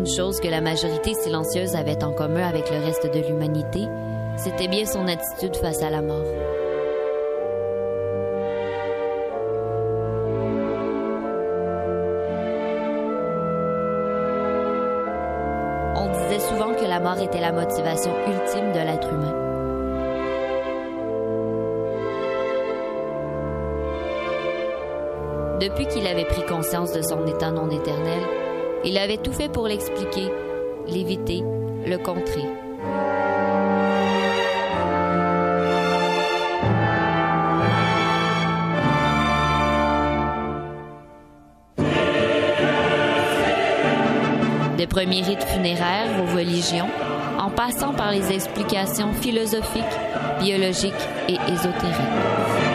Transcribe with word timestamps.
Une 0.00 0.06
chose 0.06 0.40
que 0.40 0.48
la 0.48 0.62
majorité 0.62 1.12
silencieuse 1.12 1.76
avait 1.76 2.02
en 2.02 2.14
commun 2.14 2.48
avec 2.48 2.70
le 2.70 2.78
reste 2.78 3.04
de 3.04 3.20
l'humanité, 3.20 3.86
c'était 4.38 4.66
bien 4.66 4.86
son 4.86 5.06
attitude 5.06 5.54
face 5.56 5.82
à 5.82 5.90
la 5.90 6.00
mort. 6.00 6.24
On 15.96 16.08
disait 16.08 16.48
souvent 16.48 16.72
que 16.72 16.86
la 16.86 16.98
mort 16.98 17.18
était 17.18 17.42
la 17.42 17.52
motivation 17.52 18.12
ultime 18.26 18.72
de 18.72 18.78
l'être 18.78 19.12
humain. 19.12 19.36
Depuis 25.60 25.86
qu'il 25.88 26.06
avait 26.06 26.24
pris 26.24 26.46
conscience 26.46 26.94
de 26.94 27.02
son 27.02 27.26
état 27.26 27.50
non 27.50 27.68
éternel, 27.68 28.39
il 28.84 28.96
avait 28.98 29.18
tout 29.18 29.32
fait 29.32 29.48
pour 29.48 29.66
l'expliquer, 29.66 30.28
l'éviter, 30.88 31.42
le 31.86 31.96
contrer. 31.98 32.44
Des 44.76 44.86
premiers 44.86 45.22
rites 45.22 45.44
funéraires 45.44 46.22
aux 46.22 46.34
religions, 46.34 46.88
en 47.38 47.50
passant 47.50 47.92
par 47.92 48.12
les 48.12 48.32
explications 48.32 49.12
philosophiques, 49.12 49.84
biologiques 50.40 50.94
et 51.28 51.36
ésotériques. 51.52 52.69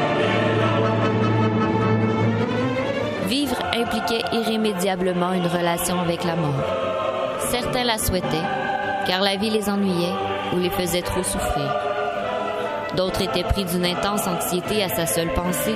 Irrémédiablement 4.32 5.34
une 5.34 5.48
relation 5.48 6.00
avec 6.00 6.24
la 6.24 6.36
mort. 6.36 6.64
Certains 7.50 7.84
la 7.84 7.98
souhaitaient, 7.98 8.28
car 9.08 9.22
la 9.22 9.36
vie 9.36 9.50
les 9.50 9.70
ennuyait 9.70 10.14
ou 10.54 10.60
les 10.60 10.70
faisait 10.70 11.02
trop 11.02 11.24
souffrir. 11.24 11.76
D'autres 12.96 13.22
étaient 13.22 13.44
pris 13.44 13.66
d'une 13.66 13.86
intense 13.86 14.28
anxiété 14.28 14.84
à 14.84 14.90
sa 14.90 15.06
seule 15.06 15.34
pensée, 15.34 15.76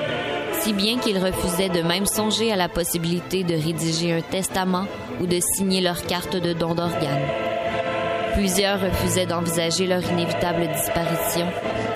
si 0.62 0.74
bien 0.74 0.98
qu'ils 0.98 1.18
refusaient 1.18 1.70
de 1.70 1.82
même 1.82 2.06
songer 2.06 2.52
à 2.52 2.56
la 2.56 2.70
possibilité 2.70 3.44
de 3.44 3.56
rédiger 3.56 4.14
un 4.14 4.22
testament 4.22 4.86
ou 5.20 5.26
de 5.26 5.40
signer 5.40 5.82
leur 5.82 6.02
carte 6.04 6.36
de 6.36 6.54
don 6.54 6.76
d'organes. 6.76 7.28
Plusieurs 8.34 8.80
refusaient 8.80 9.26
d'envisager 9.26 9.86
leur 9.86 10.04
inévitable 10.04 10.68
disparition 10.68 11.48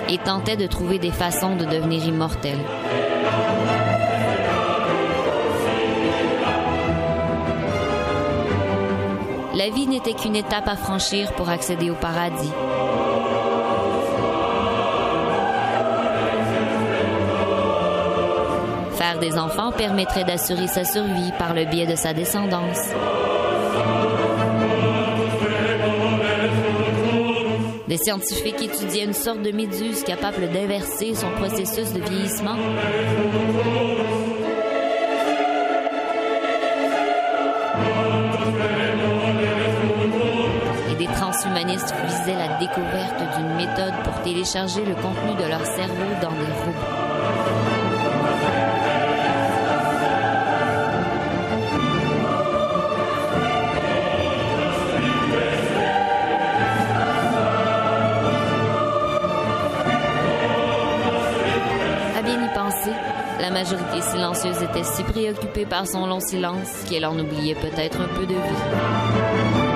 et 0.08 0.18
tentaient 0.18 0.56
de 0.56 0.66
trouver 0.66 0.98
des 0.98 1.12
façons 1.12 1.56
de 1.56 1.64
devenir 1.64 2.04
immortels. 2.04 2.58
La 9.64 9.70
vie 9.70 9.86
n'était 9.86 10.12
qu'une 10.12 10.36
étape 10.36 10.68
à 10.68 10.76
franchir 10.76 11.32
pour 11.36 11.48
accéder 11.48 11.90
au 11.90 11.94
paradis. 11.94 12.52
Faire 18.92 19.18
des 19.20 19.38
enfants 19.38 19.72
permettrait 19.72 20.24
d'assurer 20.24 20.66
sa 20.66 20.84
survie 20.84 21.32
par 21.38 21.54
le 21.54 21.64
biais 21.64 21.86
de 21.86 21.96
sa 21.96 22.12
descendance. 22.12 22.90
Des 27.88 27.96
scientifiques 27.96 28.60
étudiaient 28.60 29.04
une 29.04 29.14
sorte 29.14 29.40
de 29.40 29.50
méduse 29.50 30.04
capable 30.04 30.50
d'inverser 30.52 31.14
son 31.14 31.30
processus 31.30 31.90
de 31.94 32.00
vieillissement. 32.00 32.56
Visaient 41.82 42.36
la 42.36 42.58
découverte 42.58 43.20
d'une 43.36 43.56
méthode 43.56 43.94
pour 44.04 44.22
télécharger 44.22 44.84
le 44.84 44.94
contenu 44.94 45.34
de 45.42 45.48
leur 45.48 45.64
cerveau 45.64 46.04
dans 46.22 46.30
des 46.30 46.36
robots. 46.36 46.74
À 62.16 62.22
bien 62.22 62.44
y 62.44 62.54
penser, 62.54 62.90
la 63.40 63.50
majorité 63.50 64.00
silencieuse 64.00 64.62
était 64.62 64.84
si 64.84 65.02
préoccupée 65.02 65.66
par 65.66 65.86
son 65.86 66.06
long 66.06 66.20
silence 66.20 66.84
qu'elle 66.88 67.06
en 67.06 67.18
oubliait 67.18 67.56
peut-être 67.56 68.00
un 68.00 68.08
peu 68.14 68.26
de 68.26 68.34
vie. 68.34 69.73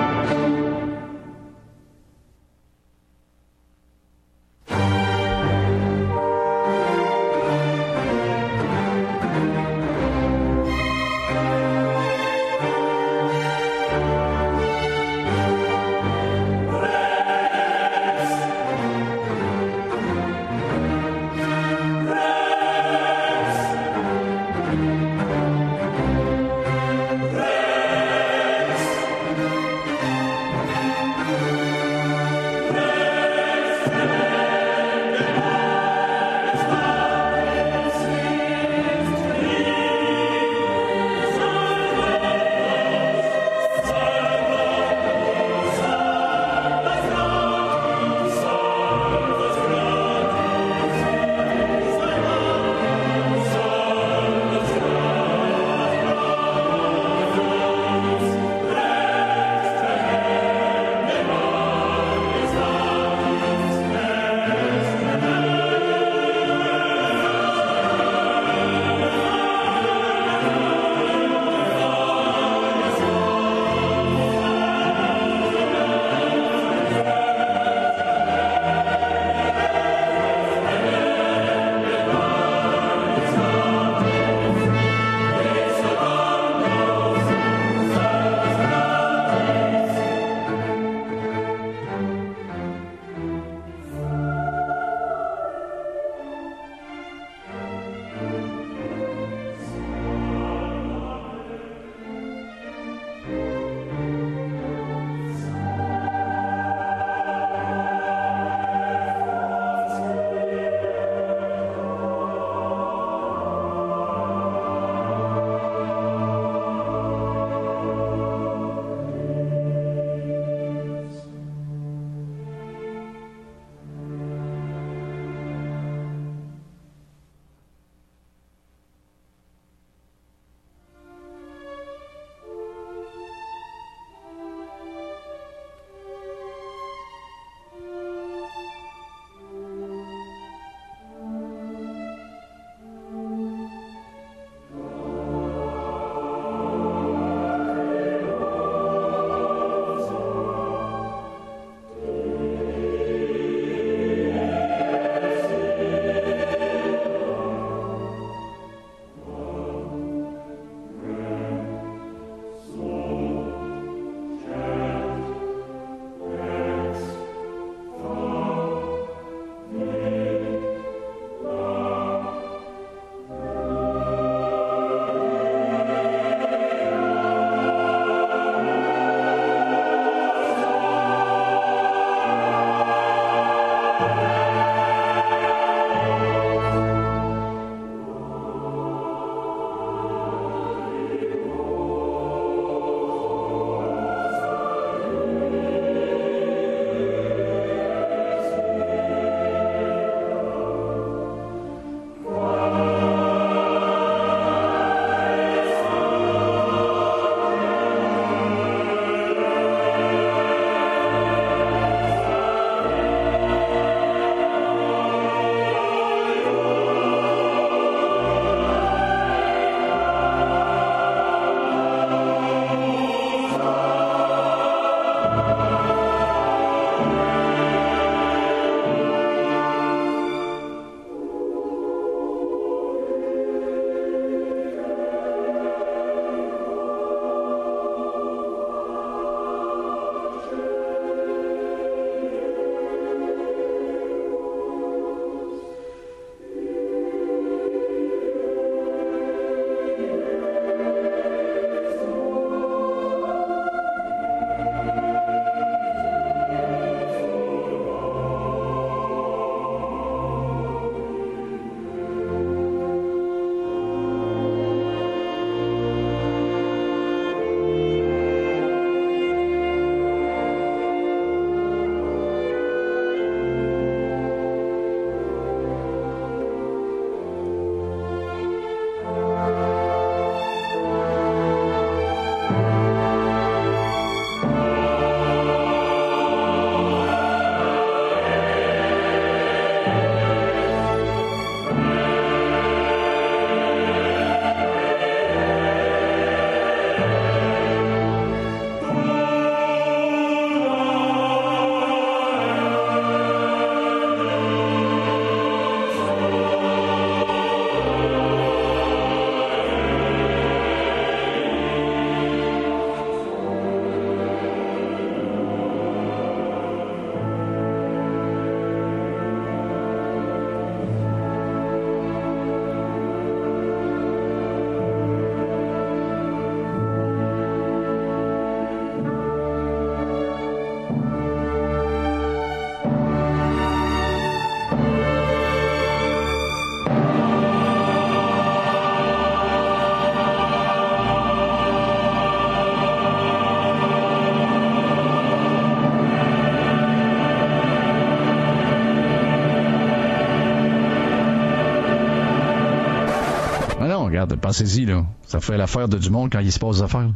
Regarde, 354.29 354.41
pensez-y, 354.41 354.85
là. 354.85 355.03
Ça 355.25 355.39
fait 355.39 355.57
l'affaire 355.57 355.87
de 355.87 355.97
du 355.97 356.09
monde 356.09 356.29
quand 356.31 356.39
il 356.39 356.51
se 356.51 356.59
passe 356.59 356.77
des 356.77 356.83
affaires. 356.83 357.07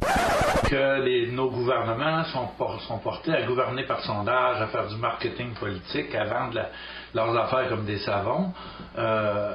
Que 0.70 1.04
les, 1.04 1.32
nos 1.32 1.50
gouvernements 1.50 2.24
sont, 2.26 2.48
sont 2.88 2.98
portés 3.00 3.34
à 3.34 3.46
gouverner 3.46 3.86
par 3.86 4.02
sondage, 4.04 4.62
à 4.62 4.68
faire 4.68 4.88
du 4.88 4.96
marketing 4.98 5.54
politique, 5.60 6.14
à 6.16 6.24
vendre 6.26 6.54
la, 6.56 6.70
leurs 7.14 7.36
affaires 7.38 7.70
comme 7.70 7.86
des 7.86 8.00
savons. 8.00 8.52
Euh, 8.98 9.52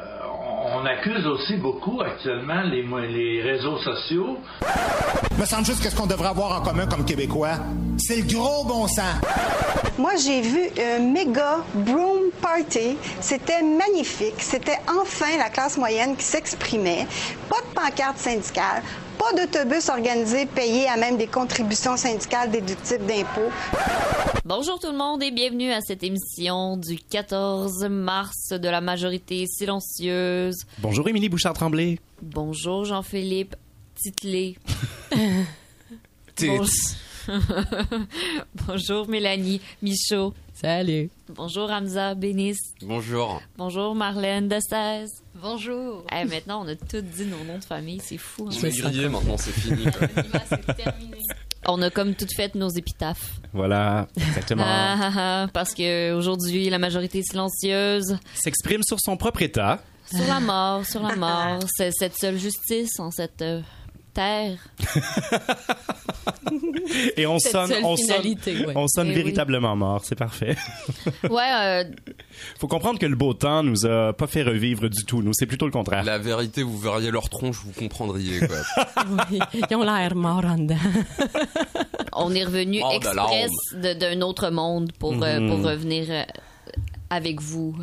on 0.74 0.84
accuse 0.86 1.26
aussi 1.26 1.56
beaucoup 1.56 2.00
actuellement 2.00 2.62
les, 2.62 2.82
les 3.08 3.42
réseaux 3.42 3.78
sociaux. 3.78 4.38
me 5.38 5.44
semble 5.44 5.64
juste 5.64 5.82
que 5.82 5.90
ce 5.90 5.96
qu'on 5.96 6.06
devrait 6.06 6.28
avoir 6.28 6.60
en 6.60 6.62
commun 6.62 6.86
comme 6.86 7.04
Québécois, 7.04 7.56
c'est 7.98 8.16
le 8.22 8.32
gros 8.32 8.64
bon 8.64 8.86
sens. 8.86 9.20
Moi, 9.98 10.12
j'ai 10.24 10.40
vu 10.42 10.60
un 10.80 11.00
méga 11.12 11.58
broom 11.74 12.17
party. 12.48 12.96
C'était 13.20 13.62
magnifique. 13.62 14.40
C'était 14.40 14.78
enfin 14.88 15.36
la 15.36 15.50
classe 15.50 15.76
moyenne 15.76 16.16
qui 16.16 16.24
s'exprimait. 16.24 17.06
Pas 17.48 17.60
de 17.60 17.74
pancarte 17.74 18.18
syndicale, 18.18 18.82
pas 19.18 19.32
d'autobus 19.34 19.88
organisé 19.88 20.46
payé 20.46 20.88
à 20.88 20.96
même 20.96 21.16
des 21.16 21.26
contributions 21.26 21.96
syndicales 21.96 22.50
déductibles 22.50 23.06
d'impôts. 23.06 23.50
Bonjour 24.44 24.78
tout 24.78 24.90
le 24.90 24.96
monde 24.96 25.22
et 25.22 25.30
bienvenue 25.30 25.72
à 25.72 25.80
cette 25.80 26.02
émission 26.02 26.76
du 26.76 26.98
14 26.98 27.86
mars 27.90 28.50
de 28.50 28.68
la 28.68 28.80
majorité 28.80 29.46
silencieuse. 29.46 30.56
Bonjour 30.78 31.06
Émilie 31.08 31.28
Bouchard-Tremblay. 31.28 31.98
Bonjour 32.22 32.84
Jean-Philippe 32.84 33.56
Titlé. 33.94 34.56
Bonjour 38.66 39.08
Mélanie 39.08 39.60
Michaud. 39.82 40.32
Salut. 40.60 41.08
Bonjour 41.28 41.70
Hamza 41.70 42.16
Bénis. 42.16 42.56
Bonjour. 42.82 43.40
Bonjour 43.56 43.94
Marlène 43.94 44.48
Destez. 44.48 45.04
Bonjour. 45.40 46.04
maintenant, 46.28 46.64
on 46.64 46.68
a 46.68 46.74
tous 46.74 47.00
dit 47.00 47.26
nos 47.26 47.44
noms 47.44 47.58
de 47.58 47.64
famille, 47.64 48.00
c'est 48.02 48.18
fou. 48.18 48.48
Hein. 48.48 48.50
C'est 48.50 48.70
grillé 48.70 49.08
maintenant, 49.08 49.36
c'est 49.36 49.52
fini. 49.52 49.84
on 51.68 51.80
a 51.80 51.90
comme 51.90 52.16
toutes 52.16 52.34
fait 52.34 52.56
nos 52.56 52.70
épitaphes. 52.70 53.40
Voilà, 53.52 54.08
exactement. 54.16 54.64
Ah, 54.66 54.96
ah, 55.00 55.12
ah, 55.16 55.46
parce 55.52 55.74
que 55.74 56.12
aujourd'hui, 56.12 56.68
la 56.70 56.80
majorité 56.80 57.22
silencieuse 57.22 58.18
s'exprime 58.34 58.82
sur 58.82 58.98
son 58.98 59.16
propre 59.16 59.42
état. 59.42 59.80
Sur 60.10 60.26
la 60.26 60.40
mort, 60.40 60.84
sur 60.84 61.04
la 61.04 61.14
mort. 61.14 61.60
C'est 61.76 61.92
cette 61.92 62.16
seule 62.16 62.36
justice 62.36 62.98
en 62.98 63.12
cette 63.12 63.44
Et 67.16 67.26
on 67.26 67.38
sonne, 67.38 67.72
on 67.82 67.96
sonne, 67.96 68.34
on 68.74 68.88
sonne 68.88 69.12
véritablement 69.12 69.76
mort. 69.76 70.04
C'est 70.04 70.16
parfait. 70.16 70.56
ouais. 71.30 71.50
Euh... 71.60 71.84
Faut 72.58 72.68
comprendre 72.68 72.98
que 72.98 73.06
le 73.06 73.16
beau 73.16 73.34
temps 73.34 73.62
nous 73.62 73.86
a 73.86 74.12
pas 74.12 74.26
fait 74.26 74.42
revivre 74.42 74.88
du 74.88 75.04
tout. 75.04 75.22
Nous, 75.22 75.32
c'est 75.34 75.46
plutôt 75.46 75.66
le 75.66 75.72
contraire. 75.72 76.04
La 76.04 76.18
vérité, 76.18 76.62
vous 76.62 76.78
verriez 76.78 77.10
leur 77.10 77.28
tronche, 77.28 77.56
vous 77.64 77.72
comprendriez. 77.72 78.40
Quoi. 78.40 78.56
ils 79.54 79.76
ont 79.76 79.82
l'air 79.82 80.14
morts 80.14 80.44
en 80.44 80.56
dedans. 80.58 80.76
on 82.14 82.34
est 82.34 82.44
revenu 82.44 82.80
express 82.94 83.50
d'un 83.74 84.20
autre 84.22 84.50
monde 84.50 84.92
pour, 84.98 85.12
euh, 85.12 85.48
pour 85.48 85.58
mhm. 85.58 85.66
revenir 85.66 86.06
euh, 86.08 86.22
avec 87.10 87.40
vous 87.40 87.76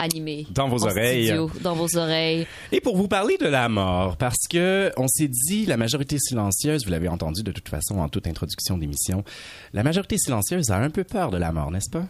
animé. 0.00 0.46
Dans 0.50 0.68
vos 0.68 0.84
oreilles. 0.84 1.32
dans 1.62 1.74
vos 1.74 1.96
oreilles. 1.96 2.46
Et 2.72 2.80
pour 2.80 2.96
vous 2.96 3.08
parler 3.08 3.36
de 3.36 3.46
la 3.46 3.68
mort, 3.68 4.16
parce 4.16 4.48
que 4.48 4.90
on 4.96 5.06
s'est 5.06 5.28
dit, 5.28 5.66
la 5.66 5.76
majorité 5.76 6.18
silencieuse, 6.18 6.84
vous 6.84 6.90
l'avez 6.90 7.08
entendu 7.08 7.42
de 7.42 7.52
toute 7.52 7.68
façon 7.68 7.98
en 7.98 8.08
toute 8.08 8.26
introduction 8.26 8.78
d'émission, 8.78 9.24
la 9.72 9.82
majorité 9.82 10.16
silencieuse 10.18 10.70
a 10.70 10.76
un 10.76 10.90
peu 10.90 11.04
peur 11.04 11.30
de 11.30 11.36
la 11.36 11.52
mort, 11.52 11.70
n'est-ce 11.70 11.90
pas? 11.90 12.04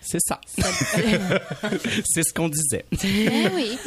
C'est 0.00 0.20
ça. 0.20 0.38
c'est 2.04 2.22
ce 2.22 2.34
qu'on 2.34 2.50
disait. 2.50 2.84
Eh 2.92 3.48
oui. 3.54 3.78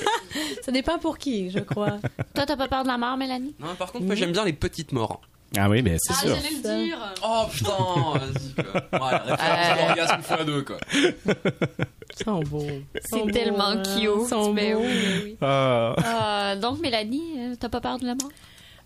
ça 0.63 0.71
dépend 0.71 0.97
pour 0.97 1.19
qui, 1.19 1.51
je 1.51 1.59
crois. 1.59 1.99
Toi, 2.33 2.45
t'as 2.45 2.57
pas 2.57 2.67
peur 2.67 2.83
de 2.83 2.87
la 2.87 2.97
mort, 2.97 3.17
Mélanie? 3.17 3.53
Non, 3.59 3.75
par 3.75 3.91
contre, 3.91 4.05
moi, 4.05 4.15
j'aime 4.15 4.31
bien 4.31 4.43
les 4.43 4.53
petites 4.53 4.91
morts. 4.91 5.21
Ah 5.55 5.69
oui, 5.69 5.81
mais 5.81 5.97
c'est 5.99 6.13
ah, 6.13 6.19
sûr. 6.19 6.35
j'allais 6.35 6.55
le 6.55 6.85
dire. 6.85 7.13
Oh 7.23 7.45
putain, 7.51 7.71
vas-y 7.71 8.53
quoi. 8.53 8.81
Ouais, 8.91 9.17
référence 9.17 9.67
euh... 9.69 9.87
l'orgasme 9.87 10.21
fois 10.21 10.43
deux 10.43 10.61
quoi. 10.63 10.77
sont 12.23 12.39
beaux. 12.41 12.65
C'est 13.05 13.31
tellement 13.31 13.69
hein. 13.69 13.83
cute. 13.83 14.53
Mais. 14.53 14.73
Oui, 14.75 15.37
ah. 15.41 15.95
euh, 16.51 16.59
donc 16.59 16.79
Mélanie, 16.79 17.33
euh, 17.37 17.55
t'as 17.57 17.69
pas 17.69 17.79
peur 17.79 17.97
de 17.97 18.05
la 18.05 18.15
mort? 18.15 18.29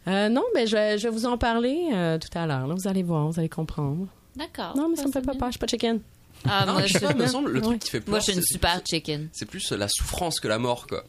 Euh, 0.08 0.30
Non, 0.30 0.44
mais 0.53 0.68
je 0.68 0.75
vais, 0.75 0.98
je 0.98 1.08
vais 1.08 1.13
vous 1.13 1.25
en 1.25 1.38
parler 1.38 1.89
euh, 1.94 2.18
tout 2.18 2.38
à 2.38 2.46
l'heure. 2.46 2.68
Vous 2.68 2.88
allez 2.88 3.03
voir, 3.03 3.27
vous 3.27 3.39
allez 3.39 3.50
comprendre. 3.50 4.08
D'accord. 4.36 4.75
Non, 4.77 4.88
mais 4.88 4.96
ça, 4.96 5.08
me 5.08 5.12
fait 5.12 5.22
pas 5.22 5.34
peur. 5.34 5.48
Je 5.48 5.53
suis 5.53 5.60
pas 5.60 5.68
chicken. 5.68 6.00
Ah, 6.48 6.65
non, 6.65 6.74
moi, 6.74 6.86
je 6.86 6.98
sais, 6.98 7.13
me 7.13 7.27
semble, 7.27 7.51
le 7.51 7.62
truc 7.62 7.80
qui 7.80 7.89
fait 7.89 8.00
peur. 8.01 8.12
Moi, 8.12 8.20
je 8.20 8.24
suis 8.25 8.34
une 8.34 8.41
super 8.41 8.82
chicken. 8.88 9.30
C'est 9.32 9.46
plus 9.46 9.72
la 9.72 9.88
souffrance 9.88 10.39
que 10.39 10.48
la 10.48 10.58
mort, 10.58 10.88
quoi. 10.88 11.03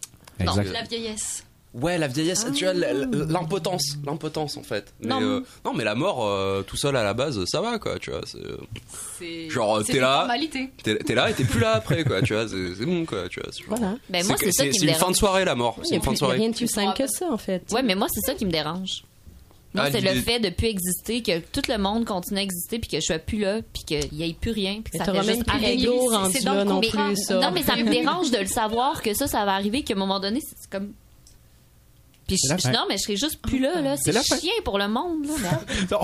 Non, 0.44 0.56
la 0.56 0.82
vieillesse. 0.82 1.44
Ouais, 1.74 1.96
la 1.96 2.06
vieillesse, 2.06 2.46
tu 2.54 2.64
vois, 2.64 2.74
ah. 2.74 2.92
l'impotence, 3.28 3.96
l'impotence 4.04 4.58
en 4.58 4.62
fait. 4.62 4.92
Mais, 5.00 5.08
non, 5.08 5.22
euh, 5.22 5.40
non, 5.64 5.72
mais 5.72 5.84
la 5.84 5.94
mort, 5.94 6.26
euh, 6.26 6.62
tout 6.62 6.76
seul 6.76 6.94
à 6.96 7.02
la 7.02 7.14
base, 7.14 7.42
ça 7.46 7.62
va 7.62 7.78
quoi, 7.78 7.98
tu 7.98 8.10
vois. 8.10 8.20
C'est 9.18 9.48
genre 9.48 9.82
t'es 9.82 9.98
là, 9.98 10.28
t'es 10.82 11.14
là 11.14 11.30
et 11.30 11.32
t'es 11.32 11.44
plus 11.44 11.60
là 11.60 11.72
après 11.72 12.04
quoi, 12.04 12.20
tu 12.20 12.34
vois. 12.34 12.46
C'est 12.46 12.84
bon 12.84 13.06
quoi, 13.06 13.26
tu 13.30 13.40
vois. 13.40 13.50
Voilà. 13.68 13.96
Ben 14.10 14.26
moi 14.26 14.36
c'est 14.38 14.52
ça 14.52 14.66
qui 14.66 14.80
me 14.80 14.86
dérange. 14.86 14.86
C'est 14.86 14.86
une 14.86 14.94
fin 14.94 15.10
de 15.10 15.16
soirée 15.16 15.44
la 15.46 15.54
mort. 15.54 15.78
C'est 15.82 15.94
une 15.94 16.02
fin 16.02 16.12
de 16.12 16.18
soirée. 16.18 16.36
Rien 16.36 16.50
de 16.50 16.56
plus 16.56 16.68
simple 16.68 16.96
que 16.96 17.06
ça 17.06 17.30
en 17.30 17.38
fait. 17.38 17.62
Ouais, 17.72 17.82
mais 17.82 17.94
moi 17.94 18.08
c'est 18.10 18.20
ça 18.20 18.34
qui 18.34 18.44
me 18.44 18.52
dérange. 18.52 19.04
Moi, 19.74 19.84
ah, 19.86 19.90
c'est 19.90 20.02
le 20.02 20.20
fait 20.20 20.38
de 20.38 20.50
plus 20.50 20.66
exister, 20.66 21.22
que 21.22 21.38
tout 21.38 21.62
le 21.70 21.78
monde 21.78 22.04
continue 22.04 22.40
à 22.40 22.42
exister, 22.42 22.78
puis 22.78 22.90
que 22.90 23.00
je 23.00 23.06
sois 23.06 23.18
plus 23.18 23.38
là, 23.38 23.60
puis 23.72 23.84
qu'il 23.84 24.18
n'y 24.18 24.28
ait 24.28 24.34
plus 24.34 24.50
rien, 24.50 24.82
puis 24.84 24.98
que 24.98 25.02
ça 25.02 25.10
fait 25.10 25.22
juste 25.22 25.48
arriver. 25.48 25.88
C'est 26.30 26.44
donc 26.44 26.68
non 26.68 26.80
plus, 26.80 27.16
ça. 27.16 27.40
Non, 27.40 27.50
mais 27.52 27.62
ça 27.62 27.76
me 27.76 27.88
dérange 27.90 28.30
de 28.30 28.36
le 28.36 28.46
savoir 28.46 29.00
que 29.00 29.14
ça, 29.14 29.26
ça 29.26 29.46
va 29.46 29.54
arriver, 29.54 29.82
qu'à 29.82 29.94
un 29.94 29.96
moment 29.96 30.20
donné, 30.20 30.40
c'est 30.42 30.68
comme 30.68 30.92
non, 32.72 32.84
mais 32.88 32.96
je 32.96 33.02
serais 33.02 33.16
juste 33.16 33.40
plus 33.40 33.58
là. 33.58 33.80
là. 33.80 33.96
C'est 33.96 34.12
chien 34.12 34.52
pour 34.64 34.78
le 34.78 34.88
monde. 34.88 35.26
Là, 35.26 35.60
non, 35.90 36.00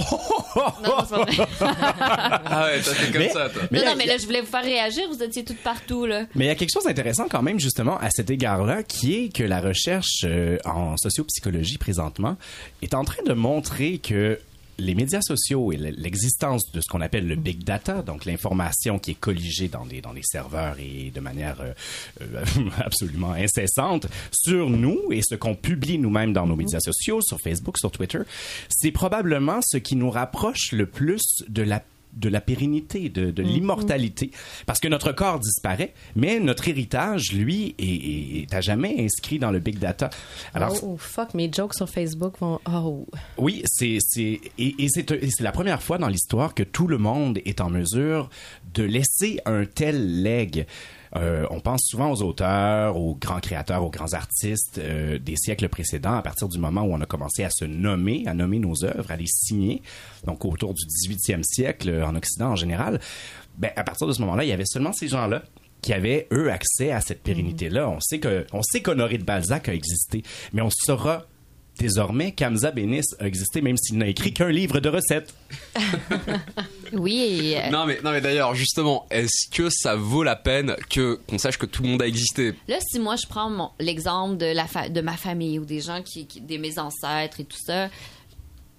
c'est 1.08 1.16
pas 1.16 1.22
vrai. 1.22 1.46
ah 1.60 2.66
ouais, 2.66 2.82
c'est 2.82 3.12
comme 3.12 3.28
ça, 3.28 3.48
toi. 3.48 3.62
non, 3.70 3.84
non, 3.84 3.94
mais 3.96 4.06
là, 4.06 4.16
je 4.18 4.26
voulais 4.26 4.40
vous 4.40 4.46
faire 4.46 4.64
réagir. 4.64 5.04
Vous 5.10 5.22
étiez 5.22 5.44
toutes 5.44 5.58
partout. 5.58 6.06
Là. 6.06 6.24
Mais 6.34 6.46
il 6.46 6.48
y 6.48 6.50
a 6.50 6.54
quelque 6.54 6.72
chose 6.72 6.84
d'intéressant 6.84 7.26
quand 7.30 7.42
même, 7.42 7.60
justement, 7.60 7.98
à 7.98 8.10
cet 8.10 8.30
égard-là, 8.30 8.82
qui 8.82 9.14
est 9.14 9.34
que 9.34 9.42
la 9.42 9.60
recherche 9.60 10.24
euh, 10.24 10.58
en 10.64 10.96
sociopsychologie 10.96 11.78
présentement 11.78 12.36
est 12.82 12.94
en 12.94 13.04
train 13.04 13.22
de 13.24 13.32
montrer 13.32 13.98
que 13.98 14.38
les 14.78 14.94
médias 14.94 15.20
sociaux 15.20 15.72
et 15.72 15.76
l'existence 15.76 16.70
de 16.72 16.80
ce 16.80 16.86
qu'on 16.88 17.00
appelle 17.00 17.26
le 17.26 17.34
big 17.34 17.64
data, 17.64 18.02
donc 18.02 18.24
l'information 18.24 18.98
qui 18.98 19.12
est 19.12 19.20
colligée 19.20 19.68
dans 19.68 19.84
des, 19.84 20.00
dans 20.00 20.12
les 20.12 20.22
serveurs 20.22 20.76
et 20.78 21.10
de 21.10 21.20
manière 21.20 21.60
euh, 21.60 21.72
euh, 22.22 22.44
absolument 22.78 23.32
incessante 23.32 24.06
sur 24.32 24.70
nous 24.70 24.98
et 25.10 25.20
ce 25.22 25.34
qu'on 25.34 25.54
publie 25.54 25.98
nous-mêmes 25.98 26.32
dans 26.32 26.46
nos 26.46 26.56
médias 26.56 26.80
sociaux, 26.80 27.20
sur 27.20 27.38
Facebook, 27.40 27.76
sur 27.78 27.90
Twitter, 27.90 28.20
c'est 28.68 28.92
probablement 28.92 29.60
ce 29.62 29.78
qui 29.78 29.96
nous 29.96 30.10
rapproche 30.10 30.72
le 30.72 30.86
plus 30.86 31.42
de 31.48 31.62
la 31.62 31.82
de 32.14 32.28
la 32.28 32.40
pérennité, 32.40 33.08
de, 33.08 33.30
de 33.30 33.42
mhm. 33.42 33.48
l'immortalité. 33.48 34.30
Parce 34.66 34.80
que 34.80 34.88
notre 34.88 35.12
corps 35.12 35.38
disparaît, 35.38 35.94
mais 36.16 36.40
notre 36.40 36.68
héritage, 36.68 37.32
lui, 37.32 37.74
est, 37.78 38.42
est, 38.42 38.54
à 38.54 38.60
jamais 38.60 38.96
inscrit 38.98 39.38
dans 39.38 39.50
le 39.50 39.58
big 39.58 39.78
data. 39.78 40.10
Alors, 40.54 40.74
oh, 40.82 40.96
fuck, 40.98 41.34
mes 41.34 41.50
jokes 41.52 41.74
sur 41.74 41.88
Facebook 41.88 42.38
vont... 42.40 42.60
Oh. 42.70 43.06
Oui, 43.36 43.62
c'est, 43.66 43.98
c'est, 44.00 44.40
et, 44.58 44.74
et 44.78 44.88
c'est, 44.88 45.06
c'est 45.08 45.44
la 45.44 45.52
première 45.52 45.82
fois 45.82 45.98
dans 45.98 46.08
l'histoire 46.08 46.54
que 46.54 46.62
tout 46.62 46.86
le 46.86 46.98
monde 46.98 47.38
est 47.44 47.60
en 47.60 47.70
mesure 47.70 48.30
de 48.74 48.82
laisser 48.82 49.40
un 49.44 49.64
tel 49.64 50.22
leg. 50.22 50.66
Euh, 51.16 51.46
on 51.50 51.60
pense 51.60 51.82
souvent 51.86 52.10
aux 52.10 52.22
auteurs, 52.22 52.96
aux 52.96 53.14
grands 53.14 53.40
créateurs, 53.40 53.84
aux 53.84 53.90
grands 53.90 54.12
artistes 54.12 54.78
euh, 54.78 55.18
des 55.18 55.36
siècles 55.36 55.68
précédents, 55.68 56.14
à 56.14 56.22
partir 56.22 56.48
du 56.48 56.58
moment 56.58 56.82
où 56.82 56.92
on 56.92 57.00
a 57.00 57.06
commencé 57.06 57.44
à 57.44 57.50
se 57.50 57.64
nommer, 57.64 58.24
à 58.26 58.34
nommer 58.34 58.58
nos 58.58 58.84
œuvres, 58.84 59.10
à 59.10 59.16
les 59.16 59.26
signer, 59.26 59.82
donc 60.24 60.44
autour 60.44 60.74
du 60.74 60.84
18e 60.84 61.42
siècle 61.42 62.02
en 62.04 62.14
Occident 62.14 62.50
en 62.50 62.56
général. 62.56 63.00
Ben, 63.56 63.70
à 63.76 63.84
partir 63.84 64.06
de 64.06 64.12
ce 64.12 64.20
moment-là, 64.20 64.44
il 64.44 64.48
y 64.48 64.52
avait 64.52 64.66
seulement 64.66 64.92
ces 64.92 65.08
gens-là 65.08 65.42
qui 65.82 65.92
avaient, 65.92 66.26
eux, 66.32 66.50
accès 66.50 66.90
à 66.90 67.00
cette 67.00 67.22
pérennité-là. 67.22 67.88
On 67.88 68.00
sait 68.00 68.18
que, 68.18 68.46
on 68.52 68.62
sait 68.62 68.82
qu'Honoré 68.82 69.18
de 69.18 69.24
Balzac 69.24 69.68
a 69.68 69.74
existé, 69.74 70.22
mais 70.52 70.62
on 70.62 70.70
saura 70.70 71.26
désormais 71.78 72.32
qu'Amza 72.32 72.72
Bénis 72.72 73.02
a 73.20 73.26
existé, 73.26 73.62
même 73.62 73.76
s'il 73.76 73.98
n'a 73.98 74.08
écrit 74.08 74.32
qu'un 74.32 74.50
livre 74.50 74.80
de 74.80 74.88
recettes. 74.88 75.34
oui. 76.92 77.54
Euh, 77.56 77.70
non, 77.70 77.86
mais, 77.86 77.98
non, 78.02 78.10
mais 78.12 78.20
d'ailleurs, 78.20 78.54
justement, 78.54 79.06
est-ce 79.10 79.48
que 79.50 79.68
ça 79.70 79.96
vaut 79.96 80.22
la 80.22 80.36
peine 80.36 80.76
que 80.90 81.20
qu'on 81.28 81.38
sache 81.38 81.58
que 81.58 81.66
tout 81.66 81.82
le 81.82 81.88
monde 81.88 82.02
a 82.02 82.06
existé? 82.06 82.54
Là, 82.68 82.78
si 82.80 82.98
moi 82.98 83.16
je 83.16 83.26
prends 83.26 83.72
l'exemple 83.80 84.36
de, 84.36 84.46
la 84.46 84.88
de 84.88 85.00
ma 85.00 85.16
famille 85.16 85.58
ou 85.58 85.64
des 85.64 85.80
gens 85.80 86.02
qui, 86.02 86.26
qui, 86.26 86.40
des 86.40 86.58
mes 86.58 86.78
ancêtres 86.78 87.40
et 87.40 87.44
tout 87.44 87.58
ça, 87.64 87.88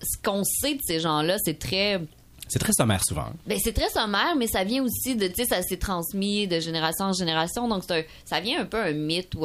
ce 0.01 0.17
qu'on 0.23 0.43
sait 0.43 0.75
de 0.75 0.81
ces 0.83 0.99
gens-là, 0.99 1.37
c'est 1.43 1.59
très 1.59 2.01
c'est 2.49 2.59
très 2.59 2.73
sommaire 2.73 3.01
souvent. 3.05 3.27
Ben, 3.47 3.57
c'est 3.63 3.73
très 3.73 3.89
sommaire, 3.89 4.35
mais 4.37 4.47
ça 4.47 4.63
vient 4.63 4.83
aussi 4.83 5.15
de, 5.15 5.27
tu 5.27 5.35
sais, 5.35 5.45
ça 5.45 5.61
s'est 5.61 5.77
transmis 5.77 6.47
de 6.47 6.59
génération 6.59 7.05
en 7.05 7.13
génération, 7.13 7.67
donc 7.67 7.83
ça 7.83 8.39
vient 8.39 8.61
un 8.61 8.65
peu 8.65 8.77
un 8.77 8.91
mythe 8.91 9.35
ou 9.35 9.41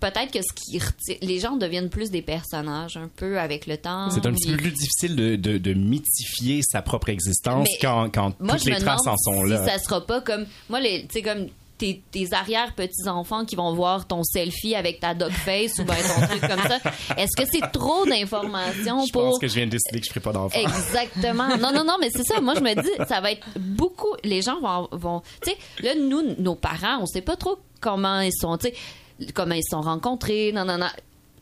peut-être 0.00 0.30
que 0.32 0.40
ce 0.42 0.52
qui 0.54 0.80
les 1.22 1.38
gens 1.38 1.56
deviennent 1.56 1.90
plus 1.90 2.10
des 2.10 2.22
personnages 2.22 2.96
un 2.96 3.08
peu 3.08 3.38
avec 3.38 3.66
le 3.66 3.76
temps. 3.76 4.10
C'est 4.10 4.26
un 4.26 4.32
petit 4.32 4.50
peu 4.50 4.56
plus 4.56 4.70
difficile 4.70 5.16
de, 5.16 5.36
de, 5.36 5.72
mythifier 5.74 6.60
sa 6.62 6.82
propre 6.82 7.08
existence 7.08 7.68
quand, 7.80 8.10
quand 8.10 8.32
toutes 8.32 8.64
les 8.64 8.76
traces 8.76 9.06
en 9.06 9.16
sont 9.16 9.42
là. 9.44 9.66
Ça 9.66 9.78
sera 9.78 10.06
pas 10.06 10.20
comme 10.20 10.46
moi 10.68 10.80
les, 10.80 11.06
tu 11.06 11.14
sais 11.14 11.22
comme 11.22 11.48
tes, 11.82 12.00
tes 12.12 12.32
arrière-petits-enfants 12.32 13.44
qui 13.44 13.56
vont 13.56 13.74
voir 13.74 14.06
ton 14.06 14.22
selfie 14.22 14.76
avec 14.76 15.00
ta 15.00 15.14
dog 15.14 15.32
face 15.32 15.80
ou 15.80 15.84
ben 15.84 15.96
ton 15.96 16.26
truc 16.28 16.40
comme 16.40 16.62
ça. 16.62 16.78
Est-ce 17.16 17.36
que 17.36 17.48
c'est 17.50 17.72
trop 17.72 18.06
d'informations 18.06 18.98
pour... 18.98 19.06
Je 19.06 19.12
pense 19.12 19.38
que 19.40 19.48
je 19.48 19.54
viens 19.54 19.66
de 19.66 19.72
décider 19.72 19.98
que 19.98 20.06
je 20.06 20.10
ferai 20.10 20.20
pas 20.20 20.32
d'enfant. 20.32 20.60
Exactement. 20.60 21.48
Non, 21.56 21.72
non, 21.72 21.82
non, 21.84 21.96
mais 22.00 22.10
c'est 22.10 22.22
ça. 22.22 22.40
Moi, 22.40 22.54
je 22.54 22.60
me 22.60 22.80
dis, 22.80 23.08
ça 23.08 23.20
va 23.20 23.32
être 23.32 23.44
beaucoup... 23.58 24.14
Les 24.22 24.42
gens 24.42 24.60
vont... 24.60 24.88
vont 24.92 25.22
tu 25.42 25.50
sais, 25.50 25.58
là, 25.82 25.96
nous, 25.96 26.22
nos 26.38 26.54
parents, 26.54 27.00
on 27.00 27.06
sait 27.06 27.20
pas 27.20 27.34
trop 27.34 27.58
comment 27.80 28.20
ils 28.20 28.32
sont, 28.32 28.56
tu 28.58 28.68
sais, 28.68 28.74
comment 29.34 29.56
ils 29.56 29.66
sont 29.68 29.80
rencontrés, 29.80 30.52
non, 30.52 30.64
non, 30.64 30.78
non. 30.78 30.86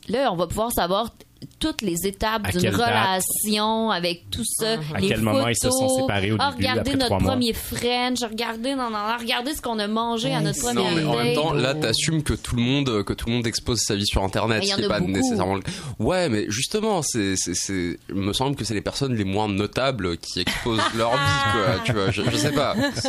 Là, 0.08 0.32
on 0.32 0.36
va 0.36 0.46
pouvoir 0.46 0.72
savoir 0.72 1.10
toutes 1.58 1.82
les 1.82 2.06
étapes 2.06 2.50
d'une 2.52 2.68
relation 2.74 3.90
avec 3.90 4.30
tout 4.30 4.44
ça. 4.44 4.74
À 4.94 5.00
les 5.00 5.08
quel 5.08 5.18
photos. 5.18 5.32
moment 5.34 5.48
ils 5.48 5.56
se 5.56 5.70
sont 5.70 5.88
séparés 6.00 6.32
au 6.32 6.36
Ah, 6.38 6.50
début, 6.50 6.62
regardez 6.68 6.80
après 6.80 6.92
notre 6.94 7.06
trois 7.06 7.18
mois? 7.20 7.30
premier 7.32 7.52
French, 7.52 8.18
regardez, 8.28 8.74
non, 8.74 8.90
non, 8.90 8.98
non, 8.98 9.16
regardez 9.18 9.54
ce 9.54 9.62
qu'on 9.62 9.78
a 9.78 9.86
mangé 9.88 10.32
à 10.34 10.40
notre 10.40 10.58
Non, 10.74 10.82
première 10.84 10.94
mais 10.94 11.04
en 11.04 11.16
même 11.24 11.34
temps, 11.34 11.52
là, 11.52 11.74
t'assumes 11.74 12.22
que 12.22 12.34
tout 12.34 12.56
le 12.56 12.62
monde, 12.62 13.04
que 13.04 13.12
tout 13.12 13.26
le 13.28 13.34
monde 13.34 13.46
expose 13.46 13.80
sa 13.80 13.94
vie 13.96 14.06
sur 14.06 14.22
Internet, 14.22 14.60
Mais 14.60 14.66
il 14.66 14.68
y 14.68 14.70
ce 14.70 14.74
en 14.74 14.76
qui 14.76 14.82
est 14.82 14.86
a 14.86 14.88
pas 14.88 15.00
beaucoup. 15.00 15.12
nécessairement 15.12 15.54
le 15.54 15.62
Ouais, 15.98 16.28
mais 16.28 16.44
justement, 16.48 17.02
c'est, 17.02 17.36
c'est, 17.36 17.54
c'est, 17.54 17.98
il 18.08 18.14
me 18.16 18.32
semble 18.32 18.54
que 18.56 18.64
c'est 18.64 18.74
les 18.74 18.80
personnes 18.82 19.14
les 19.14 19.24
moins 19.24 19.48
notables 19.48 20.16
qui 20.18 20.40
exposent 20.40 20.80
leur 20.96 21.12
vie, 21.12 21.52
quoi. 21.52 21.80
Tu 21.84 21.92
vois, 21.92 22.10
je, 22.10 22.22
je 22.30 22.36
sais 22.36 22.52
pas. 22.52 22.74
C'est- 22.94 23.08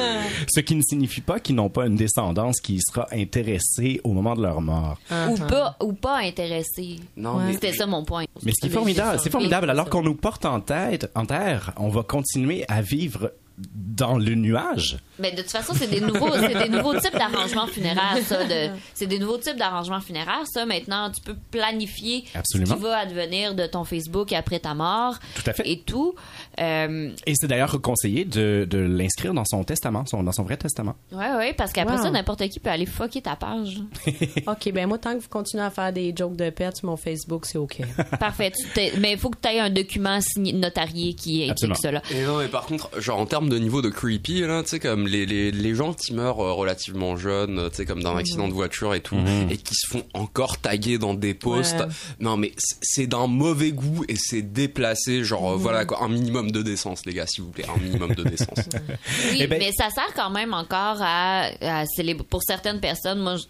Ce 0.56 0.60
qui 0.62 0.76
ne 0.76 0.82
signifie 0.82 1.22
pas 1.22 1.40
qu'ils 1.40 1.56
n'ont 1.56 1.70
pas 1.70 1.86
une 1.88 1.96
descendance 1.96 2.60
qui 2.62 2.80
sera 2.82 3.08
intéressée 3.12 4.00
au 4.04 4.14
moment 4.14 4.36
de 4.36 4.42
leur 4.42 4.62
mort. 4.62 4.98
Ou 5.30 5.36
pas, 5.48 5.76
ou 5.82 5.94
pas 5.94 6.20
intéressé. 6.20 6.98
Non, 7.18 7.40
C'était 7.52 7.74
ça 7.74 7.86
mon 7.86 8.04
point. 8.04 8.21
Mais 8.44 8.52
ce 8.52 8.62
qui 8.62 8.68
est 8.68 8.76
formidable, 8.76 9.20
c'est 9.22 9.30
formidable. 9.30 9.70
Alors 9.70 9.90
qu'on 9.90 10.02
nous 10.04 10.16
porte 10.16 10.46
en 10.46 10.60
tête, 10.60 11.10
en 11.16 11.26
terre, 11.26 11.72
on 11.78 11.90
va 11.90 12.04
continuer 12.04 12.66
à 12.68 12.82
vivre 12.82 13.32
dans 13.76 14.18
le 14.18 14.34
nuage. 14.34 14.98
Mais 15.20 15.32
de 15.34 15.42
toute 15.44 15.52
façon, 15.52 15.74
c'est 15.76 15.86
des 15.90 16.02
nouveaux, 16.02 16.32
c'est 16.34 16.64
des 16.64 16.70
nouveaux 16.70 17.00
types 17.00 17.14
d'arrangements 17.14 17.68
funéraires, 17.68 18.18
ça. 18.26 18.44
de- 18.44 18.72
C'est 18.96 19.06
des 19.06 19.20
nouveaux 19.20 19.38
types 19.38 19.58
d'arrangements 19.58 20.02
funéraires, 20.02 20.46
ça. 20.52 20.66
Maintenant, 20.66 21.12
tu 21.12 21.22
peux 21.22 21.36
planifier 21.52 22.24
Absolument. 22.34 22.72
ce 22.72 22.76
qui 22.76 22.82
va 22.82 22.98
advenir 22.98 23.54
de 23.54 23.68
ton 23.68 23.84
Facebook 23.84 24.34
après 24.34 24.60
ta 24.60 24.74
mort. 24.74 25.16
Tout 25.36 25.44
à 25.46 25.54
fait. 25.54 25.70
Et 25.70 25.80
tout. 25.82 26.16
Euh, 26.60 27.12
Et 27.26 27.34
c'est 27.36 27.48
d'ailleurs 27.48 27.80
conseillé 27.82 28.26
de, 28.26 28.68
de 28.70 28.78
l'inscrire 28.78 29.34
dans 29.34 29.46
son 29.46 29.64
testament, 29.64 30.06
son- 30.06 30.24
dans 30.24 30.32
son 30.32 30.44
vrai 30.44 30.58
testament. 30.58 30.96
ouais, 31.12 31.34
ouais, 31.36 31.54
parce 31.54 31.72
qu'après 31.72 31.96
Wow. 31.98 32.04
ça, 32.04 32.12
n'importe 32.12 32.48
qui 32.50 32.60
peut 32.60 32.70
aller 32.70 32.86
fucker 32.86 33.22
ta 33.22 33.36
page. 33.36 33.82
OK, 34.48 34.72
ben 34.74 34.88
moi, 34.88 34.98
tant 34.98 35.16
que 35.16 35.20
vous 35.22 35.30
continuez 35.30 35.64
à 35.64 35.70
faire 35.70 35.92
des 35.94 36.14
jokes 36.16 36.36
de 36.36 36.50
pets 36.50 36.76
sur 36.78 36.88
mon 36.88 36.98
Facebook, 36.98 37.46
c'est 37.46 37.58
OK. 37.58 37.78
Parfait. 38.20 38.52
Mais 39.00 39.14
il 39.14 39.18
faut 39.18 39.30
que 39.30 39.38
tu 39.42 39.50
aies 39.50 39.60
un 39.60 39.70
document 39.70 40.20
signé, 40.22 40.54
notarié 40.54 41.14
qui 41.14 41.50
implique 41.50 41.78
cela. 41.82 42.02
Et 42.12 42.24
non, 42.24 42.38
mais 42.38 42.48
par 42.48 42.66
contre, 42.66 42.90
genre 43.00 43.20
en 43.20 43.26
termes 43.26 43.50
de 43.50 43.58
niveau 43.58 43.82
de 43.82 43.90
creepy, 43.90 44.42
là, 44.42 44.64
tu 44.64 44.70
sais, 44.70 44.80
comme 44.80 45.08
les, 45.08 45.26
les, 45.26 45.52
les 45.52 45.76
gens 45.76 45.94
qui 45.94 46.14
meurent 46.14 46.40
euh, 46.42 46.54
relativement 46.54 47.16
jeunes, 47.16 47.60
euh, 47.60 47.70
tu 47.70 47.78
sais, 47.78 47.86
comme 47.86 48.04
d'un 48.04 48.16
accident 48.18 48.48
de 48.48 48.54
voiture 48.54 48.94
et 48.94 49.02
tout, 49.02 49.18
et 49.50 49.58
qui 49.58 49.74
se 49.76 49.88
font 49.90 50.04
encore 50.14 50.58
taguer 50.58 50.98
dans 50.98 51.14
des 51.14 51.34
posts. 51.34 51.80
Ouais. 51.80 51.86
Non, 52.20 52.38
mais 52.38 52.52
c'est 52.82 53.08
d'un 53.08 53.28
mauvais 53.28 53.72
goût 53.72 54.04
et 54.08 54.16
c'est 54.18 54.42
déplacé, 54.42 55.24
genre, 55.24 55.52
euh, 55.54 55.56
voilà, 55.56 55.86
quoi, 55.86 56.04
un 56.04 56.08
minimum 56.10 56.41
de 56.50 56.62
décence, 56.62 57.06
les 57.06 57.14
gars, 57.14 57.28
s'il 57.28 57.44
vous 57.44 57.52
plaît, 57.52 57.66
un 57.68 57.78
minimum 57.78 58.16
de 58.16 58.24
décence. 58.24 58.48
Oui, 59.32 59.38
Eh 59.42 59.48
ben- 59.48 59.60
mais 59.60 59.72
ça 59.74 59.90
sert 59.90 60.14
quand 60.16 60.30
même 60.30 60.54
encore 60.54 60.98
à, 61.02 61.50
à 61.62 61.86
célébrer. 61.86 62.24
Pour 62.30 62.42
certaines 62.42 62.80
personnes, 62.80 63.20
moi, 63.20 63.36
je- 63.36 63.44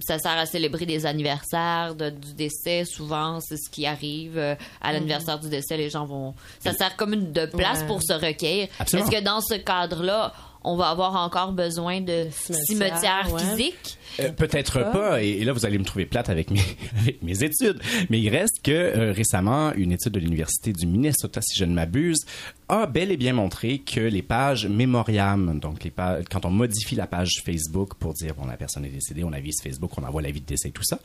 ça 0.00 0.18
sert 0.18 0.32
à 0.36 0.44
célébrer 0.44 0.84
des 0.86 1.06
anniversaires 1.06 1.94
de- 1.94 2.10
du 2.10 2.34
décès. 2.34 2.84
Souvent, 2.84 3.38
c'est 3.40 3.56
ce 3.56 3.70
qui 3.70 3.86
arrive. 3.86 4.36
euh, 4.36 4.54
à 4.82 4.92
l'anniversaire 4.92 5.38
du 5.38 5.48
décès, 5.48 5.76
les 5.76 5.88
gens 5.88 6.04
vont. 6.04 6.34
Ça 6.58 6.72
sert 6.74 6.96
comme 6.96 7.12
une 7.14 7.32
de 7.32 7.46
place 7.46 7.80
Ouais. 7.80 7.86
pour 7.86 8.02
se 8.02 8.12
recueillir. 8.12 8.68
Absolument. 8.78 9.08
Est-ce 9.08 9.16
que 9.18 9.24
dans 9.24 9.40
ce 9.40 9.54
cadre-là, 9.54 10.34
on 10.64 10.76
va 10.76 10.88
avoir 10.88 11.14
encore 11.16 11.52
besoin 11.52 12.00
de 12.00 12.26
Cimetière, 12.30 12.98
cimetières 12.98 13.32
ouais. 13.32 13.40
physiques? 13.42 13.98
Euh, 14.20 14.30
Peut-être 14.30 14.90
pas, 14.92 15.22
et, 15.22 15.28
et 15.28 15.44
là 15.44 15.52
vous 15.52 15.66
allez 15.66 15.78
me 15.78 15.84
trouver 15.84 16.06
plate 16.06 16.28
avec 16.28 16.50
mes, 16.50 16.60
avec 17.00 17.22
mes 17.22 17.42
études, 17.42 17.80
mais 18.10 18.20
il 18.20 18.28
reste 18.30 18.62
que 18.62 18.70
euh, 18.72 19.12
récemment, 19.12 19.72
une 19.74 19.92
étude 19.92 20.12
de 20.12 20.20
l'Université 20.20 20.72
du 20.72 20.86
Minnesota, 20.86 21.40
si 21.42 21.58
je 21.58 21.64
ne 21.64 21.74
m'abuse, 21.74 22.24
a 22.68 22.86
bel 22.86 23.10
et 23.10 23.16
bien 23.16 23.32
montré 23.32 23.78
que 23.78 24.00
les 24.00 24.22
pages 24.22 24.66
mémoriam, 24.66 25.58
donc 25.60 25.84
les 25.84 25.90
pages, 25.90 26.24
quand 26.30 26.44
on 26.44 26.50
modifie 26.50 26.94
la 26.94 27.06
page 27.06 27.42
Facebook 27.44 27.94
pour 27.94 28.14
dire 28.14 28.34
bon 28.34 28.46
la 28.46 28.56
personne 28.56 28.84
est 28.84 28.90
décédée, 28.90 29.24
on 29.24 29.32
avise 29.32 29.60
Facebook, 29.62 29.90
on 29.98 30.04
envoie 30.04 30.22
l'avis 30.22 30.40
de 30.40 30.46
décès, 30.46 30.70
tout 30.70 30.84
ça, 30.84 30.98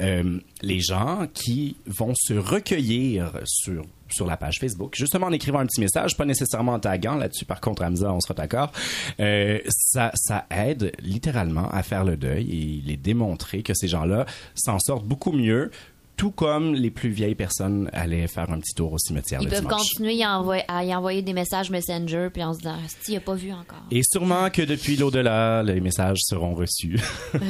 euh, 0.00 0.38
les 0.62 0.80
gens 0.80 1.26
qui 1.32 1.76
vont 1.86 2.12
se 2.14 2.34
recueillir 2.34 3.40
sur 3.44 3.84
sur 4.08 4.26
la 4.26 4.36
page 4.36 4.58
Facebook, 4.60 4.94
justement 4.96 5.26
en 5.26 5.32
écrivant 5.32 5.58
un 5.58 5.66
petit 5.66 5.80
message, 5.80 6.16
pas 6.16 6.24
nécessairement 6.24 6.74
en 6.74 6.78
taguant 6.78 7.16
là-dessus. 7.16 7.44
Par 7.44 7.60
contre, 7.60 7.82
Hamza, 7.82 8.12
on 8.12 8.20
sera 8.20 8.34
d'accord. 8.34 8.72
Euh, 9.20 9.58
ça, 9.68 10.12
ça 10.14 10.46
aide 10.50 10.92
littéralement 11.00 11.68
à 11.70 11.82
faire 11.82 12.04
le 12.04 12.16
deuil 12.16 12.50
et 12.50 12.82
il 12.84 12.90
est 12.90 12.96
démontré 12.96 13.62
que 13.62 13.74
ces 13.74 13.88
gens-là 13.88 14.26
s'en 14.54 14.78
sortent 14.78 15.06
beaucoup 15.06 15.32
mieux. 15.32 15.70
Tout 16.16 16.30
comme 16.30 16.74
les 16.74 16.90
plus 16.90 17.10
vieilles 17.10 17.34
personnes 17.34 17.90
allaient 17.92 18.26
faire 18.26 18.50
un 18.50 18.58
petit 18.58 18.74
tour 18.74 18.92
au 18.92 18.98
cimetière 18.98 19.40
Ils 19.42 19.44
le 19.44 19.50
peuvent 19.50 19.60
dimanche. 19.60 19.82
continuer 19.82 20.24
envoyer- 20.24 20.64
à 20.66 20.82
y 20.84 20.94
envoyer 20.94 21.20
des 21.20 21.34
messages 21.34 21.68
Messenger, 21.70 22.28
puis 22.32 22.42
en 22.42 22.54
se 22.54 22.58
disant, 22.60 22.76
si, 23.02 23.12
il 23.12 23.16
a 23.16 23.20
pas 23.20 23.34
vu 23.34 23.52
encore. 23.52 23.82
Et 23.90 24.00
sûrement 24.02 24.48
que 24.48 24.62
depuis 24.62 24.96
l'au-delà, 24.96 25.62
les 25.62 25.80
messages 25.80 26.18
seront 26.22 26.54
reçus. 26.54 26.98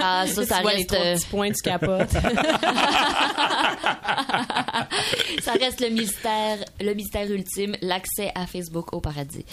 Ah, 0.00 0.24
ça, 0.26 0.46
ça 0.46 0.58
tu 0.60 0.68
les 0.68 0.74
reste. 0.76 0.88
trois 0.88 1.04
euh, 1.04 1.14
petits 1.16 1.26
points, 1.26 1.50
tu 1.52 1.62
capotes. 1.62 2.10
ça 5.42 5.52
reste 5.52 5.80
le 5.80 5.90
mystère, 5.90 6.58
le 6.80 6.94
mystère 6.94 7.30
ultime, 7.30 7.76
l'accès 7.82 8.30
à 8.34 8.46
Facebook 8.46 8.92
au 8.94 9.00
paradis. 9.00 9.44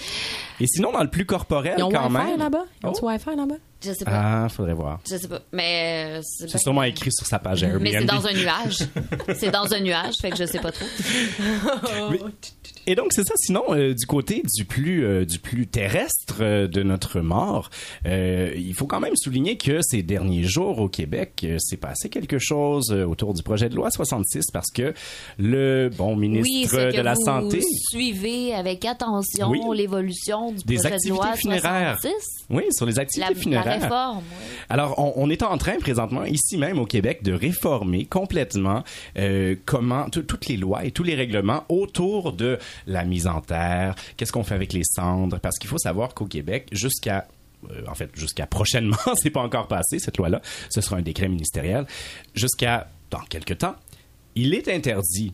Et 0.59 0.67
sinon, 0.67 0.91
dans 0.91 1.03
le 1.03 1.09
plus 1.09 1.25
corporel, 1.25 1.75
Ils 1.77 1.83
ont 1.83 1.89
quand 1.91 2.07
Wi-Fi 2.09 2.31
même. 2.31 2.39
là-bas? 2.39 2.65
Ils 2.83 2.88
ont 2.88 2.93
Oh. 3.01 3.05
Wi-Fi 3.07 3.35
là-bas? 3.35 3.55
Je 3.86 3.94
sais 3.94 4.06
pas. 4.06 4.44
Ah, 4.46 4.50
faudrait 4.50 4.74
voir. 4.74 5.00
Je 5.10 5.18
sais 5.18 5.27
pas. 5.27 5.42
Mais 5.51 6.18
euh, 6.18 6.22
c'est 6.24 6.58
sûrement 6.58 6.84
écrit 6.84 7.12
sur 7.12 7.25
sa 7.25 7.39
page 7.39 7.63
Airbnb. 7.63 7.84
Mais 7.84 7.92
c'est 7.92 8.06
dans 8.06 8.25
un 8.25 8.34
nuage. 8.34 8.77
c'est 9.36 9.51
dans 9.51 9.74
un 9.74 9.80
nuage, 9.80 10.15
fait 10.22 10.32
que 10.32 10.38
je 10.38 10.46
sais 10.46 10.60
pas 10.60 10.72
trop. 10.72 10.86
Et 12.88 12.96
donc 12.96 13.13
c'est 13.13 13.24
ça. 13.24 13.34
Sinon, 13.38 13.63
euh, 13.70 13.94
du 13.94 14.06
côté 14.06 14.44
du 14.56 14.65
plus 14.65 15.04
euh, 15.06 15.25
du 15.25 15.39
plus 15.39 15.65
terrestre 15.68 16.38
euh, 16.42 16.68
de 16.68 16.84
notre 16.84 17.20
mort, 17.20 17.70
il 18.06 18.74
faut 18.75 18.86
quand 18.86 19.00
même 19.00 19.15
souligner 19.15 19.58
que 19.58 19.80
ces 19.82 20.04
derniers 20.04 20.44
jours 20.44 20.80
au 20.80 20.89
Québec, 20.89 21.46
s'est 21.60 21.77
passé 21.77 22.10
quelque 22.10 22.38
chose 22.39 22.92
autour 22.92 23.34
du 23.34 23.42
projet 23.44 23.70
de 23.70 23.75
loi 23.75 23.89
66 23.89 24.51
parce 24.54 24.70
que 24.72 24.94
le 25.39 25.89
bon 25.89 26.15
ministre 26.15 26.50
Oui, 26.51 26.68
c'est 26.70 26.92
que 26.92 26.98
de 26.98 27.01
la 27.01 27.14
vous 27.14 27.25
santé, 27.25 27.62
suivez 27.90 28.53
avec 28.53 28.86
attention 28.86 29.50
Oui. 29.50 29.59
l'évolution 29.75 30.51
du 30.51 30.64
Des 30.64 30.75
projet 30.75 30.98
de 31.03 31.09
loi 31.09 31.25
activités 31.27 31.57
funéraires. 31.57 31.98
66. 32.01 32.46
oui, 32.50 32.64
sur 32.72 32.86
les 32.86 33.00
activités 33.00 33.33
la 33.33 33.40
funéraires. 33.40 33.75
Alors, 34.70 34.96
on, 35.18 35.29
est 35.29 35.44
en 35.44 35.57
train 35.57 35.77
présentement, 35.79 36.24
ici 36.25 36.57
même 36.57 36.79
au 36.79 36.85
Québec, 36.85 37.24
de 37.24 37.33
réformer 37.33 38.05
complètement 38.05 38.83
euh, 39.18 39.55
comment 39.66 40.09
tout- 40.09 40.24
toutes 40.24 40.48
les 40.48 40.57
lois 40.57 40.85
et 40.85 40.92
tous 40.92 41.03
les 41.03 41.16
règlements 41.16 41.64
autour 41.70 42.33
de 42.33 42.57
la 42.88 43.03
mise 43.03 43.27
en 43.27 43.42
terre, 43.42 43.96
qu'est-ce 44.18 44.31
qu'on 44.31 44.44
fait 44.44 44.55
avec 44.55 44.74
les 44.74 44.83
cendres, 44.83 45.40
parce 45.40 45.57
qu'il 45.57 45.70
faut 45.70 45.77
savoir 45.77 46.14
qu'au 46.14 46.25
Québec, 46.25 46.68
jusqu'à 46.72 47.27
euh, 47.72 47.81
en 47.88 47.96
fait, 47.96 48.09
jusqu'à 48.16 48.46
prochainement, 48.46 48.98
c'est 49.16 49.29
pas 49.29 49.42
encore 49.42 49.68
passé 49.68 50.00
cette 50.00 50.18
loi-là, 50.18 50.42
ce 50.70 50.81
sera 50.81 50.98
un 50.98 51.01
décret 51.01 51.27
ministériel, 51.27 51.85
jusqu'à 52.33 52.90
dans 53.11 53.22
quelques 53.29 53.57
temps, 53.59 53.75
il 54.35 54.53
est 54.53 54.68
interdit 54.68 55.33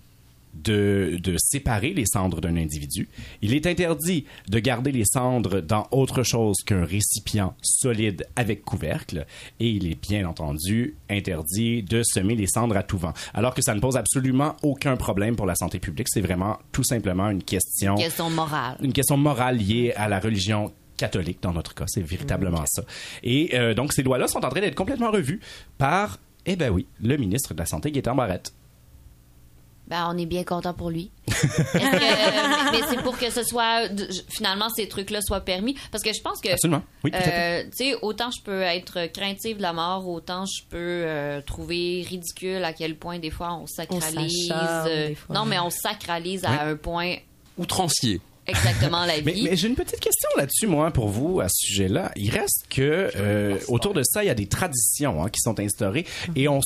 de, 0.53 1.17
de 1.21 1.35
séparer 1.37 1.93
les 1.93 2.05
cendres 2.05 2.41
d'un 2.41 2.55
individu. 2.57 3.09
Il 3.41 3.53
est 3.53 3.65
interdit 3.67 4.25
de 4.49 4.59
garder 4.59 4.91
les 4.91 5.05
cendres 5.05 5.61
dans 5.61 5.87
autre 5.91 6.23
chose 6.23 6.57
qu'un 6.65 6.85
récipient 6.85 7.53
solide 7.61 8.27
avec 8.35 8.63
couvercle. 8.63 9.25
Et 9.59 9.69
il 9.69 9.89
est 9.89 9.99
bien 10.01 10.27
entendu 10.27 10.95
interdit 11.09 11.83
de 11.83 12.03
semer 12.03 12.35
les 12.35 12.47
cendres 12.47 12.77
à 12.77 12.83
tout 12.83 12.97
vent. 12.97 13.13
Alors 13.33 13.53
que 13.53 13.61
ça 13.61 13.73
ne 13.75 13.79
pose 13.79 13.97
absolument 13.97 14.55
aucun 14.63 14.95
problème 14.97 15.35
pour 15.35 15.45
la 15.45 15.55
santé 15.55 15.79
publique. 15.79 16.07
C'est 16.09 16.21
vraiment 16.21 16.57
tout 16.71 16.83
simplement 16.83 17.29
une 17.29 17.43
question, 17.43 17.95
Question 17.95 18.29
morale. 18.29 18.77
une 18.81 18.93
question 18.93 19.17
morale 19.17 19.57
liée 19.57 19.93
à 19.95 20.07
la 20.07 20.19
religion 20.19 20.71
catholique 20.97 21.39
dans 21.41 21.53
notre 21.53 21.73
cas. 21.73 21.85
C'est 21.87 22.01
véritablement 22.01 22.63
ça. 22.67 22.83
Et 23.23 23.51
euh, 23.55 23.73
donc 23.73 23.93
ces 23.93 24.03
lois-là 24.03 24.27
sont 24.27 24.45
en 24.45 24.49
train 24.49 24.61
d'être 24.61 24.75
complètement 24.75 25.09
revues 25.11 25.39
par, 25.77 26.19
eh 26.45 26.55
ben 26.55 26.69
oui, 26.71 26.85
le 27.01 27.17
ministre 27.17 27.53
de 27.53 27.59
la 27.59 27.65
Santé, 27.65 27.91
Gaétan 27.91 28.15
Barrette. 28.15 28.53
Ben, 29.91 30.08
on 30.10 30.17
est 30.17 30.25
bien 30.25 30.45
content 30.45 30.73
pour 30.73 30.89
lui. 30.89 31.12
Est-ce 31.27 31.47
que- 31.73 32.71
mais 32.71 32.71
mais 32.80 32.88
c'est 32.89 33.01
pour 33.04 33.17
que 33.17 33.30
ce 33.30 33.43
soit 33.43 33.89
finalement 34.30 34.69
ces 34.69 34.88
trucs-là 34.88 35.19
soient 35.21 35.41
permis 35.41 35.75
parce 35.91 36.01
que 36.01 36.13
je 36.13 36.21
pense 36.21 36.39
que 36.39 36.49
Absolument. 36.49 36.82
Oui, 37.04 37.12
euh, 37.13 37.63
tu 37.65 37.69
sais 37.91 37.95
autant 38.01 38.32
je 38.32 38.41
peux 38.41 38.62
être 38.62 39.08
craintive 39.12 39.58
de 39.58 39.62
la 39.62 39.73
mort 39.73 40.08
autant 40.08 40.45
je 40.45 40.63
peux 40.69 40.77
euh, 40.77 41.41
trouver 41.41 42.06
ridicule 42.10 42.63
à 42.63 42.71
quel 42.71 42.95
point 42.97 43.19
des 43.19 43.32
fois 43.32 43.54
on 43.62 43.67
sacralise 43.67 44.49
euh, 44.51 45.10
des 45.10 45.15
fois. 45.15 45.36
non 45.36 45.43
mais 45.45 45.60
on 45.60 45.69
sacralise 45.69 46.45
à 46.45 46.63
un 46.63 46.75
point 46.77 47.15
Outrancier. 47.58 48.21
Exactement 48.47 49.06
la 49.06 49.19
vie. 49.21 49.43
Mais, 49.43 49.56
j'ai 49.56 49.67
une 49.67 49.75
petite 49.75 49.99
question 49.99 50.30
là-dessus, 50.38 50.67
moi, 50.67 50.91
pour 50.91 51.10
vous, 51.10 51.41
à 51.41 51.47
ce 51.49 51.67
sujet-là. 51.67 52.12
Il 52.15 52.30
reste 52.32 52.65
que 52.69 53.12
euh, 53.15 53.58
autour 53.67 53.93
de 53.93 54.04
ça, 54.04 54.23
il 54.23 54.27
y 54.27 54.30
a 54.30 54.36
des 54.36 54.47
traditions 54.47 55.23
hein, 55.23 55.30
qui 55.30 55.39
sont 55.41 55.60
instaurées 55.60 56.06
et 56.36 56.47
on, 56.47 56.60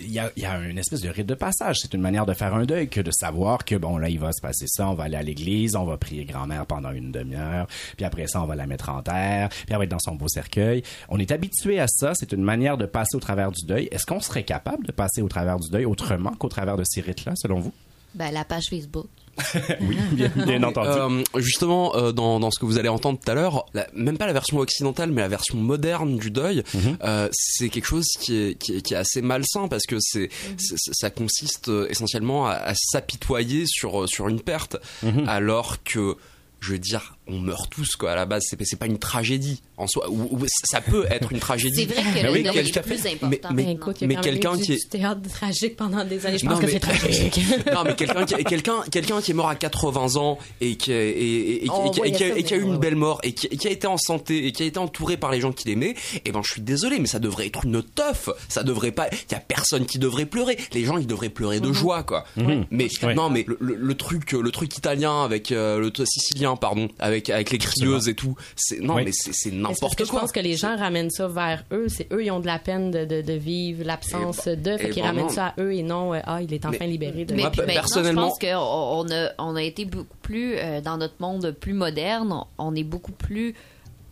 il 0.00 0.12
y 0.12 0.18
a, 0.18 0.30
y 0.36 0.44
a 0.44 0.58
une 0.58 0.78
espèce 0.78 1.00
de 1.00 1.08
rite 1.08 1.26
de 1.26 1.34
passage. 1.34 1.78
C'est 1.80 1.94
une 1.94 2.00
manière 2.00 2.26
de 2.26 2.34
faire 2.34 2.54
un 2.54 2.64
deuil 2.64 2.88
que 2.88 3.00
de 3.00 3.10
savoir 3.10 3.64
que 3.64 3.74
bon 3.74 3.98
là, 3.98 4.08
il 4.08 4.18
va 4.18 4.32
se 4.32 4.40
passer 4.40 4.66
ça. 4.68 4.88
On 4.88 4.94
va 4.94 5.04
aller 5.04 5.16
à 5.16 5.22
l'église, 5.22 5.76
on 5.76 5.84
va 5.84 5.96
prier 5.96 6.24
grand-mère 6.24 6.66
pendant 6.66 6.90
une 6.92 7.12
demi-heure, 7.12 7.66
puis 7.96 8.04
après 8.04 8.26
ça, 8.26 8.42
on 8.42 8.46
va 8.46 8.56
la 8.56 8.66
mettre 8.66 8.88
en 8.88 9.02
terre, 9.02 9.48
puis 9.48 9.66
elle 9.70 9.78
va 9.78 9.84
être 9.84 9.90
dans 9.90 9.98
son 9.98 10.14
beau 10.14 10.28
cercueil. 10.28 10.82
On 11.08 11.18
est 11.18 11.30
habitué 11.30 11.80
à 11.80 11.86
ça. 11.88 12.12
C'est 12.14 12.32
une 12.32 12.42
manière 12.42 12.76
de 12.76 12.86
passer 12.86 13.16
au 13.16 13.20
travers 13.20 13.50
du 13.50 13.64
deuil. 13.66 13.88
Est-ce 13.90 14.06
qu'on 14.06 14.20
serait 14.20 14.44
capable 14.44 14.86
de 14.86 14.92
passer 14.92 15.22
au 15.22 15.28
travers 15.28 15.58
du 15.58 15.70
deuil 15.70 15.84
autrement 15.84 16.32
qu'au 16.32 16.48
travers 16.48 16.76
de 16.76 16.84
ces 16.84 17.00
rites-là, 17.00 17.32
selon 17.36 17.60
vous? 17.60 17.72
Ben, 18.14 18.32
la 18.32 18.44
page 18.44 18.66
Facebook. 18.70 19.06
oui, 19.80 19.98
bien, 20.46 20.62
entendu. 20.62 20.88
Euh, 20.88 21.40
justement, 21.40 21.96
euh, 21.96 22.12
dans, 22.12 22.38
dans, 22.38 22.50
ce 22.50 22.60
que 22.60 22.66
vous 22.66 22.78
allez 22.78 22.88
entendre 22.88 23.18
tout 23.18 23.30
à 23.30 23.34
l'heure, 23.34 23.66
même 23.92 24.16
pas 24.16 24.26
la 24.26 24.32
version 24.32 24.58
occidentale, 24.58 25.10
mais 25.10 25.22
la 25.22 25.28
version 25.28 25.58
moderne 25.58 26.16
du 26.18 26.30
deuil, 26.30 26.62
mhm. 26.72 26.98
euh, 27.02 27.28
c'est 27.32 27.68
quelque 27.68 27.86
chose 27.86 28.06
qui 28.20 28.36
est, 28.36 28.54
qui 28.58 28.76
est, 28.76 28.82
qui, 28.82 28.94
est, 28.94 28.96
assez 28.96 29.22
malsain 29.22 29.66
parce 29.68 29.84
que 29.86 29.96
c'est 29.98 30.28
mhm. 30.28 30.56
ça 30.92 31.10
consiste 31.10 31.70
essentiellement 31.88 32.46
à, 32.46 32.74
s'apitoyer 32.76 33.64
sur 33.66 34.08
sur 34.08 34.28
une 34.28 34.40
perte, 34.40 34.76
mhm. 35.02 35.28
alors 35.28 35.82
que 35.82 36.16
je 36.60 36.72
veux 36.72 36.78
dire, 36.78 37.16
on 37.26 37.38
meurt 37.38 37.70
tous 37.70 37.96
quoi. 37.96 38.12
À 38.12 38.16
la 38.16 38.26
base, 38.26 38.44
c'est 38.48 38.76
pas 38.76 38.86
une 38.86 38.98
tragédie 38.98 39.62
en 39.76 39.86
soi. 39.86 40.08
Ou, 40.10 40.44
ça 40.64 40.80
peut 40.80 41.06
être 41.10 41.32
une 41.32 41.38
tragédie. 41.38 41.86
C'est 41.88 42.00
vrai 42.00 42.22
que 42.22 42.26
le 42.26 42.42
deuil 42.42 42.58
est 42.58 42.82
plus 42.82 43.06
important. 43.06 43.48
Mais, 43.52 43.76
mais, 44.02 44.16
quelqu'un 44.16 44.58
qui 44.58 44.74
est 44.74 44.90
théâtre 44.90 45.20
tragique 45.28 45.76
pendant 45.76 46.04
des 46.04 46.26
années. 46.26 46.38
Je 46.38 46.46
pense 46.46 46.60
que 46.60 46.68
c'est 46.68 46.80
tragique. 46.80 47.40
non, 47.72 47.84
mais 47.84 47.94
quelqu'un 47.94 48.24
qui 48.24 48.44
quelqu'un 48.44 48.82
quelqu'un 48.90 49.20
qui 49.20 49.30
est 49.30 49.34
mort 49.34 49.48
à 49.48 49.56
80 49.56 50.16
ans 50.16 50.38
et 50.60 50.76
qui 50.76 50.92
et, 50.92 51.68
qui, 51.92 52.54
a, 52.54 52.56
eu 52.56 52.62
une 52.62 52.78
belle 52.78 52.96
mort 52.96 53.20
et 53.22 53.32
qui, 53.32 53.66
a 53.66 53.70
été 53.70 53.86
en 53.86 53.96
santé 53.96 54.46
et 54.46 54.52
qui 54.52 54.62
a 54.62 54.66
été 54.66 54.78
entouré 54.78 55.16
par 55.16 55.30
les 55.30 55.40
gens 55.40 55.52
qu'il 55.52 55.70
aimait. 55.70 55.94
Et 56.14 56.22
eh 56.26 56.32
ben, 56.32 56.42
je 56.42 56.50
suis 56.50 56.62
désolé, 56.62 56.98
mais 56.98 57.06
ça 57.06 57.18
devrait 57.18 57.46
être 57.46 57.64
une 57.64 57.82
teuf. 57.82 58.28
Ça 58.48 58.62
devrait 58.62 58.92
pas. 58.92 59.08
Il 59.10 59.32
y 59.32 59.34
a 59.34 59.40
personne 59.40 59.86
qui 59.86 59.98
devrait 59.98 60.26
pleurer. 60.26 60.58
Les 60.72 60.84
gens, 60.84 60.98
ils 60.98 61.06
devraient 61.06 61.28
pleurer 61.30 61.60
de 61.60 61.68
mhm. 61.68 61.74
joie, 61.74 62.02
quoi. 62.02 62.24
Mhm. 62.36 62.66
Mais 62.70 62.88
non, 63.14 63.30
mais 63.30 63.46
le, 63.46 63.94
truc 63.94 64.32
le 64.32 64.50
truc 64.50 64.76
italien 64.76 65.22
avec 65.22 65.52
euh, 65.52 65.78
le 65.78 66.04
sicilien, 66.04 66.56
pardon, 66.56 66.88
avec 66.98 67.13
avec 67.28 67.50
les 67.50 67.58
crieuses 67.58 68.08
et 68.08 68.14
tout. 68.14 68.36
Non, 68.80 68.96
mais 68.96 69.12
c'est 69.12 69.52
n'importe 69.52 69.96
quoi. 69.96 70.06
Je 70.06 70.20
pense 70.20 70.32
que 70.32 70.40
les 70.40 70.56
gens 70.56 70.76
ramènent 70.76 71.10
ça 71.10 71.28
vers 71.28 71.64
eux? 71.72 71.86
C'est 71.88 72.12
eux, 72.12 72.24
ils 72.24 72.30
ont 72.30 72.40
de 72.40 72.46
la 72.46 72.58
peine 72.58 72.90
de, 72.90 73.04
de, 73.04 73.32
vivre 73.32 73.84
l'absence 73.84 74.46
de, 74.46 74.76
fait 74.76 74.90
qu'ils 74.90 75.02
ramènent 75.02 75.30
ça 75.30 75.46
à 75.46 75.60
eux 75.60 75.74
et 75.74 75.82
non, 75.82 76.14
euh, 76.14 76.20
ah, 76.24 76.40
il 76.42 76.52
est 76.52 76.64
enfin 76.66 76.86
libéré 76.86 77.24
de. 77.24 77.34
Mais, 77.34 77.50
personnellement, 77.50 78.32
je 78.40 78.46
pense 78.46 79.06
qu'on 79.06 79.12
a, 79.12 79.30
on 79.38 79.56
a 79.56 79.62
été 79.62 79.84
beaucoup 79.84 80.16
plus 80.22 80.54
euh, 80.56 80.80
dans 80.80 80.96
notre 80.96 81.20
monde 81.20 81.50
plus 81.58 81.72
moderne. 81.72 82.34
On 82.58 82.74
est 82.74 82.84
beaucoup 82.84 83.12
plus 83.12 83.54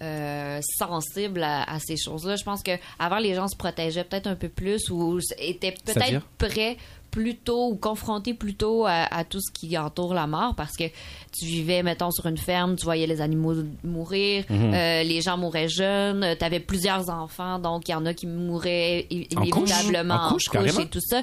euh, 0.03 0.61
sensible 0.79 1.43
à, 1.45 1.79
ces 1.79 1.97
choses-là. 1.97 2.35
Je 2.37 2.43
pense 2.43 2.63
que 2.63 2.73
avant 2.99 3.19
les 3.19 3.35
gens 3.35 3.47
se 3.47 3.57
protégeaient 3.57 4.03
peut-être 4.03 4.27
un 4.27 4.35
peu 4.35 4.49
plus 4.49 4.91
ou 4.91 5.21
étaient 5.39 5.75
peut-être 5.85 6.27
prêts 6.39 6.77
plutôt 7.13 7.69
ou 7.69 7.77
confronté 7.77 8.33
plutôt 8.35 8.87
à, 8.87 9.23
tout 9.25 9.41
ce 9.41 9.53
qui 9.53 9.79
entoure 9.79 10.15
la 10.15 10.27
mort 10.27 10.55
parce 10.57 10.77
que 10.77 10.85
tu 11.31 11.45
vivais, 11.45 11.83
mettons, 11.83 12.11
sur 12.11 12.27
une 12.27 12.39
ferme, 12.39 12.75
tu 12.75 12.85
voyais 12.85 13.07
les 13.07 13.21
animaux 13.21 13.55
mourir, 13.85 14.45
mhm. 14.49 14.75
euh, 14.75 15.03
les 15.05 15.21
gens 15.21 15.37
mouraient 15.37 15.69
jeunes, 15.69 16.35
tu 16.37 16.45
avais 16.45 16.59
plusieurs 16.59 17.11
enfants, 17.11 17.59
donc 17.59 17.89
il 17.89 17.93
y 17.93 17.95
en 17.95 18.07
a 18.07 18.15
qui 18.15 18.27
mouraient 18.27 19.07
inévitablement 19.11 20.15
en 20.15 20.33
couche, 20.33 20.47
et 20.55 20.87
tout 20.87 21.01
ça. 21.01 21.23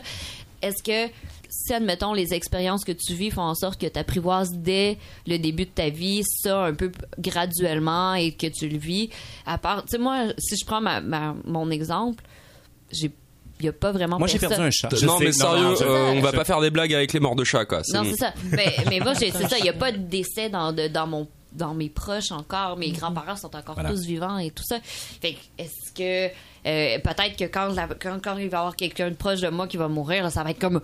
Est-ce 0.61 0.83
que 0.83 1.11
si, 1.49 1.73
admettons, 1.73 2.13
les 2.13 2.35
expériences 2.35 2.85
que 2.85 2.91
tu 2.91 3.15
vis 3.15 3.31
font 3.31 3.41
en 3.41 3.55
sorte 3.55 3.81
que 3.81 3.87
tu 3.87 3.97
apprivoises 3.97 4.53
dès 4.53 4.99
le 5.25 5.39
début 5.39 5.65
de 5.65 5.71
ta 5.71 5.89
vie 5.89 6.21
ça 6.23 6.65
un 6.65 6.75
peu 6.75 6.91
graduellement 7.17 8.13
et 8.13 8.33
que 8.33 8.47
tu 8.47 8.69
le 8.69 8.77
vis, 8.77 9.09
à 9.47 9.57
part, 9.57 9.83
tu 9.85 9.91
sais, 9.91 9.97
moi, 9.97 10.27
si 10.37 10.55
je 10.55 10.65
prends 10.65 10.81
ma, 10.81 11.01
mon 11.45 11.71
exemple, 11.71 12.23
j'ai 12.91 13.11
il 13.59 13.63
n'y 13.63 13.69
a 13.69 13.73
pas 13.73 13.91
vraiment 13.91 14.17
Moi, 14.17 14.27
j'ai 14.27 14.39
perdu 14.39 14.55
un 14.55 14.71
chat. 14.71 14.89
non, 15.03 15.19
mais 15.19 15.31
sérieux, 15.31 15.75
euh, 15.81 16.13
on 16.15 16.21
va 16.21 16.31
pas 16.31 16.45
faire 16.45 16.61
des 16.61 16.69
blagues 16.69 16.93
avec 16.93 17.13
les 17.13 17.19
morts 17.19 17.35
de 17.35 17.43
chats, 17.43 17.65
quoi. 17.65 17.81
Non, 17.93 18.03
c'est 18.05 18.15
ça. 18.15 18.33
Mais, 18.51 18.73
mais 18.89 18.99
moi, 18.99 19.15
c'est 19.15 19.31
ça. 19.31 19.57
Il 19.57 19.63
n'y 19.63 19.69
a 19.69 19.73
pas 19.73 19.91
de 19.91 19.97
décès 19.97 20.49
dans, 20.49 20.73
dans 20.73 21.07
mon 21.07 21.27
dans 21.51 21.73
mes 21.73 21.89
proches 21.89 22.31
encore, 22.31 22.77
mes 22.77 22.91
grands-parents 22.91 23.35
sont 23.35 23.55
encore 23.55 23.75
tous 23.87 24.05
vivants 24.05 24.37
et 24.37 24.51
tout 24.51 24.63
ça. 24.63 24.77
Fait 24.83 25.35
est-ce 25.57 25.91
que 25.91 26.27
euh, 26.67 26.99
peut-être 26.99 27.35
que 27.35 27.45
quand, 27.45 27.73
quand, 27.99 28.19
quand, 28.21 28.37
il 28.37 28.49
va 28.49 28.57
y 28.57 28.59
avoir 28.59 28.75
quelqu'un 28.75 29.09
de 29.09 29.15
proche 29.15 29.41
de 29.41 29.49
moi 29.49 29.67
qui 29.67 29.77
va 29.77 29.87
mourir, 29.87 30.29
ça 30.31 30.43
va 30.43 30.51
être 30.51 30.59
comme 30.59 30.79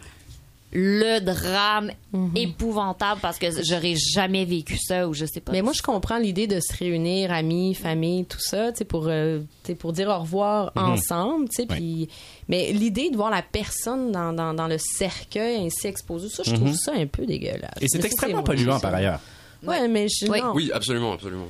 le 0.71 1.19
drame 1.19 1.91
mhm. 2.11 2.31
épouvantable 2.35 3.21
parce 3.21 3.39
que 3.39 3.47
j'aurais 3.63 3.95
jamais 3.95 4.45
vécu 4.45 4.77
ça 4.77 5.07
ou 5.07 5.13
je 5.13 5.25
sais 5.25 5.39
pas. 5.39 5.51
Mais 5.51 5.61
moi, 5.61 5.73
je 5.73 5.81
comprends 5.81 6.17
l'idée 6.17 6.47
de 6.47 6.59
se 6.59 6.75
réunir, 6.77 7.31
amis, 7.31 7.73
famille, 7.73 8.25
tout 8.25 8.39
ça, 8.39 8.71
tu 8.71 8.79
sais, 8.79 8.85
pour, 8.85 9.05
euh, 9.07 9.41
pour 9.79 9.93
dire 9.93 10.09
au 10.09 10.19
revoir 10.19 10.71
mhm. 10.75 10.83
ensemble, 10.83 11.49
tu 11.49 11.61
sais, 11.61 11.65
puis... 11.65 12.09
Mais 12.49 12.71
l'idée 12.73 13.09
de 13.09 13.15
voir 13.15 13.31
la 13.31 13.41
personne 13.41 14.11
dans, 14.11 14.33
dans, 14.33 14.53
dans, 14.53 14.67
le 14.67 14.77
cercueil 14.77 15.65
ainsi 15.65 15.87
exposée, 15.87 16.29
ça, 16.29 16.43
je 16.43 16.53
trouve 16.53 16.67
mhm. 16.67 16.75
ça 16.75 16.91
un 16.93 17.07
peu 17.07 17.25
dégueulasse. 17.25 17.81
Et 17.81 17.87
c'est 17.87 18.03
extrêmement 18.03 18.43
polluant, 18.43 18.79
par 18.79 18.93
ailleurs. 18.93 19.19
Ouais, 19.63 19.87
mais 19.87 20.07
je... 20.09 20.29
Oui. 20.29 20.39
oui, 20.53 20.71
absolument, 20.73 21.13
absolument. 21.13 21.47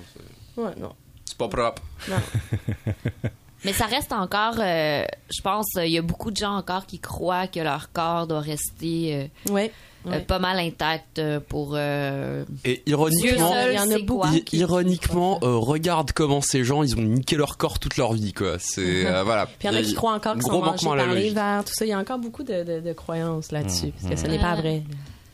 Ouais, 0.55 0.71
non. 0.79 0.93
C'est 1.25 1.37
pas 1.37 1.47
propre. 1.47 1.81
Non. 2.07 2.15
Mais 3.65 3.73
ça 3.73 3.85
reste 3.85 4.13
encore, 4.13 4.55
euh, 4.59 5.03
je 5.35 5.41
pense, 5.41 5.67
il 5.77 5.91
y 5.91 5.97
a 5.97 6.01
beaucoup 6.01 6.31
de 6.31 6.37
gens 6.37 6.55
encore 6.55 6.85
qui 6.85 6.99
croient 6.99 7.47
que 7.47 7.59
leur 7.59 7.91
corps 7.91 8.27
doit 8.27 8.39
rester 8.39 9.29
euh, 9.49 9.67
euh, 10.07 10.19
pas 10.19 10.37
mal 10.37 10.59
intact 10.59 11.21
pour. 11.49 11.77
Et 11.77 12.83
ironiquement, 12.85 13.53
il 13.67 13.75
y 13.75 13.79
en 13.79 13.91
a 13.91 13.99
beaucoup. 13.99 14.27
ironiquement, 14.53 15.39
regarde 15.41 16.11
comment 16.11 16.41
ces 16.41 16.63
gens, 16.63 16.83
ils 16.83 16.95
ont 16.95 17.01
niqué 17.01 17.35
leur 17.35 17.57
corps 17.57 17.79
toute 17.79 17.97
leur 17.97 18.13
vie, 18.13 18.33
quoi. 18.33 18.57
C'est 18.59 19.03
voilà. 19.23 19.47
Puis 19.47 19.67
il 19.67 19.73
y 19.73 19.75
en 19.75 19.79
a 19.79 19.81
qui 19.81 19.95
croient 19.95 20.13
encore 20.13 20.33
qu'ils 20.33 20.43
sont 20.43 20.61
mangés 20.61 20.85
par 20.85 21.13
les 21.13 21.31
vers, 21.31 21.63
tout 21.65 21.73
ça. 21.73 21.85
Il 21.85 21.89
y 21.89 21.93
a 21.93 21.99
encore 21.99 22.19
beaucoup 22.19 22.43
de, 22.43 22.93
croyances 22.93 23.51
là-dessus, 23.51 23.91
parce 23.91 24.13
que 24.13 24.19
ce 24.19 24.27
n'est 24.27 24.39
pas 24.39 24.55
vrai. 24.55 24.83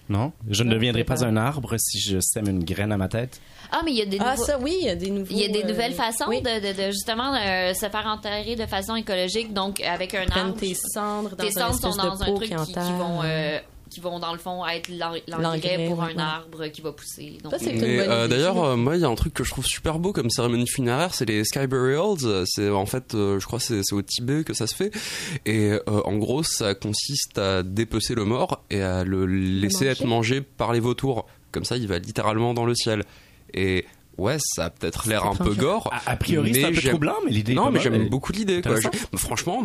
Non, 0.09 0.33
je 0.49 0.63
ne 0.63 0.73
deviendrai 0.73 1.05
pas 1.05 1.23
un 1.23 1.37
arbre 1.37 1.75
si 1.77 1.99
je 1.99 2.19
sème 2.19 2.49
une 2.49 2.65
graine 2.65 2.91
à 2.91 2.97
ma 2.97 3.07
tête. 3.07 3.39
Ah, 3.71 3.81
mais 3.85 3.91
il 3.91 3.97
y 3.97 4.01
a 4.01 4.05
des 4.05 4.17
Ah, 4.19 4.35
ça, 4.35 4.59
oui, 4.59 4.77
il 4.81 4.85
y 4.85 4.89
a 4.89 4.95
des 4.95 5.09
nouveaux. 5.09 5.31
Il 5.31 5.39
y 5.39 5.45
a 5.45 5.47
des 5.47 5.63
nouvelles 5.63 5.93
euh, 5.93 5.95
façons 5.95 6.29
de, 6.29 6.91
justement 6.91 7.33
euh, 7.33 7.73
se 7.73 7.87
faire 7.87 8.05
enterrer 8.05 8.55
de 8.55 8.65
façon 8.65 8.95
écologique, 8.97 9.53
donc 9.53 9.79
avec 9.81 10.13
un 10.13 10.25
arbre. 10.27 10.57
tes 10.57 10.75
cendres 10.75 11.35
dans 11.35 11.43
tes 11.43 11.51
cendres 11.51 11.79
sont 11.79 11.95
dans 11.95 12.21
un 12.21 12.33
truc 12.33 12.49
qui, 12.49 12.53
vont 12.53 13.21
euh, 13.23 13.59
qui 13.89 14.01
vont 14.01 14.19
dans 14.19 14.33
le 14.33 14.39
fond 14.39 14.67
être 14.67 14.89
l'engrais 15.27 15.85
pour 15.87 16.03
un 16.03 16.17
arbre 16.17 16.67
qui 16.67 16.81
va 16.81 16.91
pousser. 16.91 17.37
D'ailleurs, 18.29 18.75
moi, 18.75 18.97
il 18.97 19.01
y 19.01 19.05
a 19.05 19.07
un 19.07 19.15
truc 19.15 19.33
que 19.33 19.45
je 19.45 19.51
trouve 19.51 19.65
super 19.65 19.99
beau 19.99 20.11
comme 20.11 20.29
cérémonie 20.29 20.67
funéraire, 20.67 21.13
c'est 21.13 21.25
les 21.25 21.45
Sky 21.45 21.67
Burials. 21.67 22.45
C'est 22.47 22.69
en 22.69 22.85
fait, 22.85 23.13
je 23.13 23.45
crois, 23.45 23.61
c'est 23.61 23.93
au 23.93 24.01
Tibet 24.01 24.43
que 24.43 24.53
ça 24.53 24.67
se 24.67 24.75
fait. 24.75 24.91
Et 25.45 25.71
en 25.87 26.17
gros, 26.17 26.43
ça 26.43 26.75
consiste 26.75 27.37
à 27.37 27.63
dépecer 27.63 28.15
le 28.15 28.25
mort 28.25 28.65
et 28.69 28.81
à 28.81 29.05
le 29.05 29.25
laisser 29.25 29.85
être 29.85 30.05
mangé 30.05 30.41
par 30.41 30.73
les 30.73 30.81
vautours. 30.81 31.25
Comme 31.53 31.65
ça, 31.65 31.77
il 31.77 31.87
va 31.87 31.99
littéralement 31.99 32.53
dans 32.53 32.65
le 32.65 32.75
ciel. 32.75 33.05
Et 33.53 33.85
ouais, 34.17 34.37
ça 34.39 34.65
a 34.65 34.69
peut-être 34.69 35.07
l'air 35.07 35.25
un 35.25 35.35
peu 35.35 35.53
gore. 35.53 35.91
A, 36.05 36.15
priori, 36.15 36.53
c'est 36.53 36.65
un 36.65 36.71
peu 36.71 36.81
troublant, 36.81 37.15
mais 37.25 37.31
l'idée. 37.31 37.53
Non, 37.53 37.71
mais 37.71 37.79
j'aime 37.79 38.09
beaucoup 38.09 38.31
l'idée. 38.31 38.61
franchement, 39.15 39.63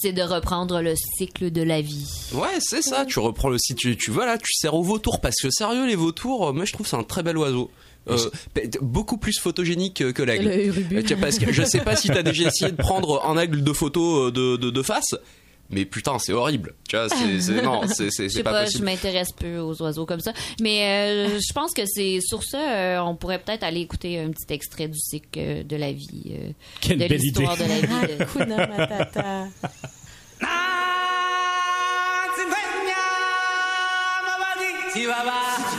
c'est 0.00 0.12
de 0.12 0.22
reprendre 0.22 0.80
le 0.80 0.94
cycle 0.96 1.50
de 1.50 1.62
la 1.62 1.80
vie. 1.80 2.30
Ouais, 2.32 2.58
c'est 2.60 2.82
ça. 2.82 3.04
Tu 3.06 3.18
reprends 3.18 3.48
le 3.48 3.58
cycle. 3.58 3.80
Tu, 3.80 3.96
tu 3.96 4.10
voilà, 4.10 4.38
tu 4.38 4.52
sers 4.52 4.74
aux 4.74 4.82
vautours 4.82 5.20
parce 5.20 5.36
que 5.40 5.50
sérieux, 5.50 5.86
les 5.86 5.96
vautours, 5.96 6.52
moi 6.54 6.64
je 6.64 6.72
trouve 6.72 6.86
c'est 6.86 6.96
un 6.96 7.04
très 7.04 7.22
bel 7.22 7.36
oiseau. 7.38 7.70
Euh, 8.08 8.18
beaucoup 8.82 9.16
plus 9.16 9.38
photogénique 9.40 10.12
que 10.12 10.22
l'aigle. 10.22 10.72
Parce 11.20 11.38
que 11.38 11.52
je 11.52 11.62
sais 11.64 11.80
pas 11.80 11.96
si 11.96 12.08
t'as 12.08 12.22
déjà 12.22 12.48
essayé 12.48 12.70
de 12.70 12.76
prendre 12.76 13.24
un 13.26 13.36
aigle 13.36 13.64
de 13.64 13.72
photo 13.72 14.30
de, 14.30 14.56
de, 14.56 14.70
de 14.70 14.82
face 14.82 15.16
mais 15.70 15.84
putain, 15.84 16.18
c'est 16.18 16.32
horrible. 16.32 16.74
Tu 16.88 16.96
vois, 16.96 17.08
c'est, 17.08 17.62
non, 17.62 17.82
c'est, 17.86 18.42
pas, 18.42 18.52
pas, 18.52 18.64
possible. 18.64 18.84
Je 18.84 18.90
m'intéresse 18.90 19.32
peu 19.32 19.58
aux 19.58 19.80
oiseaux 19.82 20.06
comme 20.06 20.20
ça. 20.20 20.32
Mais 20.60 20.82
euh, 20.84 21.38
je 21.38 21.52
pense 21.52 21.72
que 21.72 21.82
c'est 21.86 22.20
sur 22.20 22.42
ça, 22.42 22.58
euh, 22.58 22.98
on 23.00 23.16
pourrait 23.16 23.38
peut-être 23.38 23.64
aller 23.64 23.80
écouter 23.80 24.20
un 24.20 24.30
petit 24.30 24.52
extrait 24.52 24.88
du 24.88 24.98
cycle 24.98 25.38
euh, 25.38 25.62
de 25.62 25.76
la 25.76 25.92
vie. 25.92 26.34
Quelle 26.80 26.98
de 26.98 27.08
belle 27.08 27.20
de 27.20 27.40
la 27.40 27.54
vie. 27.54 28.24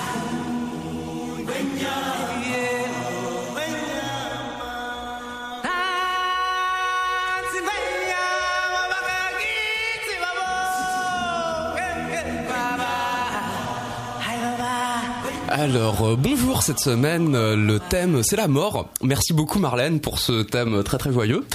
Alors, 15.58 16.04
euh, 16.06 16.16
bonjour 16.16 16.62
cette 16.62 16.80
semaine, 16.80 17.34
euh, 17.34 17.56
le 17.56 17.80
thème 17.80 18.22
c'est 18.22 18.36
la 18.36 18.48
mort. 18.48 18.90
Merci 19.02 19.34
beaucoup 19.34 19.58
Marlène 19.58 20.00
pour 20.02 20.20
ce 20.20 20.44
thème 20.44 20.84
très 20.84 21.00
très 21.00 21.12
joyeux. 21.12 21.48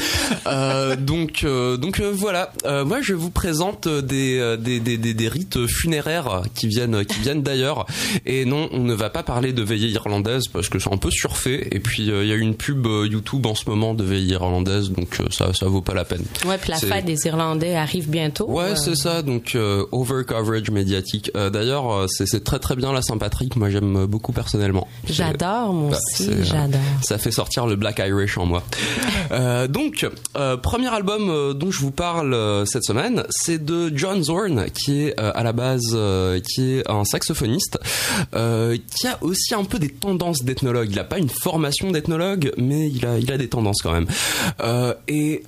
Euh, 0.48 0.96
donc 0.98 1.46
donc 1.78 2.00
voilà, 2.00 2.52
moi 2.84 3.00
je 3.00 3.14
vous 3.14 3.30
présente 3.30 3.86
des 3.86 4.56
des, 4.58 4.80
des, 4.80 4.96
des, 4.98 5.28
rites 5.28 5.68
funéraires 5.68 6.42
qui 6.52 6.66
viennent 6.66 7.04
qui 7.04 7.20
viennent 7.20 7.44
d'ailleurs. 7.44 7.86
Et 8.26 8.44
non, 8.44 8.68
on 8.72 8.80
ne 8.80 8.92
va 8.92 9.08
pas 9.08 9.22
parler 9.22 9.52
de 9.52 9.62
veillée 9.62 9.90
irlandaise 9.90 10.48
parce 10.52 10.68
que 10.68 10.80
c'est 10.80 10.92
un 10.92 10.96
peu 10.96 11.10
surfait. 11.12 11.68
Et 11.70 11.78
puis 11.78 12.08
il 12.08 12.26
y 12.26 12.32
a 12.32 12.36
une 12.36 12.56
pub 12.56 12.84
YouTube 12.86 13.46
en 13.46 13.54
ce 13.54 13.70
moment 13.70 13.94
de 13.94 14.02
veillée 14.02 14.32
irlandaise, 14.32 14.90
donc 14.90 15.20
ça 15.30 15.52
ça 15.52 15.66
vaut 15.66 15.82
pas 15.82 15.94
la 15.94 16.04
peine. 16.04 16.24
Ouais, 16.44 16.58
puis 16.58 16.72
la 16.72 16.78
fête 16.78 17.04
des 17.04 17.26
Irlandais 17.26 17.76
arrive 17.76 18.10
bientôt. 18.10 18.50
Ouais, 18.50 18.74
c'est 18.74 18.96
ça. 18.96 19.22
Donc 19.22 19.56
over 19.92 20.24
coverage 20.26 20.72
médiatique. 20.72 21.30
D'ailleurs, 21.34 22.06
c'est 22.08 22.42
très 22.42 22.58
très 22.58 22.74
bien 22.74 22.92
la 22.92 23.02
Saint-Patrick. 23.02 23.54
Moi 23.54 23.70
j'aime 23.70 23.91
beaucoup 24.06 24.32
personnellement. 24.32 24.88
J'adore, 25.08 25.72
moi 25.72 25.90
bah, 25.90 25.98
aussi, 26.12 26.30
j'adore. 26.42 26.80
Ça 27.02 27.18
fait 27.18 27.30
sortir 27.30 27.66
le 27.66 27.76
Black 27.76 27.98
Irish 27.98 28.38
en 28.38 28.46
moi. 28.46 28.62
euh, 29.32 29.66
donc, 29.68 30.06
euh, 30.36 30.56
premier 30.56 30.88
album 30.88 31.28
euh, 31.28 31.54
dont 31.54 31.70
je 31.70 31.80
vous 31.80 31.90
parle 31.90 32.34
euh, 32.34 32.64
cette 32.64 32.84
semaine, 32.84 33.24
c'est 33.30 33.62
de 33.62 33.92
John 33.94 34.22
Zorn, 34.22 34.66
qui 34.70 35.04
est 35.04 35.18
à 35.18 35.42
la 35.42 35.52
base, 35.52 35.96
qui 36.48 36.72
est 36.72 36.90
un 36.90 37.04
saxophoniste, 37.04 37.78
qui 38.32 39.06
a 39.06 39.18
aussi 39.20 39.54
un 39.54 39.64
peu 39.64 39.78
des 39.78 39.88
tendances 39.88 40.42
d'ethnologue. 40.42 40.88
Il 40.90 40.96
n'a 40.96 41.04
pas 41.04 41.18
une 41.18 41.28
formation 41.28 41.90
d'ethnologue, 41.90 42.52
mais 42.56 42.88
il 42.88 43.04
a, 43.06 43.18
il 43.18 43.30
a 43.32 43.38
des 43.38 43.48
tendances 43.48 43.82
quand 43.82 43.92
même. 43.92 44.06
et 45.08 45.42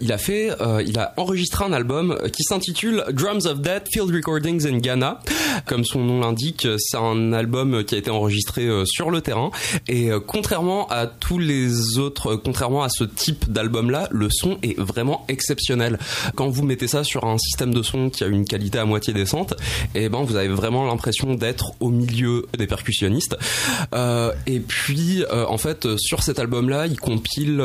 il 0.00 0.12
a 0.12 0.18
fait, 0.18 0.50
il 0.86 0.98
a 0.98 1.14
enregistré 1.16 1.64
un 1.64 1.72
album 1.72 2.16
qui 2.32 2.42
s'intitule 2.42 3.04
Drums 3.12 3.46
of 3.46 3.60
Death 3.60 3.88
Field 3.92 4.10
Recordings 4.14 4.66
in 4.66 4.78
Ghana. 4.78 5.20
Comme 5.66 5.84
son 5.84 6.00
nom 6.00 6.20
l'indique, 6.20 6.66
c'est 6.78 6.96
un 6.96 7.32
album 7.32 7.75
qui 7.82 7.94
a 7.94 7.98
été 7.98 8.10
enregistré 8.10 8.66
euh, 8.66 8.84
sur 8.84 9.10
le 9.10 9.20
terrain. 9.20 9.50
Et 9.88 10.10
euh, 10.10 10.20
contrairement 10.20 10.88
à 10.88 11.06
tous 11.06 11.38
les 11.38 11.98
autres, 11.98 12.34
euh, 12.34 12.40
contrairement 12.42 12.82
à 12.82 12.88
ce 12.88 13.04
type 13.04 13.50
d'album 13.50 13.90
là, 13.90 14.08
le 14.10 14.28
son 14.30 14.58
est 14.62 14.78
vraiment 14.78 15.24
exceptionnel. 15.28 15.98
Quand 16.34 16.48
vous 16.48 16.64
mettez 16.64 16.88
ça 16.88 17.04
sur 17.04 17.24
un 17.24 17.38
système 17.38 17.72
de 17.74 17.82
son 17.82 18.10
qui 18.10 18.24
a 18.24 18.26
une 18.26 18.44
qualité 18.44 18.78
à 18.78 18.84
moitié 18.84 19.12
décente, 19.12 19.54
et 19.94 20.04
eh 20.04 20.08
ben 20.08 20.22
vous 20.22 20.36
avez 20.36 20.48
vraiment 20.48 20.86
l'impression 20.86 21.34
d'être 21.34 21.72
au 21.80 21.90
milieu 21.90 22.46
des 22.56 22.66
percussionnistes. 22.66 23.36
et 24.46 24.60
puis 24.60 25.24
en 25.30 25.58
fait 25.58 25.96
sur 25.96 26.22
cet 26.22 26.38
album 26.38 26.68
là, 26.68 26.86
il 26.86 26.98
compile, 26.98 27.62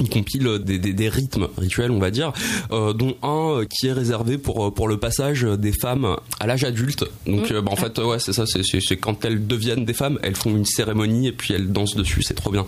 il 0.00 0.08
compile 0.08 0.58
des, 0.58 0.78
des, 0.78 1.08
rythmes 1.08 1.48
rituels, 1.56 1.90
on 1.90 1.98
va 1.98 2.10
dire, 2.10 2.32
dont 2.70 3.16
un 3.22 3.64
qui 3.66 3.88
est 3.88 3.92
réservé 3.92 4.38
pour 4.38 4.72
pour 4.72 4.88
le 4.88 4.98
passage 4.98 5.42
des 5.42 5.72
femmes 5.72 6.16
à 6.40 6.46
l'âge 6.46 6.64
adulte. 6.64 7.04
Donc 7.26 7.50
mmh. 7.50 7.60
bah, 7.60 7.72
en 7.72 7.76
fait 7.76 7.98
ouais 7.98 8.18
c'est 8.18 8.32
ça, 8.32 8.44
c'est 8.46 8.96
quand 8.96 9.24
elles 9.24 9.37
deviennent 9.46 9.84
des 9.84 9.92
femmes, 9.92 10.18
elles 10.22 10.36
font 10.36 10.50
une 10.50 10.64
cérémonie 10.64 11.28
et 11.28 11.32
puis 11.32 11.54
elles 11.54 11.70
dansent 11.72 11.94
dessus, 11.94 12.22
c'est 12.22 12.34
trop 12.34 12.50
bien. 12.50 12.64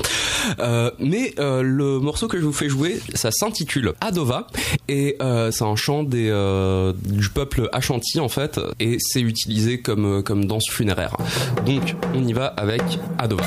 Euh, 0.59 0.91
mais 0.99 1.35
euh, 1.39 1.63
le 1.63 1.99
morceau 1.99 2.29
que 2.29 2.39
je 2.39 2.45
vous 2.45 2.53
fais 2.53 2.69
jouer, 2.69 3.01
ça 3.15 3.31
s'intitule 3.31 3.95
Adova 4.01 4.47
et 4.89 5.17
euh, 5.23 5.51
c'est 5.51 5.65
un 5.65 5.77
chant 5.77 6.05
du 6.05 7.29
peuple 7.35 7.69
Ashanti 7.73 8.21
en 8.21 8.29
fait 8.29 8.61
et 8.79 8.97
c'est 9.01 9.21
utilisé 9.21 9.81
comme, 9.81 10.23
comme 10.23 10.45
danse 10.45 10.69
funéraire. 10.71 11.17
Donc 11.67 11.95
on 12.15 12.27
y 12.27 12.33
va 12.33 12.47
avec 12.47 12.83
Adova. 13.19 13.45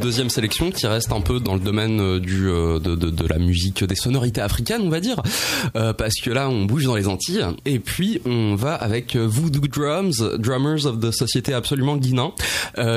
Deuxième 0.00 0.30
sélection 0.30 0.70
qui 0.70 0.86
reste 0.86 1.12
un 1.12 1.20
peu 1.20 1.40
dans 1.40 1.54
le 1.54 1.60
domaine 1.60 2.00
euh, 2.00 2.20
du 2.20 2.48
euh, 2.48 2.78
de, 2.78 2.94
de, 2.94 3.10
de, 3.10 3.26
la 3.26 3.38
musique 3.38 3.82
des 3.84 3.94
sonorités 3.94 4.40
africaines 4.40 4.82
on 4.82 4.88
va 4.88 5.00
dire. 5.00 5.20
Euh, 5.76 5.92
parce 5.92 6.14
que 6.22 6.30
là 6.30 6.48
on 6.48 6.64
bouge 6.64 6.84
dans 6.84 6.94
les 6.94 7.08
Antilles. 7.08 7.44
Et 7.64 7.78
puis 7.78 8.20
on 8.24 8.54
va 8.54 8.74
avec 8.74 9.16
Voodoo 9.16 9.66
Drums 9.66 10.22
Drummers 10.38 10.86
of 10.86 11.00
the 11.00 11.10
Société 11.10 11.52
Absolument 11.52 11.96
Guinan 11.96 12.34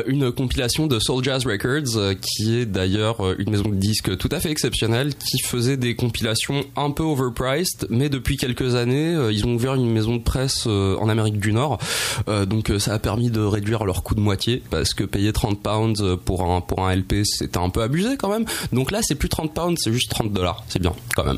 une 0.08 0.32
compilation 0.32 0.88
de 0.88 1.00
Soul 1.00 1.24
Jazz 1.24 1.46
Records 1.46 2.16
qui 2.22 2.56
est 2.56 2.66
d'ailleurs 2.66 3.18
une 3.40 3.50
maison 3.50 3.70
de 3.70 3.76
disques 3.76 4.18
tout 4.18 4.30
à 4.32 4.40
fait 4.40 4.52
exceptionnelle 4.52 5.14
qui 5.16 5.40
faisait 5.40 5.78
des 5.78 5.96
compilations 5.96 6.64
un 6.76 6.92
peu 6.92 7.04
overpriced 7.04 7.88
mais 7.90 8.10
depuis 8.10 8.38
quelques 8.38 8.76
années 8.76 9.18
ils 9.32 9.46
ont 9.46 9.56
ouvert 9.56 9.76
une 9.76 9.92
maison 9.92 10.18
de 10.18 10.22
presse 10.22 10.68
en 10.68 11.10
Amérique 11.10 11.40
du 11.40 11.54
Nord. 11.54 11.80
Donc 12.48 12.72
ça 12.80 12.94
a 12.94 13.00
permis 13.00 13.32
de 13.32 13.42
réduire 13.42 13.86
leur 13.86 14.04
coût 14.04 14.16
de 14.16 14.22
moitié 14.22 14.62
parce 14.70 14.94
que 14.94 15.04
payer 15.04 15.34
30 15.34 15.62
pounds 15.62 16.18
pour 16.26 16.44
un 16.44 16.62
pour 16.62 16.86
un 16.86 16.91
LP, 16.96 17.24
c'était 17.24 17.58
un 17.58 17.70
peu 17.70 17.82
abusé 17.82 18.18
quand 18.18 18.30
même. 18.30 18.46
Donc 18.72 18.92
là, 18.92 19.00
c'est 19.02 19.16
plus 19.16 19.30
30 19.30 19.54
pounds, 19.54 19.80
c'est 19.82 19.94
juste 19.94 20.10
30 20.12 20.34
dollars. 20.34 20.64
C'est 20.68 20.82
bien 20.82 20.94
quand 21.16 21.26
même. 21.26 21.38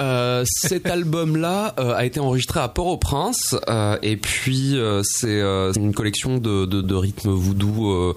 Euh, 0.00 0.44
cet 0.46 0.86
album-là 0.86 1.74
euh, 1.78 1.94
a 1.94 2.04
été 2.04 2.20
enregistré 2.20 2.60
à 2.60 2.68
Port-au-Prince 2.68 3.56
euh, 3.68 3.96
et 4.02 4.16
puis 4.16 4.76
c'est 5.02 5.40
une 5.76 5.94
collection 5.94 6.38
de, 6.38 6.94
rythmes 6.94 7.30
voodoo. 7.30 8.14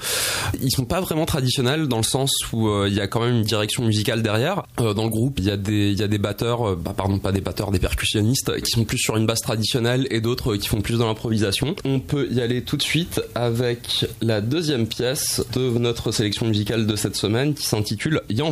ils 0.61 0.71
sont 0.71 0.85
pas 0.85 1.01
vraiment 1.01 1.25
traditionnels 1.25 1.87
dans 1.87 1.97
le 1.97 2.03
sens 2.03 2.31
où 2.53 2.69
il 2.85 2.93
y 2.93 3.01
a 3.01 3.07
quand 3.07 3.21
même 3.21 3.35
une 3.37 3.43
direction 3.43 3.83
musicale 3.83 4.21
derrière. 4.21 4.63
dans 4.77 5.03
le 5.03 5.09
groupe, 5.09 5.39
il 5.39 5.45
y 5.45 5.51
a 5.51 5.57
des 5.57 5.91
il 5.91 5.99
y 5.99 6.03
a 6.03 6.07
des 6.07 6.17
batteurs, 6.17 6.75
bah, 6.75 6.93
pardon 6.95 7.19
pas 7.19 7.31
des 7.31 7.41
batteurs, 7.41 7.71
des 7.71 7.79
percussionnistes 7.79 8.61
qui 8.61 8.71
sont 8.71 8.83
plus 8.83 8.97
sur 8.97 9.17
une 9.17 9.25
basse 9.25 9.41
traditionnelle 9.41 10.07
et 10.11 10.21
d'autres 10.21 10.55
qui 10.55 10.67
font 10.67 10.81
plus 10.81 10.97
dans 10.97 11.07
l'improvisation. 11.07 11.75
On 11.85 11.99
peut 11.99 12.27
y 12.31 12.41
aller 12.41 12.63
tout 12.63 12.77
de 12.77 12.83
suite 12.83 13.21
avec 13.35 14.05
la 14.21 14.41
deuxième 14.41 14.87
pièce 14.87 15.43
de 15.53 15.69
notre 15.77 16.11
sélection 16.11 16.48
musicale 16.49 16.85
de 16.85 16.95
cette 16.95 17.15
semaine 17.15 17.53
qui 17.53 17.65
s'intitule 17.65 18.21
Yan 18.29 18.51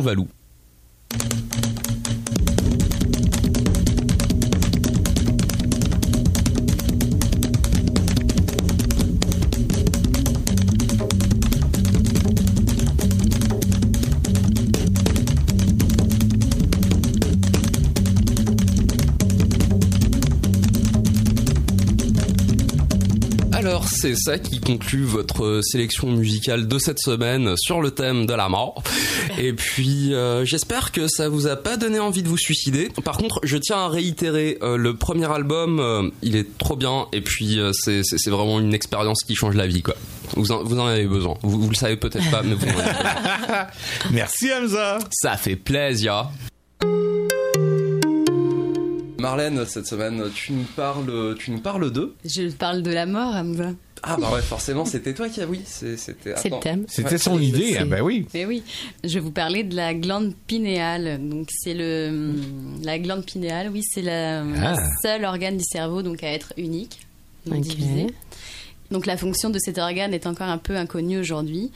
c'est 23.88 24.16
ça 24.16 24.38
qui 24.38 24.60
conclut 24.60 25.04
votre 25.04 25.60
sélection 25.62 26.10
musicale 26.10 26.68
de 26.68 26.78
cette 26.78 26.98
semaine 26.98 27.54
sur 27.56 27.80
le 27.80 27.90
thème 27.90 28.26
de 28.26 28.34
la 28.34 28.48
mort. 28.48 28.82
Et 29.38 29.52
puis, 29.52 30.14
euh, 30.14 30.44
j'espère 30.44 30.92
que 30.92 31.08
ça 31.08 31.28
vous 31.28 31.46
a 31.46 31.56
pas 31.56 31.76
donné 31.76 31.98
envie 31.98 32.22
de 32.22 32.28
vous 32.28 32.38
suicider. 32.38 32.90
Par 33.04 33.16
contre, 33.16 33.40
je 33.42 33.56
tiens 33.56 33.78
à 33.78 33.88
réitérer, 33.88 34.58
euh, 34.62 34.76
le 34.76 34.94
premier 34.94 35.30
album, 35.30 35.80
euh, 35.80 36.10
il 36.22 36.36
est 36.36 36.58
trop 36.58 36.76
bien. 36.76 37.06
Et 37.12 37.20
puis, 37.20 37.58
c'est 37.72 38.30
vraiment 38.30 38.60
une 38.60 38.74
expérience 38.74 39.22
qui 39.24 39.34
change 39.34 39.54
la 39.54 39.66
vie, 39.66 39.82
quoi. 39.82 39.94
Vous 40.36 40.52
en, 40.52 40.62
vous 40.62 40.78
en 40.78 40.86
avez 40.86 41.06
besoin. 41.06 41.36
Vous, 41.42 41.60
vous 41.60 41.70
le 41.70 41.74
savez 41.74 41.96
peut-être 41.96 42.30
pas, 42.30 42.42
mais 42.42 42.54
vous 42.54 42.66
en 42.66 42.78
avez 42.78 42.92
besoin. 42.92 43.66
Merci 44.12 44.52
Hamza. 44.52 44.98
Ça 45.10 45.36
fait 45.36 45.56
plaisir. 45.56 46.30
Marlène, 49.18 49.64
cette 49.66 49.86
semaine, 49.86 50.22
tu 50.34 50.52
nous 50.52 50.64
parles, 50.76 51.34
tu 51.38 51.50
nous 51.50 51.60
parles 51.60 51.90
de 51.90 52.14
Je 52.24 52.50
parle 52.50 52.82
de 52.82 52.90
la 52.92 53.06
mort, 53.06 53.34
Hamza. 53.34 53.72
Ah 54.02 54.16
bah 54.20 54.30
ouais, 54.32 54.42
forcément, 54.42 54.84
c'était 54.84 55.12
toi 55.12 55.28
qui 55.28 55.40
a 55.40 55.46
oui, 55.46 55.60
c'était 55.64 56.34
le 56.44 56.60
thème. 56.60 56.84
C'était 56.88 57.18
son 57.18 57.40
idée, 57.40 57.76
ah 57.80 57.84
bah 57.84 58.02
oui. 58.02 58.26
Mais 58.32 58.46
oui, 58.46 58.62
je 59.02 59.14
vais 59.14 59.20
vous 59.20 59.32
parler 59.32 59.64
de 59.64 59.74
la 59.74 59.94
glande 59.94 60.34
pinéale. 60.46 61.18
Donc 61.28 61.48
c'est 61.50 61.74
le 61.74 62.34
la 62.82 62.98
glande 62.98 63.24
pinéale, 63.24 63.70
oui, 63.72 63.82
c'est 63.82 64.02
la, 64.02 64.42
ah. 64.42 64.76
seul 65.02 65.24
organe 65.24 65.56
du 65.56 65.64
cerveau 65.64 66.02
donc 66.02 66.22
à 66.22 66.32
être 66.32 66.52
unique, 66.56 67.00
Donc 68.90 69.06
la 69.06 69.16
fonction 69.16 69.50
de 69.50 69.58
cet 69.58 69.78
organe 69.78 70.14
est 70.14 70.26
encore 70.26 70.48
un 70.48 70.58
peu 70.58 70.76
inconnue 70.76 71.18
aujourd'hui. 71.18 71.70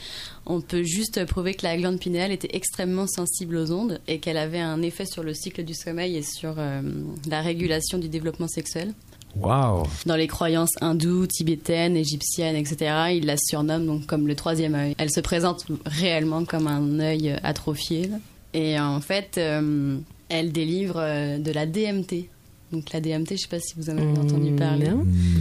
On 0.47 0.61
peut 0.61 0.83
juste 0.83 1.25
prouver 1.27 1.55
que 1.55 1.65
la 1.65 1.77
glande 1.77 1.99
pinéale 1.99 2.33
était 2.33 2.57
extrêmement 2.57 3.07
sensible 3.07 3.57
aux 3.57 3.71
ondes 3.73 4.01
et 4.09 4.19
qu'elle 4.19 4.39
avait 4.39 4.61
un 4.61 4.83
effet 4.83 5.05
sur 5.05 5.23
le 5.23 5.35
cycle 5.35 5.65
du 5.65 5.75
sommeil 5.75 6.17
et 6.17 6.23
sur 6.23 6.55
euh, 6.59 6.81
la 7.29 7.43
régulation 7.43 7.99
du 7.99 8.09
développement 8.09 8.49
sexuel 8.49 8.95
Wow. 9.35 9.85
Dans 10.05 10.17
les 10.17 10.27
croyances 10.27 10.75
hindoues, 10.83 11.27
tibétaines, 11.27 11.97
égyptiennes, 11.97 12.57
etc., 12.57 13.15
ils 13.15 13.25
la 13.25 13.37
surnomment 13.39 13.87
donc 13.87 14.07
comme 14.07 14.29
le 14.29 14.35
troisième 14.35 14.75
œil. 14.75 14.95
Elle 14.99 15.11
se 15.11 15.21
présente 15.21 15.65
réellement 15.87 16.45
comme 16.45 16.67
un 16.67 17.01
œil 17.01 17.37
atrophié. 17.43 18.11
Et 18.53 18.79
en 18.79 19.01
fait, 19.01 19.39
euh, 19.39 19.97
elle 20.29 20.53
délivre 20.53 20.97
euh, 20.99 21.39
de 21.39 21.51
la 21.51 21.65
DMT. 21.65 22.29
Donc 22.73 22.93
la 22.93 23.01
DMT, 23.01 23.31
je 23.33 23.37
sais 23.37 23.49
pas 23.49 23.61
si 23.61 23.75
vous 23.77 23.89
en 23.89 23.97
avez 23.97 24.19
entendu 24.19 24.53
parler. 24.53 24.91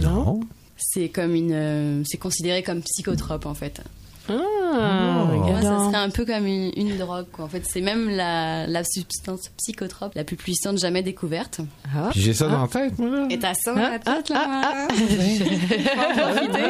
Non. 0.02 0.40
C'est 0.84 1.08
comme 1.08 1.34
une, 1.34 1.52
euh, 1.52 2.02
c'est 2.04 2.18
considéré 2.18 2.62
comme 2.62 2.82
psychotrope 2.82 3.46
en 3.46 3.54
fait. 3.54 3.82
Ah, 4.28 5.21
Regarde 5.42 5.62
ça 5.62 5.86
serait 5.86 6.02
un 6.02 6.10
peu 6.10 6.24
comme 6.24 6.46
une, 6.46 6.72
une 6.76 6.96
drogue. 6.98 7.26
Quoi. 7.32 7.44
En 7.44 7.48
fait, 7.48 7.62
c'est 7.66 7.80
même 7.80 8.08
la, 8.08 8.66
la 8.66 8.84
substance 8.84 9.50
psychotrope 9.58 10.14
la 10.14 10.24
plus 10.24 10.36
puissante 10.36 10.78
jamais 10.78 11.02
découverte. 11.02 11.60
Ah. 11.94 12.10
J'ai 12.14 12.34
ça 12.34 12.48
dans 12.48 12.62
la 12.62 12.68
tête, 12.68 12.98
moi, 12.98 13.08
là. 13.10 13.26
Et 13.30 13.38
t'as 13.38 13.54
ça 13.54 13.72
Ah, 13.76 13.80
dans 13.80 13.88
la 13.90 13.98
tête, 13.98 14.28
là, 14.30 14.86
Faut 14.92 16.00
en 16.00 16.32
profiter. 16.32 16.62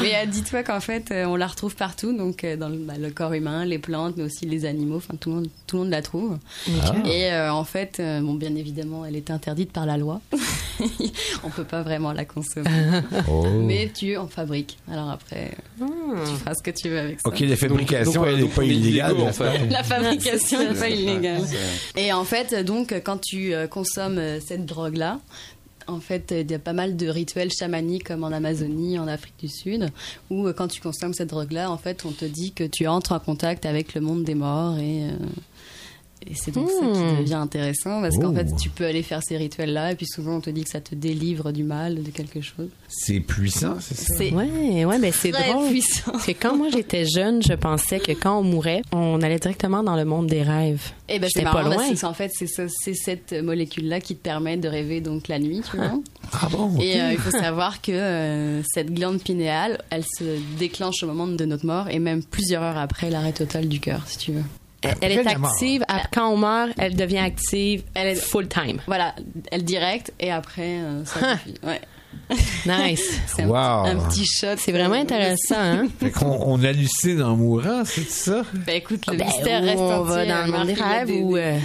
Mais 0.00 0.14
euh, 0.16 0.26
dis-toi 0.26 0.62
qu'en 0.62 0.80
fait, 0.80 1.10
euh, 1.10 1.24
on 1.24 1.36
la 1.36 1.46
retrouve 1.46 1.74
partout, 1.76 2.16
donc 2.16 2.44
euh, 2.44 2.56
dans 2.56 2.68
le, 2.68 2.76
bah, 2.78 2.94
le 2.98 3.10
corps 3.10 3.32
humain, 3.32 3.64
les 3.64 3.78
plantes, 3.78 4.14
mais 4.16 4.24
aussi 4.24 4.46
les 4.46 4.64
animaux. 4.64 4.96
Enfin, 4.96 5.14
tout 5.18 5.30
le 5.30 5.34
monde, 5.36 5.48
tout 5.66 5.76
le 5.76 5.82
monde 5.82 5.90
la 5.90 6.02
trouve. 6.02 6.38
Et 7.04 7.32
euh, 7.32 7.52
en 7.52 7.64
fait, 7.64 7.98
euh, 8.00 8.20
bon, 8.20 8.34
bien 8.34 8.54
évidemment, 8.54 9.04
elle 9.04 9.16
est 9.16 9.30
interdite 9.30 9.72
par 9.72 9.86
la 9.86 9.96
loi. 9.96 10.20
on 11.44 11.50
peut 11.50 11.64
pas 11.64 11.82
vraiment 11.82 12.12
la 12.12 12.24
consommer. 12.24 12.70
Oh. 13.28 13.44
Mais 13.62 13.90
tu 13.94 14.16
en 14.16 14.26
fabriques. 14.28 14.78
Alors 14.90 15.10
après, 15.10 15.52
tu 15.78 15.84
feras 16.38 16.54
ce 16.54 16.62
que 16.62 16.70
tu 16.70 16.88
veux 16.88 16.98
avec 16.98 17.20
ça. 17.20 17.28
Ok, 17.28 17.40
la 17.40 17.56
fabrication, 18.12 18.36
n'est 18.36 18.40
donc, 18.42 18.50
pas 18.54 18.64
illégale. 18.64 19.16
en 19.20 19.32
fait. 19.32 19.66
La 19.70 19.82
fabrication 19.82 20.58
n'est 20.72 20.78
pas 20.78 20.88
illégale. 20.88 21.42
Et 21.96 22.12
en 22.12 22.24
fait, 22.24 22.54
donc, 22.64 22.92
quand 23.04 23.18
tu 23.20 23.54
euh, 23.54 23.66
consommes 23.66 24.18
euh, 24.18 24.40
cette 24.40 24.66
drogue-là, 24.66 25.18
en 25.86 25.98
fait, 25.98 26.32
il 26.38 26.50
y 26.50 26.54
a 26.54 26.58
pas 26.58 26.72
mal 26.72 26.96
de 26.96 27.08
rituels 27.08 27.50
chamaniques 27.50 28.04
comme 28.04 28.22
en 28.22 28.28
Amazonie, 28.28 28.98
en 28.98 29.08
Afrique 29.08 29.34
du 29.40 29.48
Sud, 29.48 29.90
où 30.30 30.46
euh, 30.46 30.52
quand 30.52 30.68
tu 30.68 30.80
consommes 30.80 31.14
cette 31.14 31.30
drogue-là, 31.30 31.70
en 31.70 31.78
fait, 31.78 32.04
on 32.04 32.12
te 32.12 32.24
dit 32.24 32.52
que 32.52 32.64
tu 32.64 32.86
entres 32.86 33.12
en 33.12 33.18
contact 33.18 33.66
avec 33.66 33.94
le 33.94 34.00
monde 34.00 34.22
des 34.24 34.34
morts 34.36 34.78
et. 34.78 35.04
euh, 35.04 35.10
et 36.26 36.34
c'est 36.34 36.50
donc 36.50 36.68
ça 36.70 36.84
Hmm. 36.84 36.92
qui 37.16 37.22
devient 37.22 37.34
intéressant 37.34 38.00
parce 38.02 38.16
qu'en 38.18 38.32
Oh. 38.32 38.34
fait 38.34 38.54
tu 38.56 38.68
peux 38.70 38.84
aller 38.84 39.02
faire 39.02 39.22
ces 39.22 39.36
rituels 39.36 39.72
là 39.72 39.92
et 39.92 39.94
puis 39.94 40.06
souvent 40.06 40.36
on 40.36 40.40
te 40.40 40.50
dit 40.50 40.64
que 40.64 40.70
ça 40.70 40.80
te 40.80 40.94
délivre 40.94 41.50
du 41.52 41.62
mal 41.64 42.02
de 42.02 42.10
quelque 42.10 42.40
chose. 42.40 42.68
C'est 42.88 43.20
puissant, 43.20 43.76
c'est 43.80 43.96
ça? 43.96 44.14
C'est 44.18 44.30
Ouais, 44.32 44.84
ouais, 44.84 44.98
ben 44.98 45.12
c'est 45.12 45.30
drôle. 45.30 45.70
puissant. 45.70 46.12
Parce 46.12 46.26
que 46.26 46.32
quand 46.32 46.56
moi 46.56 46.68
j'étais 46.72 47.04
jeune, 47.06 47.42
je 47.42 47.54
pensais 47.54 48.00
que 48.00 48.12
quand 48.12 48.38
on 48.38 48.42
mourait, 48.42 48.82
on 48.92 49.20
allait 49.22 49.38
directement 49.38 49.82
dans 49.82 49.96
le 49.96 50.04
monde 50.04 50.26
des 50.26 50.42
rêves. 50.42 50.92
Et 51.08 51.18
ben 51.18 51.28
c'est 51.32 51.42
pas 51.42 51.52
parce 51.52 51.74
loin. 51.74 51.92
que, 51.94 52.06
en 52.06 52.14
fait 52.14 52.30
c'est 52.34 52.46
ça- 52.46 52.68
c'est 52.68 52.94
cette 52.94 53.32
molécule 53.32 53.88
là 53.88 54.00
qui 54.00 54.14
te 54.16 54.22
permet 54.22 54.56
de 54.56 54.68
rêver 54.68 55.00
donc 55.00 55.28
la 55.28 55.38
nuit, 55.38 55.62
tu 55.70 55.76
vois. 55.76 55.92
Ah 56.32 56.48
bon? 56.50 56.74
ok. 56.76 56.82
Et 56.82 57.00
euh, 57.00 57.12
il 57.12 57.18
faut 57.18 57.30
savoir 57.30 57.80
que 57.80 57.92
euh, 57.92 58.62
cette 58.74 58.92
glande 58.92 59.20
pinéale, 59.22 59.82
elle 59.90 60.04
se 60.04 60.38
déclenche 60.58 61.02
au 61.02 61.06
moment 61.06 61.26
de 61.26 61.44
notre 61.44 61.66
mort 61.66 61.88
et 61.88 61.98
même 61.98 62.22
plusieurs 62.22 62.62
heures 62.62 62.78
après 62.78 63.10
l'arrêt 63.10 63.32
total 63.32 63.68
du 63.68 63.80
cœur, 63.80 64.02
si 64.06 64.18
tu 64.18 64.32
veux. 64.32 64.42
Elle, 64.82 64.94
elle 65.02 65.12
est 65.12 65.26
active. 65.26 65.84
à- 65.88 66.02
Quand 66.12 66.30
on 66.32 66.36
meurt, 66.36 66.72
elle 66.78 66.96
devient 66.96 67.18
active. 67.18 67.82
Elle 67.94 68.08
est 68.08 68.14
full 68.14 68.48
time. 68.48 68.80
Voilà, 68.86 69.14
elle 69.50 69.62
directe 69.64 70.12
et 70.18 70.30
après 70.30 70.78
euh, 70.80 71.04
ça. 71.04 71.36
Ouais. 71.62 71.80
Nice. 72.66 73.20
C'est 73.26 73.42
un, 73.42 73.48
Wow. 73.48 73.84
petit- 73.84 73.90
un 73.90 74.08
petit 74.08 74.26
shot. 74.26 74.46
C'est 74.56 74.72
vraiment 74.72 74.94
intéressant, 74.96 75.54
hein? 75.58 75.86
Fait 76.00 76.10
qu'on 76.10 76.26
on 76.46 76.62
hallucine 76.64 77.22
en 77.22 77.36
mourant, 77.36 77.82
c'est 77.84 78.08
ça? 78.08 78.42
Ben 78.54 78.76
écoute, 78.76 79.02
le 79.10 79.16
Ben, 79.16 79.26
mystère 79.26 79.62
reste 79.62 79.78
on 79.78 79.92
entier. 80.02 80.14
va 80.14 80.26
dans 80.26 80.46
le 80.46 80.52
monde 80.52 80.66
des 80.66 80.74
rêves 80.74 81.10
ou. 81.10 81.36
euh, 81.36 81.58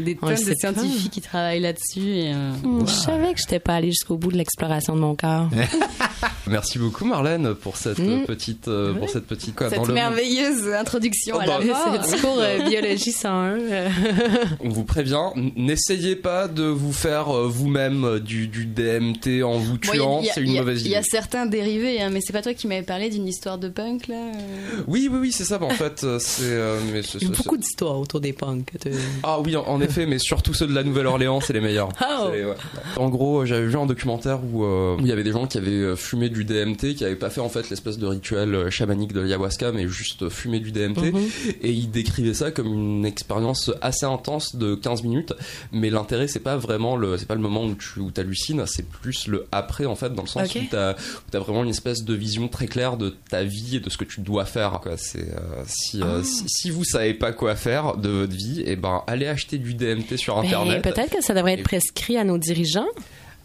des 0.00 0.16
tonnes 0.16 0.34
de 0.34 0.54
scientifiques 0.54 1.12
qui 1.12 1.20
travaillent 1.20 1.60
là-dessus. 1.60 2.00
Et, 2.00 2.32
euh, 2.34 2.52
Je 2.86 2.92
savais 2.92 3.32
que 3.34 3.38
je 3.40 3.44
n'étais 3.44 3.60
pas 3.60 3.74
allée 3.74 3.90
jusqu'au 3.90 4.16
bout 4.16 4.30
de 4.32 4.36
l'exploration 4.36 4.94
de 4.94 5.00
mon 5.00 5.14
corps. 5.14 5.48
Merci 6.46 6.78
beaucoup 6.78 7.04
Marlène 7.04 7.54
pour 7.54 7.76
cette 7.76 7.98
Mm. 7.98 8.24
petite 8.24 8.66
euh, 8.68 8.94
pour 8.94 9.08
cette 9.08 9.26
petite 9.26 9.54
quoi, 9.54 9.68
dans 9.68 9.76
cette 9.76 9.88
le- 9.88 9.94
merveilleuse 9.94 10.68
introduction 10.72 11.36
Oh, 11.38 11.40
à 11.42 11.46
bah, 11.46 11.58
la 11.60 11.64
mort. 11.66 11.98
C'est 12.04 12.16
le 12.16 12.20
cours 12.22 12.38
euh, 12.40 12.68
biologie 12.68 13.12
101. 13.12 13.58
euh. 13.60 13.88
On 14.60 14.68
vous 14.70 14.84
prévient, 14.84 15.30
n'essayez 15.56 16.16
pas 16.16 16.48
de 16.48 16.64
vous 16.64 16.92
faire 16.92 17.28
euh, 17.34 17.46
vous-même 17.46 18.18
du, 18.20 18.48
du 18.48 18.64
DMT 18.66 19.42
en 19.44 19.58
vous 19.58 19.74
il 19.74 19.80
tuant, 19.90 20.20
il 20.22 20.30
c'est 20.34 20.40
une 20.40 20.48
il 20.48 20.54
y 20.54 20.58
a- 20.58 20.60
mauvaise 20.62 20.80
Il 20.80 20.86
idée. 20.86 20.90
y 20.94 20.96
a 20.96 21.02
certains 21.02 21.46
dérivés, 21.46 22.00
hein, 22.00 22.10
mais 22.10 22.20
c'est 22.22 22.32
pas 22.32 22.42
toi 22.42 22.54
qui 22.54 22.66
m'avais 22.66 22.82
parlé 22.82 23.10
d'une 23.10 23.28
histoire 23.28 23.58
de 23.58 23.68
punk 23.68 24.08
là 24.08 24.16
euh 24.16 24.82
Oui, 24.88 25.08
oui, 25.12 25.18
oui, 25.20 25.32
c'est 25.32 25.44
ça. 25.44 25.58
bah, 25.58 25.66
en 25.66 25.70
fait, 25.70 26.02
euh, 26.04 26.18
c'est. 26.18 26.42
euh, 26.44 26.78
mais 26.92 27.02
ce- 27.02 27.18
Il 27.18 27.28
y 27.28 27.30
a 27.30 27.34
ce- 27.34 27.42
beaucoup 27.42 27.56
d'histoires 27.58 27.98
autour 28.00 28.20
des 28.20 28.32
punks. 28.32 28.72
de- 28.84 28.90
Ah 29.22 29.38
oui, 29.40 29.56
en, 29.56 29.62
en 29.66 29.80
effet, 29.80 29.89
mais 29.98 30.18
surtout 30.18 30.54
ceux 30.54 30.66
de 30.66 30.74
la 30.74 30.82
Nouvelle-Orléans, 30.82 31.40
c'est 31.40 31.52
les 31.52 31.60
meilleurs. 31.60 31.90
Oh. 32.00 32.28
Les- 32.32 32.44
ouais. 32.44 32.54
En 32.96 33.08
gros, 33.08 33.44
j'avais 33.46 33.66
vu 33.66 33.76
un 33.76 33.86
documentaire 33.86 34.40
où 34.44 34.64
euh, 34.64 34.96
où 34.96 35.00
il 35.00 35.06
y 35.06 35.12
avait 35.12 35.22
des 35.24 35.32
gens 35.32 35.46
qui 35.46 35.58
avaient 35.58 35.70
euh, 35.70 35.96
fumé 35.96 36.28
du 36.28 36.44
DMT, 36.44 36.94
qui 36.94 37.04
avaient 37.04 37.16
pas 37.16 37.30
fait 37.30 37.40
en 37.40 37.48
fait 37.48 37.68
l'espèce 37.70 37.98
de 37.98 38.06
rituel 38.06 38.54
euh, 38.54 38.70
chamanique 38.70 39.12
de 39.12 39.20
l'ayahuasca, 39.20 39.72
mais 39.72 39.88
juste 39.88 40.22
euh, 40.22 40.30
fumé 40.30 40.60
du 40.60 40.72
DMT, 40.72 41.12
Mhm. 41.12 41.20
et 41.62 41.70
ils 41.70 41.90
décrivaient 41.90 42.34
ça 42.34 42.50
comme 42.50 42.66
une 42.72 43.04
expérience 43.06 43.70
assez 43.82 44.06
intense 44.06 44.56
de 44.56 44.74
15 44.74 45.02
minutes. 45.02 45.32
Mais 45.72 45.90
l'intérêt, 45.90 46.28
c'est 46.28 46.40
pas 46.40 46.56
vraiment 46.56 46.96
le, 46.96 47.16
c'est 47.18 47.26
pas 47.26 47.34
le 47.34 47.40
moment 47.40 47.64
où 47.64 47.74
tu 47.74 48.00
où 48.00 48.10
hallucines, 48.16 48.64
c'est 48.66 48.86
plus 48.88 49.26
le 49.26 49.46
après 49.52 49.86
en 49.86 49.94
fait, 49.96 50.14
dans 50.14 50.22
le 50.22 50.28
sens 50.28 50.54
où 50.54 50.58
t'as 50.70 50.92
où 50.94 50.96
t'as 51.30 51.38
vraiment 51.38 51.62
une 51.64 51.70
espèce 51.70 52.04
de 52.04 52.14
vision 52.14 52.48
très 52.48 52.66
claire 52.66 52.96
de 52.96 53.14
ta 53.28 53.44
vie 53.44 53.76
et 53.76 53.80
de 53.80 53.90
ce 53.90 53.96
que 53.96 54.04
tu 54.04 54.20
dois 54.20 54.44
faire. 54.44 54.80
Quoi. 54.82 54.96
C'est 54.96 55.20
euh, 55.30 55.62
si, 55.66 56.00
euh, 56.02 56.20
Ah. 56.20 56.24
si 56.24 56.44
si 56.48 56.70
vous 56.70 56.84
savez 56.84 57.14
pas 57.14 57.32
quoi 57.32 57.54
faire 57.56 57.96
de 57.96 58.08
votre 58.08 58.34
vie, 58.34 58.62
et 58.66 58.76
ben 58.76 59.02
allez 59.06 59.26
acheter 59.26 59.58
du 59.58 59.74
DMT 59.80 60.16
sur 60.16 60.36
Ben, 60.36 60.46
internet. 60.46 60.82
Peut-être 60.82 61.10
que 61.16 61.22
ça 61.22 61.34
devrait 61.34 61.54
être 61.54 61.64
prescrit 61.64 62.16
à 62.16 62.24
nos 62.24 62.38
dirigeants. 62.38 62.86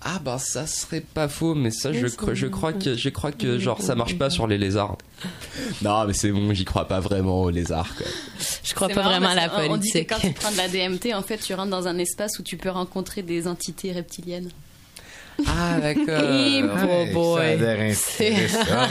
Ah 0.07 0.19
bah 0.23 0.37
ça 0.37 0.67
serait 0.67 1.01
pas 1.01 1.27
faux, 1.27 1.55
mais 1.55 1.71
ça 1.71 1.91
je, 1.91 2.05
Oui, 2.05 2.35
je 2.35 2.45
crois 2.45 2.73
que 2.73 2.95
je 2.95 3.09
crois 3.09 3.31
que 3.31 3.57
genre 3.57 3.81
ça 3.81 3.95
marche 3.95 4.19
pas 4.19 4.29
sur 4.29 4.45
les 4.45 4.59
lézards. 4.59 4.97
Non 5.81 6.05
mais 6.05 6.13
c'est 6.13 6.29
bon, 6.31 6.53
j'y 6.53 6.63
crois 6.63 6.87
pas 6.87 6.99
vraiment 6.99 7.41
aux 7.41 7.49
lézards. 7.49 7.89
Quoi. 7.97 8.05
Je 8.63 8.73
crois 8.75 8.89
pas 8.89 8.95
marrant 8.95 9.09
vraiment 9.09 9.29
à 9.29 9.35
la 9.35 9.49
qu'on- 9.49 9.71
On 9.73 9.77
dit 9.77 9.89
que 9.91 9.97
politique. 9.97 10.09
quand 10.09 10.19
tu 10.19 10.31
prends 10.33 10.51
de 10.51 10.57
la 10.57 10.67
DMT, 10.67 11.15
en 11.15 11.23
fait, 11.23 11.37
tu 11.39 11.55
rentres 11.55 11.71
dans 11.71 11.87
un 11.87 11.97
espace 11.97 12.37
où 12.37 12.43
tu 12.43 12.55
peux 12.57 12.69
rencontrer 12.69 13.23
des 13.23 13.47
entités 13.47 13.91
reptiliennes. 13.93 14.49
Ah 15.47 15.79
d'accord. 15.81 16.31
Hey, 16.31 16.63
Ouais, 16.63 17.11
boy. 17.13 17.93
ça. 17.95 18.87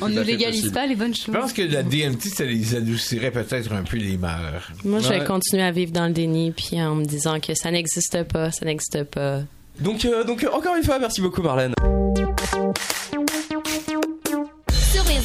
On 0.00 0.08
ne 0.08 0.20
légalise 0.22 0.70
pas 0.72 0.86
les 0.86 0.96
bonnes 0.96 1.14
Je 1.14 1.22
choses. 1.22 1.34
pense 1.34 1.52
que 1.52 1.62
la 1.62 1.82
DMT, 1.82 2.22
ça 2.28 2.44
les 2.44 2.74
adoucirait 2.74 3.30
peut-être 3.30 3.72
un 3.72 3.82
peu 3.82 3.96
les 3.96 4.16
malheurs. 4.16 4.70
Moi, 4.84 5.00
je 5.00 5.08
vais 5.08 5.24
continuer 5.24 5.62
à 5.62 5.70
vivre 5.70 5.92
dans 5.92 6.06
le 6.06 6.12
déni, 6.12 6.50
puis 6.52 6.80
en 6.82 6.94
me 6.96 7.04
disant 7.04 7.38
que 7.40 7.54
ça 7.54 7.70
n'existe 7.70 8.24
pas, 8.24 8.50
ça 8.50 8.64
n'existe 8.64 9.04
pas. 9.04 9.40
Donc 9.80 10.04
euh, 10.04 10.22
donc 10.24 10.46
encore 10.52 10.76
une 10.76 10.84
fois, 10.84 10.98
merci 10.98 11.20
beaucoup 11.20 11.42
Marlène. 11.42 11.74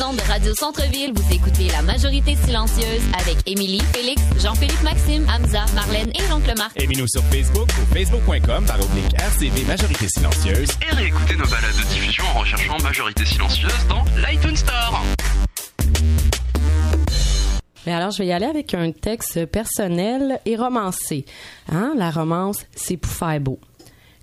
Ondes 0.09 0.17
de 0.17 0.23
Radio 0.23 0.55
Centre-Ville, 0.55 1.11
vous 1.13 1.33
écoutez 1.33 1.67
La 1.67 1.81
Majorité 1.83 2.35
Silencieuse 2.35 3.01
avec 3.19 3.37
Émilie, 3.45 3.81
Félix, 3.93 4.21
Jean-Philippe 4.41 4.81
Maxime, 4.81 5.25
Hamza, 5.29 5.65
Marlène 5.75 6.09
et 6.15 6.27
l'oncle 6.29 6.51
Marc. 6.57 6.81
Aimez-nous 6.81 7.07
sur 7.07 7.21
Facebook 7.25 7.67
ou 7.67 7.93
facebook.com 7.93 8.65
par 8.65 8.77
oblique 8.77 9.13
RCV 9.13 9.65
Majorité 9.65 10.07
Silencieuse. 10.07 10.69
Et 10.81 10.95
réécoutez 10.95 11.35
nos 11.35 11.45
balades 11.45 11.75
de 11.77 11.93
diffusion 11.93 12.23
en 12.35 12.39
recherchant 12.39 12.77
Majorité 12.81 13.23
Silencieuse 13.25 13.87
dans 13.87 14.03
l'iTunes 14.17 14.55
Store. 14.55 15.03
Mais 17.85 17.93
alors, 17.93 18.11
je 18.11 18.19
vais 18.19 18.27
y 18.27 18.31
aller 18.31 18.47
avec 18.47 18.73
un 18.73 18.91
texte 18.91 19.45
personnel 19.45 20.39
et 20.45 20.55
romancé. 20.55 21.25
Hein? 21.71 21.93
La 21.97 22.09
romance, 22.09 22.65
c'est 22.75 22.97
pour 22.97 23.11
faire 23.11 23.39
beau. 23.39 23.59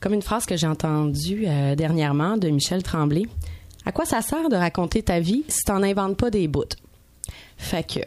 Comme 0.01 0.15
une 0.15 0.23
phrase 0.23 0.47
que 0.47 0.57
j'ai 0.57 0.67
entendue 0.67 1.45
euh, 1.47 1.75
dernièrement 1.77 2.37
de 2.37 2.49
Michel 2.49 2.83
Tremblay. 2.83 3.27
À 3.87 3.93
quoi 3.93 4.05
ça 4.05 4.21
sert 4.21 4.49
de 4.49 4.57
raconter 4.57 5.03
ta 5.03 5.21
vie 5.21 5.45
si 5.49 5.63
t'en 5.65 5.83
inventes 5.83 6.17
pas 6.17 6.29
des 6.29 6.49
bouts? 6.49 6.65
Fait 7.57 7.87
que, 7.87 8.01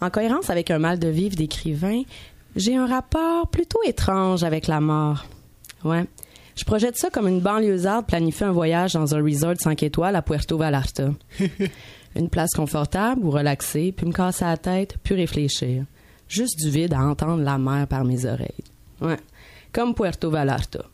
en 0.00 0.10
cohérence 0.10 0.50
avec 0.50 0.70
un 0.70 0.78
mal 0.78 0.98
de 0.98 1.08
vivre 1.08 1.36
d'écrivain, 1.36 2.02
j'ai 2.56 2.76
un 2.76 2.86
rapport 2.86 3.48
plutôt 3.48 3.80
étrange 3.84 4.44
avec 4.44 4.66
la 4.66 4.80
mort. 4.80 5.26
Ouais. 5.84 6.06
Je 6.56 6.64
projette 6.64 6.96
ça 6.96 7.10
comme 7.10 7.28
une 7.28 7.40
banlieusarde 7.40 8.06
planifie 8.06 8.44
un 8.44 8.52
voyage 8.52 8.94
dans 8.94 9.14
un 9.14 9.22
resort 9.22 9.56
5 9.58 9.82
étoiles 9.82 10.16
à 10.16 10.22
Puerto 10.22 10.56
Vallarta. 10.56 11.10
Une 12.16 12.30
place 12.30 12.52
confortable 12.52 13.24
où 13.24 13.30
relaxer, 13.30 13.90
puis 13.90 14.06
me 14.06 14.12
casser 14.12 14.44
la 14.44 14.56
tête, 14.56 14.96
puis 15.02 15.16
réfléchir. 15.16 15.84
Juste 16.28 16.60
du 16.60 16.70
vide 16.70 16.94
à 16.94 17.00
entendre 17.00 17.42
la 17.42 17.58
mer 17.58 17.88
par 17.88 18.04
mes 18.04 18.24
oreilles. 18.24 18.64
Ouais. 19.00 19.18
Comme 19.72 19.94
Puerto 19.94 20.30
Vallarta. 20.30 20.84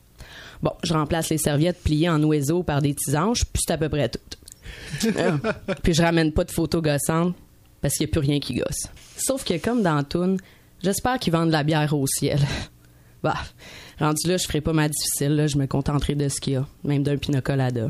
Bon, 0.63 0.73
je 0.83 0.93
remplace 0.93 1.31
les 1.31 1.39
serviettes 1.39 1.83
pliées 1.83 2.09
en 2.09 2.23
oiseaux 2.23 2.63
par 2.63 2.83
des 2.83 2.95
tisanges, 2.95 3.45
puis 3.45 3.63
c'est 3.67 3.73
à 3.73 3.79
peu 3.79 3.89
près 3.89 4.09
tout. 4.09 4.21
Euh, 5.17 5.37
puis 5.83 5.95
je 5.95 6.03
ramène 6.03 6.33
pas 6.33 6.45
de 6.45 6.51
photos 6.51 6.83
gossantes, 6.83 7.35
parce 7.81 7.95
qu'il 7.95 8.07
n'y 8.07 8.11
a 8.11 8.13
plus 8.13 8.21
rien 8.21 8.41
qui 8.41 8.55
gosse. 8.55 8.87
Sauf 9.17 9.45
que 9.45 9.59
comme 9.59 9.83
dans 9.83 10.03
Toon, 10.05 10.37
j'espère 10.83 11.19
qu'ils 11.19 11.33
vendent 11.33 11.49
de 11.49 11.53
la 11.53 11.65
bière 11.65 11.93
au 11.95 12.07
ciel. 12.07 12.41
Bah, 13.23 13.37
rendu 13.99 14.27
là, 14.27 14.39
je 14.39 14.47
ferai 14.47 14.63
pas 14.63 14.73
ma 14.73 14.89
difficile, 14.89 15.37
là, 15.37 15.47
je 15.47 15.59
me 15.59 15.67
contenterai 15.67 16.15
de 16.15 16.31
ce 16.31 16.41
qu'il 16.41 16.55
y 16.55 16.57
a, 16.57 16.67
même 16.85 17.03
d'un 17.03 17.19
pina 17.19 17.43
colada. 17.43 17.89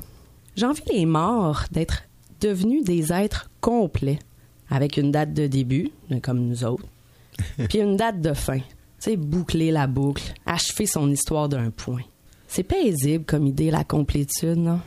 J'envie 0.57 0.83
les 0.93 1.07
morts 1.07 1.67
d'être 1.71 2.03
devenus 2.41 2.83
des 2.83 3.13
êtres 3.13 3.49
complets, 3.61 4.19
avec 4.69 4.97
une 4.97 5.13
date 5.13 5.33
de 5.33 5.47
début, 5.47 5.91
comme 6.21 6.41
nous 6.41 6.65
autres, 6.65 6.85
puis 7.69 7.79
une 7.79 7.97
date 7.97 8.21
de 8.21 8.33
fin. 8.33 8.59
Tu 8.59 8.65
sais, 8.99 9.17
boucler 9.17 9.71
la 9.71 9.87
boucle, 9.87 10.35
achever 10.47 10.87
son 10.87 11.09
histoire 11.13 11.49
d'un 11.49 11.71
point. 11.71 12.03
C'est 12.53 12.65
paisible 12.65 13.25
comme 13.25 13.47
idée, 13.47 13.71
la 13.71 13.85
complétude, 13.85 14.59
non? 14.59 14.81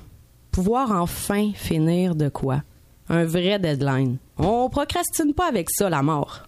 Pouvoir 0.52 0.92
enfin 0.92 1.54
finir 1.56 2.14
de 2.14 2.28
quoi? 2.28 2.62
Un 3.08 3.24
vrai 3.24 3.58
deadline. 3.58 4.18
On 4.38 4.70
procrastine 4.70 5.34
pas 5.34 5.48
avec 5.48 5.70
ça, 5.70 5.90
la 5.90 6.04
mort. 6.04 6.44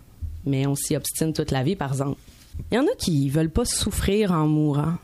Mais 0.46 0.68
on 0.68 0.76
s'y 0.76 0.94
obstine 0.94 1.32
toute 1.32 1.52
la 1.52 1.64
vie, 1.64 1.78
par 1.78 1.94
exemple. 1.94 2.20
Il 2.70 2.76
y 2.76 2.78
en 2.78 2.84
a 2.84 2.96
qui 2.98 3.30
veulent 3.30 3.50
pas 3.50 3.64
souffrir 3.64 4.34
en 4.34 4.46
mourant. 4.46 4.96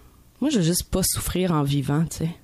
Moi, 0.42 0.50
je 0.50 0.58
veux 0.58 0.66
juste 0.66 0.90
pas 0.92 1.02
souffrir 1.02 1.54
en 1.54 1.64
vivant, 1.64 2.04
tu 2.04 2.18
sais. 2.18 2.36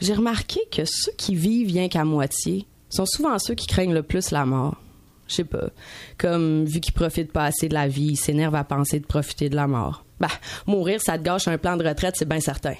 J'ai 0.00 0.14
remarqué 0.14 0.60
que 0.72 0.86
ceux 0.86 1.12
qui 1.18 1.34
vivent 1.34 1.74
rien 1.74 1.90
qu'à 1.90 2.06
moitié 2.06 2.66
sont 2.88 3.04
souvent 3.04 3.38
ceux 3.38 3.54
qui 3.54 3.66
craignent 3.66 3.92
le 3.92 4.02
plus 4.02 4.30
la 4.30 4.46
mort. 4.46 4.80
Je 5.26 5.34
sais 5.34 5.44
pas. 5.44 5.68
Comme, 6.16 6.64
vu 6.64 6.80
qu'ils 6.80 6.94
profitent 6.94 7.32
pas 7.32 7.44
assez 7.44 7.68
de 7.68 7.74
la 7.74 7.86
vie, 7.86 8.12
ils 8.12 8.16
s'énervent 8.16 8.54
à 8.54 8.64
penser 8.64 8.98
de 8.98 9.04
profiter 9.04 9.50
de 9.50 9.56
la 9.56 9.66
mort. 9.66 10.06
Bah, 10.20 10.28
mourir, 10.66 11.00
ça 11.00 11.16
te 11.16 11.22
gâche 11.22 11.48
un 11.48 11.58
plan 11.58 11.76
de 11.76 11.86
retraite, 11.86 12.16
c'est 12.16 12.28
bien 12.28 12.40
certain. 12.40 12.74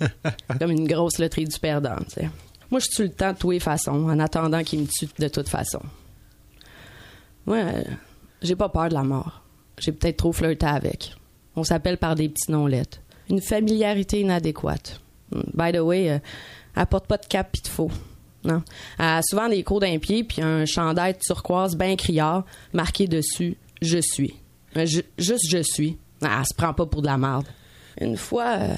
Comme 0.58 0.70
une 0.70 0.86
grosse 0.86 1.18
loterie 1.18 1.44
du 1.44 1.58
perdant, 1.58 1.96
tu 2.08 2.20
sais. 2.20 2.30
Moi, 2.70 2.80
je 2.80 2.88
tue 2.88 3.02
le 3.02 3.10
temps 3.10 3.32
de 3.32 3.38
tous 3.38 3.50
les 3.50 3.60
façons, 3.60 4.08
en 4.08 4.18
attendant 4.18 4.62
qu'il 4.62 4.80
me 4.80 4.86
tue 4.86 5.08
de 5.18 5.28
toute 5.28 5.48
façon. 5.48 5.80
Moi, 7.46 7.56
euh, 7.56 7.82
j'ai 8.42 8.56
pas 8.56 8.68
peur 8.68 8.88
de 8.88 8.94
la 8.94 9.02
mort. 9.02 9.42
J'ai 9.78 9.92
peut-être 9.92 10.18
trop 10.18 10.32
flirté 10.32 10.66
avec. 10.66 11.14
On 11.56 11.64
s'appelle 11.64 11.98
par 11.98 12.14
des 12.14 12.28
petits 12.28 12.50
noms 12.50 12.66
lettres. 12.66 12.98
Une 13.28 13.40
familiarité 13.40 14.20
inadéquate. 14.20 15.00
Hmm, 15.30 15.42
by 15.54 15.72
the 15.72 15.80
way, 15.80 16.10
euh, 16.10 16.18
elle 16.76 16.86
porte 16.86 17.06
pas 17.06 17.16
de 17.16 17.26
cap 17.26 17.50
pis 17.52 17.62
de 17.62 17.68
faux. 17.68 17.90
Non? 18.44 18.62
Elle 18.98 19.04
a 19.04 19.20
souvent 19.22 19.48
des 19.48 19.62
cours 19.62 19.80
d'un 19.80 19.98
pied 19.98 20.22
puis 20.22 20.42
un 20.42 20.66
chandail 20.66 21.16
turquoise 21.18 21.76
bien 21.76 21.96
criard 21.96 22.44
marqué 22.74 23.06
dessus 23.06 23.56
«Je 23.82 23.98
suis 23.98 24.34
euh, 24.76 24.84
Juste 24.84 25.48
«Je 25.48 25.62
suis». 25.62 25.98
Ah, 26.24 26.38
elle 26.40 26.46
se 26.46 26.54
prend 26.56 26.72
pas 26.72 26.86
pour 26.86 27.02
de 27.02 27.06
la 27.06 27.18
merde. 27.18 27.46
Une 28.00 28.16
fois, 28.16 28.56
euh, 28.58 28.74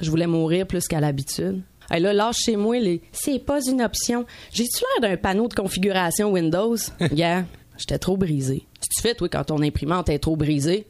je 0.00 0.10
voulais 0.10 0.26
mourir 0.26 0.66
plus 0.66 0.86
qu'à 0.86 1.00
l'habitude. 1.00 1.62
Elle 1.90 2.02
là, 2.02 2.12
lâche 2.12 2.38
chez 2.44 2.56
moi 2.56 2.78
les 2.78 3.00
c'est 3.12 3.38
pas 3.38 3.64
une 3.64 3.80
option. 3.80 4.26
J'ai-tu 4.52 4.80
l'air 4.80 5.10
d'un 5.10 5.16
panneau 5.16 5.48
de 5.48 5.54
configuration 5.54 6.32
Windows? 6.32 6.76
yeah, 7.12 7.44
j'étais 7.78 7.98
trop 7.98 8.16
brisé. 8.16 8.66
Si 8.80 8.88
tu 8.88 9.02
fais, 9.02 9.14
toi, 9.14 9.28
quand 9.28 9.44
ton 9.44 9.62
imprimante 9.62 10.08
est 10.08 10.18
trop 10.18 10.36
brisée? 10.36 10.86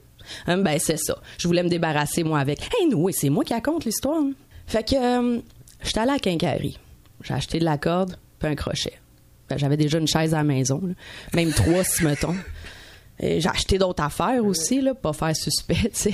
Hum, 0.49 0.63
ben, 0.63 0.79
c'est 0.79 0.97
ça. 0.97 1.17
Je 1.39 1.47
voulais 1.47 1.63
me 1.63 1.69
débarrasser, 1.69 2.25
moi, 2.25 2.41
avec. 2.41 2.61
Hey, 2.63 2.89
nous, 2.89 3.09
c'est 3.13 3.29
moi 3.29 3.45
qui 3.45 3.55
raconte 3.55 3.85
l'histoire. 3.85 4.19
Hein. 4.19 4.33
Fait 4.67 4.89
que, 4.89 4.97
euh, 4.97 5.41
j'étais 5.83 6.01
allé 6.01 6.13
à 6.13 6.19
Quincaillerie. 6.19 6.79
J'ai 7.23 7.35
acheté 7.35 7.59
de 7.59 7.65
la 7.65 7.79
corde 7.79 8.17
puis 8.39 8.49
un 8.49 8.55
crochet. 8.55 8.95
Ben, 9.49 9.59
j'avais 9.59 9.77
déjà 9.77 9.99
une 9.99 10.09
chaise 10.09 10.35
à 10.35 10.39
la 10.39 10.45
maison, 10.45 10.83
même 11.33 11.53
trois, 11.53 11.85
si 11.85 12.05
mettons. 12.05 12.35
J'ai 13.19 13.49
acheté 13.49 13.79
d'autres 13.79 14.03
affaires 14.03 14.45
aussi, 14.45 14.83
là, 14.83 14.95
pas 14.95 15.13
faire 15.13 15.35
suspect, 15.35 15.91
tu. 15.95 16.11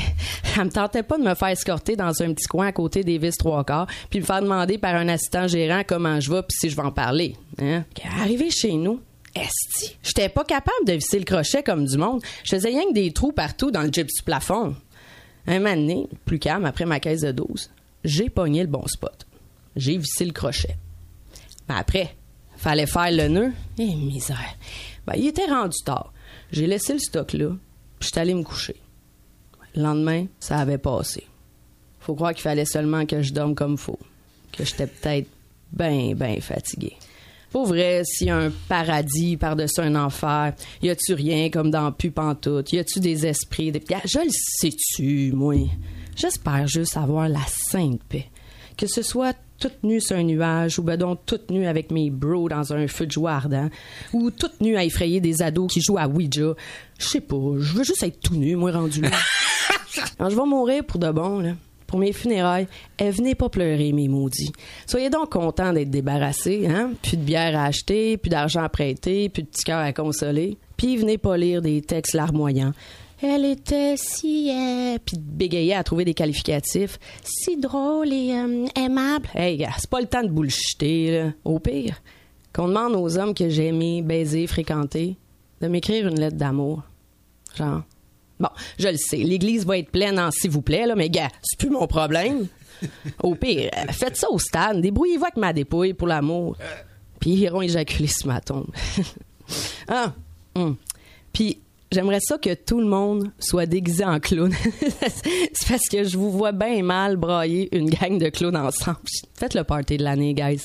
Ça 0.55 0.64
me 0.64 0.70
tentait 0.70 1.03
pas 1.03 1.18
de 1.18 1.24
me 1.24 1.34
faire 1.34 1.48
escorter 1.48 1.96
dans 1.96 2.22
un 2.22 2.32
petit 2.32 2.46
coin 2.46 2.68
à 2.68 2.72
côté 2.72 3.03
des 3.03 3.18
vis 3.18 3.36
trois 3.36 3.64
quarts, 3.64 3.88
puis 4.09 4.20
me 4.20 4.24
faire 4.24 4.40
demander 4.40 4.78
par 4.78 4.94
un 4.94 5.09
assistant 5.09 5.48
gérant 5.48 5.82
comment 5.86 6.20
je 6.20 6.30
vais, 6.30 6.42
puis 6.42 6.57
si 6.59 6.70
je 6.70 6.76
vais 6.76 6.82
en 6.82 6.92
parler. 6.92 7.36
Hein? 7.61 7.84
Arrivé 8.20 8.50
chez 8.50 8.74
nous, 8.74 9.00
esti, 9.34 9.96
j'étais 10.03 10.28
pas 10.28 10.44
capable 10.44 10.86
de 10.86 10.92
visser 10.92 11.18
le 11.18 11.24
crochet 11.24 11.62
comme 11.62 11.86
du 11.86 11.96
monde. 11.98 12.22
Je 12.44 12.55
faisais 12.55 12.68
rien 12.68 12.84
que 12.88 12.94
des 12.94 13.12
trous 13.12 13.32
partout 13.32 13.70
dans 13.70 13.82
le 13.82 13.90
gyps 13.90 14.14
du 14.14 14.22
plafond. 14.22 14.76
Un 15.48 15.59
moment 15.59 15.74
donné, 15.74 16.09
plus 16.24 16.38
calme, 16.38 16.64
après 16.66 16.84
ma 16.84 17.00
caisse 17.00 17.22
de 17.22 17.32
12, 17.32 17.70
j'ai 18.05 18.30
pogné 18.30 18.61
le 18.62 18.68
bon 18.68 18.86
spot. 18.86 19.26
J'ai 19.74 19.96
vissé 19.96 20.24
le 20.24 20.32
crochet. 20.32 20.76
Mais 21.68 21.74
après, 21.76 22.14
fallait 22.57 22.86
faire 22.86 23.11
le 23.11 23.26
nœud. 23.26 23.53
Eh, 23.78 23.94
misère. 23.94 24.38
Ben, 25.05 25.14
il 25.16 25.26
était 25.26 25.46
rendu 25.46 25.76
tard. 25.84 26.12
J'ai 26.53 26.66
laissé 26.66 26.92
le 26.92 26.98
stock 26.98 27.32
là, 27.32 27.48
puis 27.98 28.09
j'étais 28.09 28.20
allé 28.20 28.34
me 28.34 28.42
coucher. 28.42 28.76
Le 29.74 29.82
lendemain, 29.82 30.26
ça 30.38 30.59
avait 30.59 30.78
passé. 30.78 31.24
Faut 32.00 32.14
croire 32.14 32.34
qu'il 32.34 32.42
fallait 32.42 32.66
seulement 32.66 33.07
que 33.07 33.22
je 33.22 33.32
dorme 33.32 33.55
comme 33.55 33.78
faut. 33.78 33.98
Que 34.53 34.64
j'étais 34.64 34.86
peut-être 34.86 35.28
bien, 35.72 36.14
bien 36.14 36.40
fatigué. 36.40 36.94
Pour 37.50 37.66
vrai, 37.66 38.03
s'il 38.05 38.28
y 38.28 38.30
a 38.30 38.36
un 38.36 38.50
paradis 38.68 39.36
par-dessus 39.36 39.80
un 39.80 39.94
enfer, 39.94 40.55
y 40.82 40.88
a-tu 40.88 41.14
rien 41.14 41.50
comme 41.50 41.70
dans 41.70 41.92
Pu 41.92 42.11
Pantoute? 42.11 42.72
Y 42.72 42.78
a-tu 42.78 43.00
des 43.00 43.26
esprits? 43.26 43.72
Des... 43.72 43.82
Je 44.05 44.18
le 44.18 44.30
sais-tu, 44.30 45.32
moi? 45.32 45.70
J'espère 46.16 46.66
juste 46.66 46.96
avoir 46.96 47.28
la 47.28 47.44
sainte 47.46 48.03
paix. 48.05 48.26
Que 48.76 48.86
ce 48.86 49.03
soit 49.03 49.36
toute 49.63 49.85
nue 49.85 50.01
sur 50.01 50.17
un 50.17 50.25
nuage, 50.25 50.81
ou 50.81 50.83
ben 50.83 50.97
donc 50.97 51.21
toute 51.25 51.53
nue 51.53 51.67
avec 51.67 51.93
mes 51.93 52.11
bros 52.11 52.49
dans 52.49 52.73
un 52.73 52.89
feu 52.89 53.07
de 53.07 53.13
joie 53.13 53.35
ardent, 53.35 53.69
ou 54.13 54.33
toute 54.33 54.61
nue 54.61 54.77
à 54.77 54.83
effrayer 54.83 55.21
des 55.21 55.41
ados 55.41 55.73
qui 55.73 55.81
jouent 55.81 55.99
à 55.99 56.09
Ouija. 56.09 56.55
Je 56.99 57.07
sais 57.07 57.21
pas, 57.21 57.37
je 57.59 57.73
veux 57.73 57.85
juste 57.85 58.03
être 58.03 58.19
tout 58.19 58.35
nu, 58.35 58.57
moi, 58.57 58.73
rendu 58.73 59.03
là. 59.03 59.11
Quand 60.19 60.31
je 60.31 60.35
vais 60.35 60.47
mourir 60.47 60.85
pour 60.85 60.99
de 60.99 61.13
bon, 61.13 61.39
là, 61.39 61.53
pour 61.87 62.01
mes 62.01 62.13
funérailles, 62.13 62.67
eh, 62.99 63.11
venez 63.11 63.37
pas 63.37 63.49
pleurer, 63.49 63.93
mes 63.93 64.09
maudits. 64.09 64.51
Soyez 64.85 65.11
donc 65.11 65.31
contents 65.31 65.73
d'être 65.73 65.91
débarrassés, 65.91 66.67
hein? 66.67 66.91
Plus 67.03 67.17
de 67.17 67.23
bière 67.23 67.57
à 67.57 67.67
acheter, 67.67 68.17
plus 68.17 68.31
d'argent 68.31 68.65
à 68.65 68.69
prêter, 68.69 69.29
plus 69.29 69.45
de 69.45 69.49
petits 69.49 69.63
cœurs 69.63 69.79
à 69.79 69.93
consoler. 69.93 70.59
Puis 70.77 70.97
venez 70.97 71.19
pas 71.19 71.37
lire 71.37 71.63
des 71.63 71.83
textes 71.83 72.15
larmoyants. 72.15 72.73
Elle 73.23 73.45
était 73.45 73.95
si... 73.97 74.51
Euh, 74.51 74.99
puis 75.05 75.16
bégayer 75.16 75.75
à 75.75 75.85
trouver 75.85 76.05
des 76.05 76.14
qualificatifs. 76.14 76.99
Si 77.23 77.57
drôle 77.57 78.12
et 78.12 78.33
euh, 78.33 78.66
aimable. 78.75 79.29
Hey, 79.35 79.57
gars, 79.59 79.70
c'est 79.79 79.89
pas 79.89 80.01
le 80.01 80.09
temps 80.09 80.25
de 80.25 80.29
bullshiter, 80.29 81.12
là. 81.12 81.33
Au 81.45 81.61
pire, 81.61 82.03
qu'on 82.53 82.66
demande 82.66 82.97
aux 82.97 83.18
hommes 83.18 83.33
que 83.33 83.49
j'ai 83.49 83.68
aimé, 83.68 84.03
baiser, 84.03 84.49
fréquenter, 84.49 85.16
de 85.61 85.68
m'écrire 85.68 86.09
une 86.09 86.18
lettre 86.18 86.37
d'amour. 86.37 86.83
Genre... 87.57 87.83
Bon, 88.41 88.49
je 88.77 88.89
le 88.89 88.97
sais, 88.97 89.18
l'église 89.18 89.64
va 89.64 89.79
être 89.79 89.91
pleine 89.91 90.18
en 90.18 90.33
s'il 90.33 90.51
vous 90.51 90.62
plaît, 90.62 90.85
là, 90.85 90.97
mais 90.97 91.09
gars, 91.09 91.29
c'est 91.43 91.57
plus 91.57 91.70
mon 91.70 91.87
problème. 91.87 92.49
Au 93.23 93.37
pire, 93.37 93.70
euh, 93.77 93.93
faites 93.93 94.16
ça 94.16 94.29
au 94.29 94.41
stade, 94.41 94.81
débrouillez-vous 94.81 95.25
avec 95.25 95.37
ma 95.37 95.53
dépouille 95.53 95.95
pour 95.95 96.09
l'amour. 96.09 96.57
Puis 97.20 97.31
ils 97.31 97.39
iront 97.43 97.62
éjaculer 97.62 98.09
sur 98.09 98.27
ma 98.27 98.41
tombe. 98.41 98.66
ah, 99.89 100.12
hum. 100.57 100.77
Puis 101.33 101.62
J'aimerais 101.93 102.20
ça 102.20 102.38
que 102.38 102.55
tout 102.55 102.80
le 102.80 102.86
monde 102.86 103.30
soit 103.38 103.66
déguisé 103.66 104.03
en 104.03 104.18
clown. 104.18 104.51
c'est 105.53 105.68
parce 105.68 105.88
que 105.90 106.05
je 106.05 106.16
vous 106.16 106.30
vois 106.30 106.53
bien 106.53 106.82
mal 106.82 107.16
brailler 107.16 107.68
une 107.76 107.90
gang 107.90 108.18
de 108.18 108.30
clowns 108.30 108.57
ensemble. 108.57 108.99
Faites 109.34 109.53
le 109.53 109.62
party 109.62 109.99
de 109.99 110.05
l'année, 110.05 110.32
guys. 110.32 110.62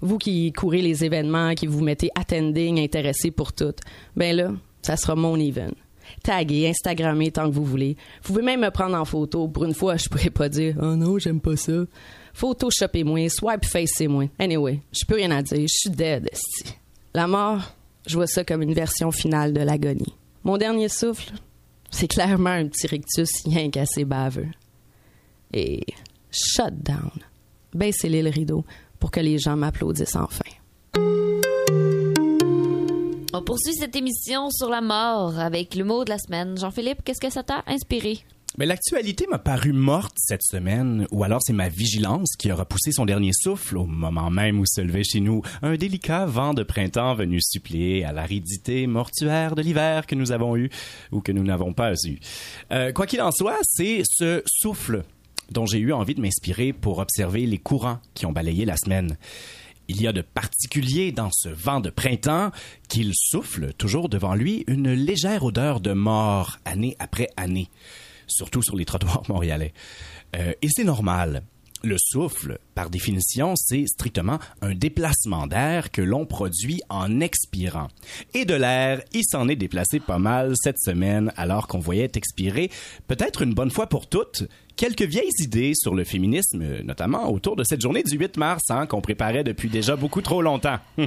Vous 0.00 0.16
qui 0.16 0.52
courez 0.52 0.80
les 0.80 1.04
événements, 1.04 1.54
qui 1.54 1.66
vous 1.66 1.82
mettez 1.82 2.08
attending, 2.14 2.80
intéressé 2.80 3.30
pour 3.30 3.52
tout, 3.52 3.74
ben 4.16 4.34
là, 4.34 4.52
ça 4.80 4.96
sera 4.96 5.14
mon 5.14 5.38
event. 5.38 5.72
Taguez, 6.22 6.68
Instagrammez 6.68 7.30
tant 7.30 7.48
que 7.50 7.54
vous 7.54 7.64
voulez. 7.64 7.96
Vous 8.22 8.32
pouvez 8.32 8.42
même 8.42 8.60
me 8.60 8.70
prendre 8.70 8.96
en 8.96 9.04
photo. 9.04 9.48
Pour 9.48 9.64
une 9.64 9.74
fois, 9.74 9.98
je 9.98 10.08
pourrais 10.08 10.30
pas 10.30 10.48
dire 10.48 10.76
«Oh 10.82 10.96
non, 10.96 11.18
j'aime 11.18 11.40
pas 11.40 11.56
ça». 11.56 11.72
Photoshopez-moi, 12.32 13.28
swipe 13.28 13.66
facez-moi. 13.66 14.30
Anyway, 14.38 14.80
je 14.92 15.04
peux 15.06 15.16
rien 15.16 15.30
à 15.30 15.42
dire. 15.42 15.60
Je 15.60 15.66
suis 15.68 15.90
dead, 15.90 16.30
La 17.12 17.26
mort, 17.26 17.60
je 18.06 18.14
vois 18.14 18.26
ça 18.26 18.44
comme 18.44 18.62
une 18.62 18.74
version 18.74 19.10
finale 19.10 19.52
de 19.52 19.60
l'agonie. 19.60 20.14
Mon 20.44 20.58
dernier 20.58 20.90
souffle, 20.90 21.32
c'est 21.90 22.06
clairement 22.06 22.50
un 22.50 22.68
petit 22.68 22.86
rictus 22.86 23.30
rien 23.46 23.70
qu'assez 23.70 24.04
baveux. 24.04 24.50
Et 25.54 25.80
shut 26.30 26.74
down. 26.82 27.10
Baissez-les 27.72 28.22
le 28.22 28.28
rideau 28.28 28.64
pour 29.00 29.10
que 29.10 29.20
les 29.20 29.38
gens 29.38 29.56
m'applaudissent 29.56 30.16
enfin. 30.16 30.44
On 33.32 33.42
poursuit 33.42 33.74
cette 33.74 33.96
émission 33.96 34.50
sur 34.50 34.68
la 34.68 34.82
mort 34.82 35.38
avec 35.38 35.74
le 35.74 35.84
mot 35.84 36.04
de 36.04 36.10
la 36.10 36.18
semaine. 36.18 36.58
Jean-Philippe, 36.58 37.02
qu'est-ce 37.04 37.20
que 37.20 37.30
ça 37.30 37.42
t'a 37.42 37.64
inspiré? 37.66 38.18
Mais 38.56 38.66
l'actualité 38.66 39.26
m'a 39.28 39.40
paru 39.40 39.72
morte 39.72 40.14
cette 40.16 40.44
semaine, 40.44 41.08
ou 41.10 41.24
alors 41.24 41.40
c'est 41.42 41.52
ma 41.52 41.68
vigilance 41.68 42.36
qui 42.38 42.52
aura 42.52 42.64
poussé 42.64 42.92
son 42.92 43.04
dernier 43.04 43.32
souffle 43.32 43.76
au 43.76 43.84
moment 43.84 44.30
même 44.30 44.60
où 44.60 44.64
se 44.64 44.80
levait 44.80 45.02
chez 45.02 45.18
nous 45.18 45.42
un 45.62 45.74
délicat 45.74 46.24
vent 46.26 46.54
de 46.54 46.62
printemps 46.62 47.16
venu 47.16 47.40
suppléer 47.42 48.04
à 48.04 48.12
l'aridité 48.12 48.86
mortuaire 48.86 49.56
de 49.56 49.62
l'hiver 49.62 50.06
que 50.06 50.14
nous 50.14 50.30
avons 50.30 50.56
eu 50.56 50.70
ou 51.10 51.20
que 51.20 51.32
nous 51.32 51.42
n'avons 51.42 51.72
pas 51.72 51.94
eu. 52.04 52.20
Euh, 52.70 52.92
quoi 52.92 53.08
qu'il 53.08 53.22
en 53.22 53.32
soit, 53.32 53.58
c'est 53.64 54.02
ce 54.08 54.40
souffle 54.46 55.02
dont 55.50 55.66
j'ai 55.66 55.78
eu 55.78 55.92
envie 55.92 56.14
de 56.14 56.20
m'inspirer 56.20 56.72
pour 56.72 56.98
observer 56.98 57.46
les 57.46 57.58
courants 57.58 57.98
qui 58.14 58.24
ont 58.24 58.32
balayé 58.32 58.64
la 58.64 58.76
semaine. 58.76 59.16
Il 59.88 60.00
y 60.00 60.06
a 60.06 60.12
de 60.12 60.22
particulier 60.22 61.10
dans 61.10 61.30
ce 61.32 61.48
vent 61.48 61.80
de 61.80 61.90
printemps 61.90 62.52
qu'il 62.88 63.10
souffle 63.14 63.72
toujours 63.72 64.08
devant 64.08 64.36
lui 64.36 64.62
une 64.68 64.92
légère 64.92 65.42
odeur 65.42 65.80
de 65.80 65.92
mort 65.92 66.60
année 66.64 66.96
après 67.00 67.30
année 67.36 67.68
surtout 68.26 68.62
sur 68.62 68.76
les 68.76 68.84
trottoirs 68.84 69.22
montréalais. 69.28 69.72
Euh, 70.36 70.52
et 70.62 70.68
c'est 70.68 70.84
normal. 70.84 71.42
Le 71.84 71.96
souffle, 71.98 72.58
par 72.74 72.88
définition, 72.88 73.56
c'est 73.56 73.86
strictement 73.86 74.38
un 74.62 74.74
déplacement 74.74 75.46
d'air 75.46 75.90
que 75.90 76.00
l'on 76.00 76.24
produit 76.24 76.80
en 76.88 77.20
expirant. 77.20 77.88
Et 78.32 78.46
de 78.46 78.54
l'air, 78.54 79.02
il 79.12 79.22
s'en 79.22 79.48
est 79.48 79.56
déplacé 79.56 80.00
pas 80.00 80.18
mal 80.18 80.54
cette 80.56 80.78
semaine 80.78 81.30
alors 81.36 81.68
qu'on 81.68 81.80
voyait 81.80 82.10
expirer, 82.14 82.70
peut-être 83.06 83.42
une 83.42 83.52
bonne 83.52 83.70
fois 83.70 83.86
pour 83.86 84.06
toutes, 84.06 84.44
quelques 84.76 85.02
vieilles 85.02 85.28
idées 85.40 85.72
sur 85.74 85.94
le 85.94 86.04
féminisme, 86.04 86.64
notamment 86.84 87.30
autour 87.30 87.54
de 87.54 87.64
cette 87.64 87.82
journée 87.82 88.02
du 88.02 88.16
8 88.16 88.38
mars 88.38 88.62
hein, 88.70 88.86
qu'on 88.86 89.02
préparait 89.02 89.44
depuis 89.44 89.68
déjà 89.68 89.94
beaucoup 89.94 90.22
trop 90.22 90.40
longtemps. 90.40 90.78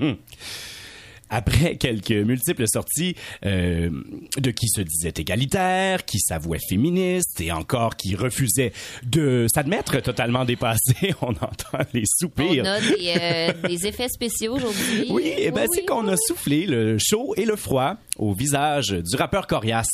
après 1.29 1.75
quelques 1.77 2.11
multiples 2.11 2.65
sorties 2.67 3.15
euh, 3.45 3.89
de 4.37 4.51
qui 4.51 4.67
se 4.69 4.81
disait 4.81 5.13
égalitaire, 5.17 6.05
qui 6.05 6.19
s'avouait 6.19 6.59
féministe 6.59 7.41
et 7.41 7.51
encore 7.51 7.95
qui 7.95 8.15
refusait 8.15 8.73
de 9.03 9.47
s'admettre 9.53 10.01
totalement 10.01 10.45
dépassé, 10.45 11.13
on 11.21 11.31
entend 11.31 11.79
les 11.93 12.03
soupirs. 12.05 12.63
On 12.65 12.67
a 12.67 12.79
des, 12.79 13.13
euh, 13.19 13.67
des 13.67 13.87
effets 13.87 14.09
spéciaux 14.09 14.55
aujourd'hui. 14.55 15.07
Oui, 15.09 15.33
et 15.37 15.51
ben 15.51 15.67
c'est 15.73 15.85
qu'on 15.85 16.07
a 16.07 16.15
soufflé 16.17 16.65
le 16.65 16.97
chaud 16.97 17.33
et 17.35 17.45
le 17.45 17.55
froid 17.55 17.97
au 18.17 18.33
visage 18.33 18.89
du 18.89 19.15
rappeur 19.15 19.47
Corias, 19.47 19.85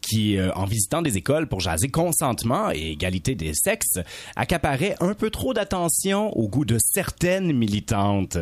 qui, 0.00 0.36
euh, 0.36 0.52
en 0.54 0.64
visitant 0.64 1.02
des 1.02 1.16
écoles 1.16 1.46
pour 1.46 1.60
jaser 1.60 1.88
consentement 1.88 2.70
et 2.72 2.92
égalité 2.92 3.34
des 3.34 3.52
sexes, 3.54 3.98
accaparait 4.36 4.96
un 5.00 5.14
peu 5.14 5.30
trop 5.30 5.54
d'attention 5.54 6.36
au 6.36 6.48
goût 6.48 6.64
de 6.64 6.78
certaines 6.80 7.52
militantes 7.52 8.38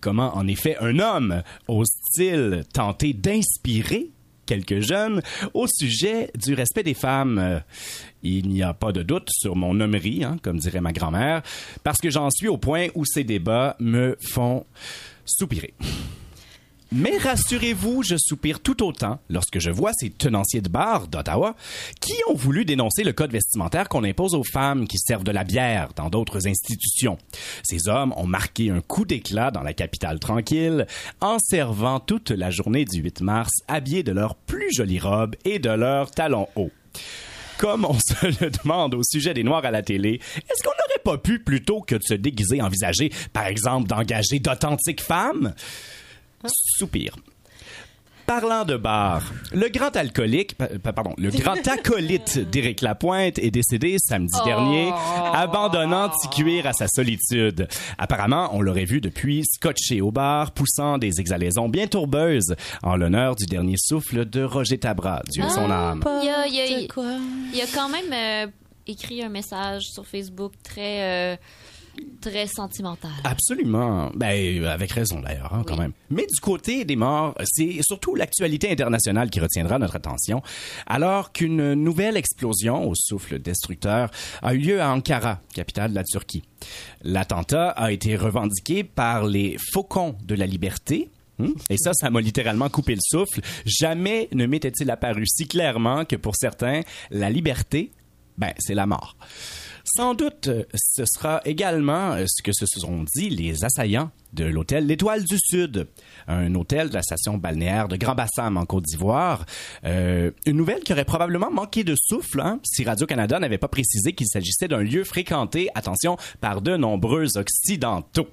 comment 0.00 0.36
en 0.36 0.46
effet 0.46 0.76
un 0.80 0.98
homme 0.98 1.42
ose-t-il 1.68 2.64
tenter 2.72 3.12
d'inspirer 3.12 4.10
quelques 4.46 4.80
jeunes 4.80 5.22
au 5.54 5.66
sujet 5.66 6.30
du 6.34 6.54
respect 6.54 6.82
des 6.82 6.94
femmes? 6.94 7.62
Il 8.22 8.48
n'y 8.48 8.62
a 8.62 8.74
pas 8.74 8.92
de 8.92 9.02
doute 9.02 9.28
sur 9.30 9.56
mon 9.56 9.74
nommerie, 9.74 10.24
hein, 10.24 10.38
comme 10.42 10.58
dirait 10.58 10.80
ma 10.80 10.92
grand-mère, 10.92 11.42
parce 11.82 11.98
que 12.00 12.10
j'en 12.10 12.30
suis 12.30 12.48
au 12.48 12.56
point 12.56 12.88
où 12.94 13.04
ces 13.04 13.24
débats 13.24 13.76
me 13.80 14.16
font 14.20 14.64
soupirer. 15.24 15.74
Mais 16.92 17.16
rassurez-vous, 17.16 18.02
je 18.02 18.16
soupire 18.16 18.60
tout 18.60 18.84
autant 18.84 19.18
lorsque 19.28 19.58
je 19.58 19.70
vois 19.70 19.92
ces 19.94 20.10
tenanciers 20.10 20.60
de 20.60 20.68
bar 20.68 21.08
d'Ottawa 21.08 21.56
qui 22.00 22.14
ont 22.28 22.34
voulu 22.34 22.64
dénoncer 22.64 23.02
le 23.04 23.12
code 23.12 23.32
vestimentaire 23.32 23.88
qu'on 23.88 24.04
impose 24.04 24.34
aux 24.34 24.44
femmes 24.44 24.86
qui 24.86 24.98
servent 24.98 25.24
de 25.24 25.32
la 25.32 25.44
bière 25.44 25.90
dans 25.96 26.10
d'autres 26.10 26.46
institutions. 26.46 27.18
Ces 27.62 27.88
hommes 27.88 28.12
ont 28.16 28.26
marqué 28.26 28.70
un 28.70 28.80
coup 28.80 29.04
d'éclat 29.04 29.50
dans 29.50 29.62
la 29.62 29.72
capitale 29.72 30.20
tranquille 30.20 30.86
en 31.20 31.38
servant 31.38 32.00
toute 32.00 32.30
la 32.30 32.50
journée 32.50 32.84
du 32.84 33.00
8 33.00 33.22
mars 33.22 33.52
habillés 33.66 34.02
de 34.02 34.12
leurs 34.12 34.36
plus 34.36 34.72
jolies 34.72 35.00
robes 35.00 35.36
et 35.44 35.58
de 35.58 35.70
leurs 35.70 36.10
talons 36.10 36.48
hauts 36.54 36.70
comme 37.58 37.84
on 37.84 37.94
se 37.98 38.44
le 38.44 38.50
demande 38.50 38.94
au 38.94 39.02
sujet 39.02 39.32
des 39.32 39.44
Noirs 39.44 39.64
à 39.64 39.70
la 39.70 39.82
télé, 39.82 40.20
est-ce 40.36 40.62
qu'on 40.62 40.70
n'aurait 40.70 41.02
pas 41.04 41.18
pu, 41.18 41.38
plutôt 41.38 41.80
que 41.80 41.94
de 41.94 42.02
se 42.02 42.14
déguiser, 42.14 42.60
envisager, 42.60 43.10
par 43.32 43.46
exemple, 43.46 43.88
d'engager 43.88 44.38
d'authentiques 44.38 45.00
femmes? 45.00 45.54
Soupir. 46.48 47.16
Parlant 48.26 48.64
de 48.64 48.78
bar, 48.78 49.22
le 49.52 49.68
grand 49.68 49.94
alcoolique, 49.94 50.56
pardon, 50.56 51.12
le 51.18 51.30
grand 51.30 51.68
acolyte 51.68 52.38
d'Éric 52.38 52.80
Lapointe 52.80 53.38
est 53.38 53.50
décédé 53.50 53.96
samedi 53.98 54.32
oh. 54.40 54.44
dernier, 54.46 54.90
abandonnant 55.34 56.08
Ticuir 56.08 56.66
à 56.66 56.72
sa 56.72 56.88
solitude. 56.88 57.68
Apparemment, 57.98 58.48
on 58.52 58.62
l'aurait 58.62 58.86
vu 58.86 59.02
depuis 59.02 59.42
scotché 59.44 60.00
au 60.00 60.10
bar, 60.10 60.52
poussant 60.52 60.96
des 60.96 61.20
exhalaisons 61.20 61.68
bien 61.68 61.86
tourbeuses 61.86 62.56
en 62.82 62.96
l'honneur 62.96 63.36
du 63.36 63.44
dernier 63.44 63.76
souffle 63.76 64.24
de 64.24 64.42
Roger 64.42 64.78
Tabra, 64.78 65.20
Dieu 65.28 65.44
son 65.50 65.70
ah, 65.70 65.90
âme. 65.90 66.04
Il 66.22 66.54
y 67.54 67.60
a, 67.60 67.66
quand 67.74 67.90
même 67.90 68.12
euh, 68.12 68.50
écrit 68.86 69.22
un 69.22 69.28
message 69.28 69.90
sur 69.90 70.06
Facebook 70.06 70.52
très... 70.62 71.34
Euh, 71.34 71.36
très 72.20 72.46
sentimental. 72.46 73.10
Absolument. 73.24 74.10
Ben, 74.14 74.64
avec 74.64 74.92
raison 74.92 75.20
d'ailleurs, 75.20 75.52
hein, 75.52 75.62
quand 75.66 75.76
même. 75.76 75.92
Mais 76.10 76.26
du 76.26 76.40
côté 76.40 76.84
des 76.84 76.96
morts, 76.96 77.34
c'est 77.44 77.78
surtout 77.82 78.14
l'actualité 78.14 78.70
internationale 78.70 79.30
qui 79.30 79.40
retiendra 79.40 79.78
notre 79.78 79.96
attention, 79.96 80.42
alors 80.86 81.32
qu'une 81.32 81.74
nouvelle 81.74 82.16
explosion 82.16 82.88
au 82.88 82.94
souffle 82.94 83.38
destructeur 83.38 84.10
a 84.42 84.54
eu 84.54 84.58
lieu 84.58 84.80
à 84.80 84.90
Ankara, 84.90 85.40
capitale 85.54 85.90
de 85.90 85.96
la 85.96 86.04
Turquie. 86.04 86.42
L'attentat 87.02 87.70
a 87.70 87.92
été 87.92 88.16
revendiqué 88.16 88.84
par 88.84 89.26
les 89.26 89.56
Faucons 89.72 90.16
de 90.24 90.34
la 90.34 90.46
Liberté, 90.46 91.10
hmm? 91.38 91.52
Et 91.68 91.76
ça, 91.76 91.92
ça 91.94 92.10
m'a 92.10 92.20
littéralement 92.20 92.68
coupé 92.68 92.94
le 92.94 93.00
souffle. 93.02 93.40
Jamais 93.66 94.28
ne 94.32 94.46
m'était-il 94.46 94.90
apparu 94.90 95.26
si 95.26 95.46
clairement 95.46 96.04
que 96.04 96.16
pour 96.16 96.36
certains, 96.36 96.82
la 97.10 97.30
liberté, 97.30 97.90
ben, 98.38 98.52
c'est 98.58 98.74
la 98.74 98.86
mort. 98.86 99.16
Sans 99.84 100.14
doute, 100.14 100.48
ce 100.74 101.04
sera 101.04 101.42
également 101.44 102.12
euh, 102.12 102.24
ce 102.26 102.42
que 102.42 102.52
se 102.52 102.64
sont 102.66 103.04
dit 103.14 103.28
les 103.28 103.64
assaillants 103.64 104.10
de 104.32 104.44
l'hôtel 104.44 104.86
L'Étoile 104.86 105.24
du 105.24 105.36
Sud, 105.38 105.86
un 106.26 106.54
hôtel 106.54 106.88
de 106.88 106.94
la 106.94 107.02
station 107.02 107.36
balnéaire 107.36 107.86
de 107.86 107.96
Grand 107.96 108.14
Bassam 108.14 108.56
en 108.56 108.64
Côte 108.64 108.84
d'Ivoire. 108.84 109.44
Euh, 109.84 110.30
une 110.46 110.56
nouvelle 110.56 110.80
qui 110.80 110.92
aurait 110.92 111.04
probablement 111.04 111.50
manqué 111.50 111.84
de 111.84 111.94
souffle 111.96 112.40
hein, 112.40 112.60
si 112.64 112.82
Radio-Canada 112.82 113.38
n'avait 113.38 113.58
pas 113.58 113.68
précisé 113.68 114.14
qu'il 114.14 114.26
s'agissait 114.26 114.68
d'un 114.68 114.82
lieu 114.82 115.04
fréquenté, 115.04 115.68
attention, 115.74 116.16
par 116.40 116.62
de 116.62 116.76
nombreux 116.78 117.36
Occidentaux. 117.36 118.28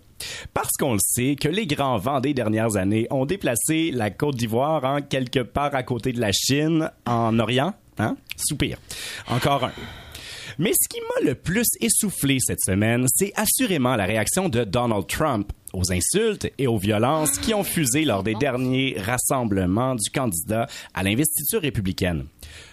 Parce 0.54 0.72
qu'on 0.80 0.94
le 0.94 1.00
sait 1.02 1.36
que 1.36 1.50
les 1.50 1.68
grands 1.68 1.98
vents 1.98 2.22
des 2.22 2.34
dernières 2.34 2.78
années 2.78 3.08
ont 3.10 3.26
déplacé 3.26 3.92
la 3.92 4.10
Côte 4.10 4.38
d'Ivoire 4.38 4.86
en 4.86 5.02
quelque 5.02 5.40
part 5.42 5.76
à 5.76 5.84
côté 5.84 6.14
de 6.14 6.22
la 6.22 6.32
Chine, 6.32 6.90
en 7.06 7.38
Orient. 7.40 7.74
Hein? 8.00 8.16
Soupir. 8.38 8.78
Encore 9.28 9.66
un. 9.66 9.72
Mais 10.60 10.72
ce 10.74 10.88
qui 10.90 11.00
m'a 11.02 11.30
le 11.30 11.36
plus 11.36 11.68
essoufflé 11.80 12.38
cette 12.40 12.62
semaine, 12.66 13.06
c'est 13.16 13.34
assurément 13.36 13.96
la 13.96 14.06
réaction 14.06 14.50
de 14.50 14.64
Donald 14.64 15.08
Trump 15.08 15.52
aux 15.74 15.92
insultes 15.92 16.52
et 16.58 16.68
aux 16.68 16.78
violences 16.78 17.38
qui 17.40 17.54
ont 17.54 17.64
fusé 17.64 18.04
lors 18.04 18.24
des 18.24 18.36
derniers 18.36 18.98
rassemblements 19.00 19.96
du 19.96 20.10
candidat 20.10 20.68
à 20.94 21.04
l'investiture 21.04 21.62
républicaine. 21.62 22.26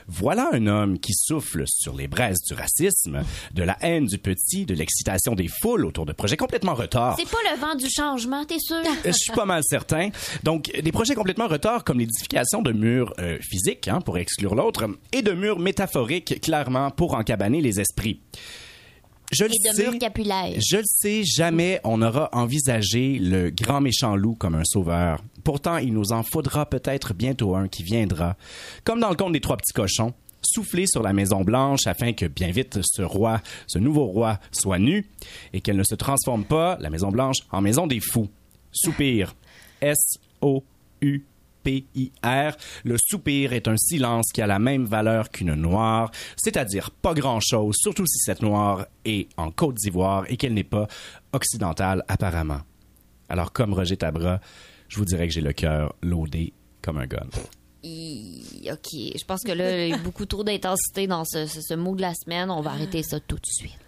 Voilà 0.06 0.50
un 0.52 0.66
homme 0.66 0.98
qui 0.98 1.12
souffle 1.14 1.64
sur 1.66 1.94
les 1.94 2.08
braises 2.08 2.38
du 2.46 2.54
racisme, 2.54 3.22
de 3.52 3.62
la 3.62 3.76
haine 3.80 4.06
du 4.06 4.18
petit, 4.18 4.64
de 4.64 4.74
l'excitation 4.74 5.34
des 5.34 5.48
foules 5.48 5.84
autour 5.84 6.06
de 6.06 6.12
projets 6.12 6.36
complètement 6.36 6.74
retors. 6.74 7.16
C'est 7.18 7.28
pas 7.28 7.38
le 7.52 7.60
vent 7.60 7.74
du 7.74 7.88
changement, 7.90 8.44
t'es 8.44 8.58
sûr? 8.58 8.82
Je 9.04 9.12
suis 9.12 9.32
pas 9.32 9.44
mal 9.44 9.62
certain. 9.64 10.10
Donc, 10.42 10.70
des 10.82 10.92
projets 10.92 11.14
complètement 11.14 11.48
retors 11.48 11.84
comme 11.84 11.98
l'édification 11.98 12.62
de 12.62 12.72
murs 12.72 13.12
euh, 13.18 13.38
physiques, 13.40 13.88
hein, 13.88 14.00
pour 14.00 14.18
exclure 14.18 14.54
l'autre, 14.54 14.88
et 15.12 15.22
de 15.22 15.32
murs 15.32 15.58
métaphoriques, 15.58 16.40
clairement, 16.40 16.90
pour 16.90 17.14
encabaner 17.14 17.60
les 17.60 17.80
esprits. 17.80 18.20
Je 19.30 19.44
le 19.44 19.50
sais. 19.50 19.84
Je 20.58 20.76
le 20.76 20.82
sais, 20.84 21.22
jamais 21.24 21.80
on 21.84 21.98
n'aura 21.98 22.30
envisagé 22.32 23.18
le 23.18 23.50
grand 23.50 23.80
méchant 23.80 24.16
loup 24.16 24.34
comme 24.34 24.54
un 24.54 24.64
sauveur. 24.64 25.22
Pourtant, 25.44 25.76
il 25.76 25.92
nous 25.92 26.12
en 26.12 26.22
faudra 26.22 26.66
peut-être 26.66 27.14
bientôt 27.14 27.54
un 27.54 27.68
qui 27.68 27.82
viendra. 27.82 28.36
Comme 28.84 29.00
dans 29.00 29.10
le 29.10 29.16
conte 29.16 29.32
des 29.32 29.40
trois 29.40 29.56
petits 29.56 29.74
cochons, 29.74 30.14
souffler 30.42 30.86
sur 30.86 31.02
la 31.02 31.12
Maison 31.12 31.42
Blanche 31.42 31.86
afin 31.86 32.12
que 32.12 32.26
bien 32.26 32.50
vite 32.50 32.78
ce 32.82 33.02
roi, 33.02 33.42
ce 33.66 33.78
nouveau 33.78 34.06
roi, 34.06 34.38
soit 34.50 34.78
nu 34.78 35.06
et 35.52 35.60
qu'elle 35.60 35.76
ne 35.76 35.84
se 35.84 35.94
transforme 35.94 36.44
pas, 36.44 36.78
la 36.80 36.90
Maison 36.90 37.10
Blanche, 37.10 37.38
en 37.50 37.60
maison 37.60 37.86
des 37.86 38.00
fous. 38.00 38.28
Soupir. 38.72 39.34
S-O-U 39.80 41.24
Le 42.84 42.96
soupir 42.98 43.52
est 43.52 43.68
un 43.68 43.76
silence 43.76 44.26
qui 44.32 44.42
a 44.42 44.46
la 44.46 44.58
même 44.58 44.84
valeur 44.84 45.30
qu'une 45.30 45.54
noire, 45.54 46.10
c'est-à-dire 46.36 46.90
pas 46.90 47.14
grand-chose, 47.14 47.76
surtout 47.78 48.06
si 48.06 48.18
cette 48.18 48.42
noire 48.42 48.86
est 49.04 49.28
en 49.36 49.50
Côte 49.50 49.76
d'Ivoire 49.76 50.24
et 50.28 50.36
qu'elle 50.36 50.54
n'est 50.54 50.64
pas 50.64 50.86
occidentale 51.32 52.04
apparemment. 52.08 52.60
Alors 53.28 53.52
comme 53.52 53.74
Roger 53.74 53.96
Tabra, 53.96 54.40
je 54.88 54.96
vous 54.96 55.04
dirais 55.04 55.28
que 55.28 55.34
j'ai 55.34 55.40
le 55.40 55.52
cœur 55.52 55.94
loadé 56.02 56.52
comme 56.82 56.98
un 56.98 57.06
gun. 57.06 57.26
OK, 57.84 58.88
je 58.92 59.24
pense 59.24 59.42
que 59.44 59.52
là, 59.52 59.86
il 59.86 59.90
y 59.90 59.92
a 59.92 59.98
beaucoup 59.98 60.26
trop 60.26 60.44
d'intensité 60.44 61.06
dans 61.06 61.24
ce, 61.24 61.46
ce 61.46 61.74
mot 61.74 61.94
de 61.94 62.02
la 62.02 62.12
semaine. 62.14 62.50
On 62.50 62.60
va 62.60 62.72
arrêter 62.72 63.02
ça 63.02 63.20
tout 63.20 63.36
de 63.36 63.46
suite. 63.46 63.78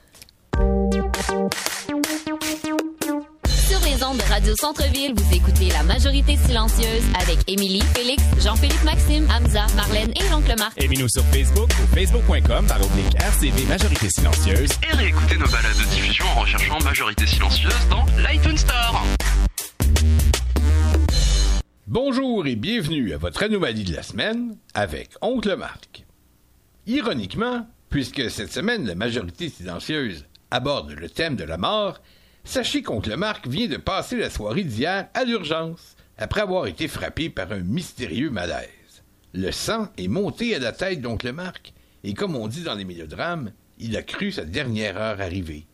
De 4.00 4.28
Radio 4.30 4.56
Centre-Ville, 4.56 5.12
vous 5.14 5.34
écoutez 5.36 5.68
La 5.68 5.82
Majorité 5.82 6.34
Silencieuse 6.34 7.04
avec 7.20 7.38
Émilie, 7.46 7.82
Félix, 7.94 8.22
Jean-Philippe 8.42 8.82
Maxime, 8.82 9.28
Hamza, 9.30 9.66
Marlène 9.76 10.10
et 10.16 10.26
l'oncle 10.30 10.54
Marc. 10.56 10.82
Aimez-nous 10.82 11.08
sur 11.10 11.22
Facebook 11.24 11.68
ou 11.68 11.94
facebook.com 11.94 12.66
par 12.66 12.78
oblique 12.78 13.14
RCV 13.14 13.66
Majorité 13.66 14.08
Silencieuse. 14.08 14.70
Et 14.90 14.96
réécoutez 14.96 15.36
nos 15.36 15.46
balades 15.48 15.76
de 15.76 15.94
diffusion 15.94 16.24
en 16.34 16.40
recherchant 16.40 16.78
Majorité 16.82 17.26
Silencieuse 17.26 17.88
dans 17.90 18.06
l'iTunes 18.26 18.56
Store. 18.56 19.04
Bonjour 21.86 22.46
et 22.46 22.56
bienvenue 22.56 23.12
à 23.12 23.18
votre 23.18 23.42
anomalie 23.42 23.84
de 23.84 23.94
la 23.94 24.02
semaine 24.02 24.56
avec 24.72 25.10
Oncle 25.20 25.54
Marc. 25.56 26.06
Ironiquement, 26.86 27.66
puisque 27.90 28.30
cette 28.30 28.50
semaine 28.50 28.86
la 28.86 28.94
majorité 28.94 29.50
silencieuse 29.50 30.24
aborde 30.50 30.92
le 30.92 31.10
thème 31.10 31.36
de 31.36 31.44
la 31.44 31.58
mort, 31.58 32.00
Sachez 32.50 32.82
qu'Oncle 32.82 33.16
Marc 33.16 33.46
vient 33.46 33.68
de 33.68 33.76
passer 33.76 34.16
la 34.16 34.28
soirée 34.28 34.64
d'hier 34.64 35.06
à 35.14 35.22
l'urgence, 35.22 35.94
après 36.18 36.40
avoir 36.40 36.66
été 36.66 36.88
frappé 36.88 37.30
par 37.30 37.52
un 37.52 37.60
mystérieux 37.60 38.30
malaise. 38.30 39.04
Le 39.32 39.52
sang 39.52 39.86
est 39.96 40.08
monté 40.08 40.56
à 40.56 40.58
la 40.58 40.72
tête 40.72 41.00
d'Oncle 41.00 41.30
Marc, 41.30 41.72
et 42.02 42.12
comme 42.12 42.34
on 42.34 42.48
dit 42.48 42.64
dans 42.64 42.74
les 42.74 42.84
mélodrames, 42.84 43.52
il 43.78 43.96
a 43.96 44.02
cru 44.02 44.32
sa 44.32 44.44
dernière 44.44 44.96
heure 45.00 45.20
arriver. 45.20 45.64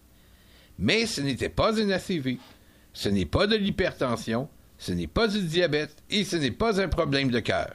Mais 0.79 1.07
ce 1.07 1.23
n'était 1.23 1.49
pas 1.49 1.81
un 1.81 1.89
ACV, 1.89 2.37
ce 2.93 3.09
n'est 3.09 3.25
pas 3.25 3.47
de 3.47 3.57
l'hypertension, 3.57 4.51
ce 4.77 4.93
n'est 4.93 5.07
pas 5.07 5.29
du 5.29 5.41
diabète, 5.41 5.97
et 6.11 6.25
ce 6.25 6.37
n'est 6.37 6.51
pas 6.51 6.79
un 6.79 6.89
problème 6.89 7.31
de 7.31 7.41
cœur. 7.41 7.75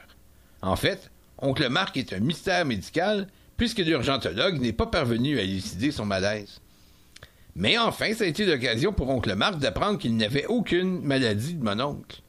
En 0.60 0.76
fait, 0.76 1.10
Oncle 1.38 1.68
Marc 1.70 1.96
est 1.96 2.12
un 2.12 2.20
mystère 2.20 2.64
médical, 2.64 3.26
puisque 3.56 3.78
l'urgentologue 3.78 4.60
n'est 4.60 4.72
pas 4.72 4.86
parvenu 4.86 5.40
à 5.40 5.42
élucider 5.42 5.90
son 5.90 6.06
malaise. 6.06 6.61
Mais 7.54 7.76
enfin, 7.76 8.14
ça 8.14 8.24
a 8.24 8.26
été 8.26 8.46
l'occasion 8.46 8.92
pour 8.92 9.08
oncle 9.10 9.34
Marc 9.34 9.58
d'apprendre 9.58 9.98
qu'il 9.98 10.16
n'avait 10.16 10.46
aucune 10.46 11.00
maladie 11.02 11.54
de 11.54 11.62
mon 11.62 11.78
oncle. 11.80 12.22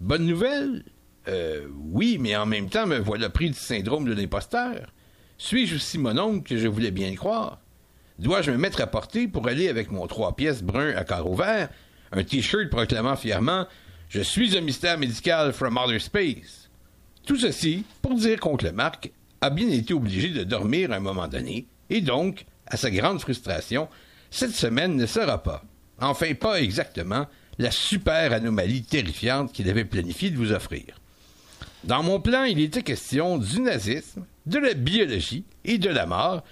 Bonne 0.00 0.26
nouvelle? 0.26 0.84
Euh, 1.26 1.66
oui, 1.90 2.18
mais 2.20 2.36
en 2.36 2.46
même 2.46 2.68
temps, 2.68 2.86
me 2.86 2.98
voilà 2.98 3.30
pris 3.30 3.50
du 3.50 3.58
syndrome 3.58 4.04
de 4.04 4.14
l'imposteur. 4.14 4.92
Suis-je 5.38 5.76
aussi 5.76 5.98
mon 5.98 6.18
oncle 6.18 6.48
que 6.48 6.56
je 6.56 6.68
voulais 6.68 6.90
bien 6.90 7.14
croire? 7.14 7.60
Dois-je 8.18 8.50
me 8.50 8.58
mettre 8.58 8.80
à 8.80 8.86
porter 8.86 9.28
pour 9.28 9.46
aller 9.48 9.68
avec 9.68 9.90
mon 9.90 10.06
trois 10.06 10.34
pièces 10.34 10.62
brun 10.62 10.94
à 10.96 11.04
carreaux 11.04 11.36
verts, 11.36 11.68
un 12.12 12.24
t-shirt 12.24 12.68
proclamant 12.68 13.16
fièrement 13.16 13.66
Je 14.08 14.20
suis 14.20 14.56
un 14.56 14.60
mystère 14.60 14.98
médical 14.98 15.52
from 15.52 15.78
outer 15.78 15.98
space? 15.98 16.68
Tout 17.24 17.36
ceci 17.36 17.84
pour 18.02 18.14
dire 18.14 18.40
qu'oncle 18.40 18.72
Marc 18.72 19.12
a 19.40 19.50
bien 19.50 19.68
été 19.68 19.94
obligé 19.94 20.30
de 20.30 20.44
dormir 20.44 20.92
un 20.92 21.00
moment 21.00 21.28
donné, 21.28 21.68
et 21.90 22.00
donc, 22.00 22.44
à 22.66 22.76
sa 22.76 22.90
grande 22.90 23.20
frustration, 23.20 23.88
cette 24.30 24.54
semaine 24.54 24.96
ne 24.96 25.06
sera 25.06 25.42
pas, 25.42 25.62
enfin 26.00 26.34
pas 26.34 26.60
exactement, 26.60 27.26
la 27.58 27.70
super 27.70 28.32
anomalie 28.32 28.82
terrifiante 28.82 29.52
qu'il 29.52 29.68
avait 29.68 29.84
planifié 29.84 30.30
de 30.30 30.36
vous 30.36 30.52
offrir. 30.52 30.84
Dans 31.84 32.02
mon 32.02 32.20
plan, 32.20 32.44
il 32.44 32.60
était 32.60 32.82
question 32.82 33.38
du 33.38 33.60
nazisme, 33.60 34.24
de 34.46 34.58
la 34.58 34.74
biologie 34.74 35.44
et 35.64 35.78
de 35.78 35.90
la 35.90 36.06
mort, 36.06 36.42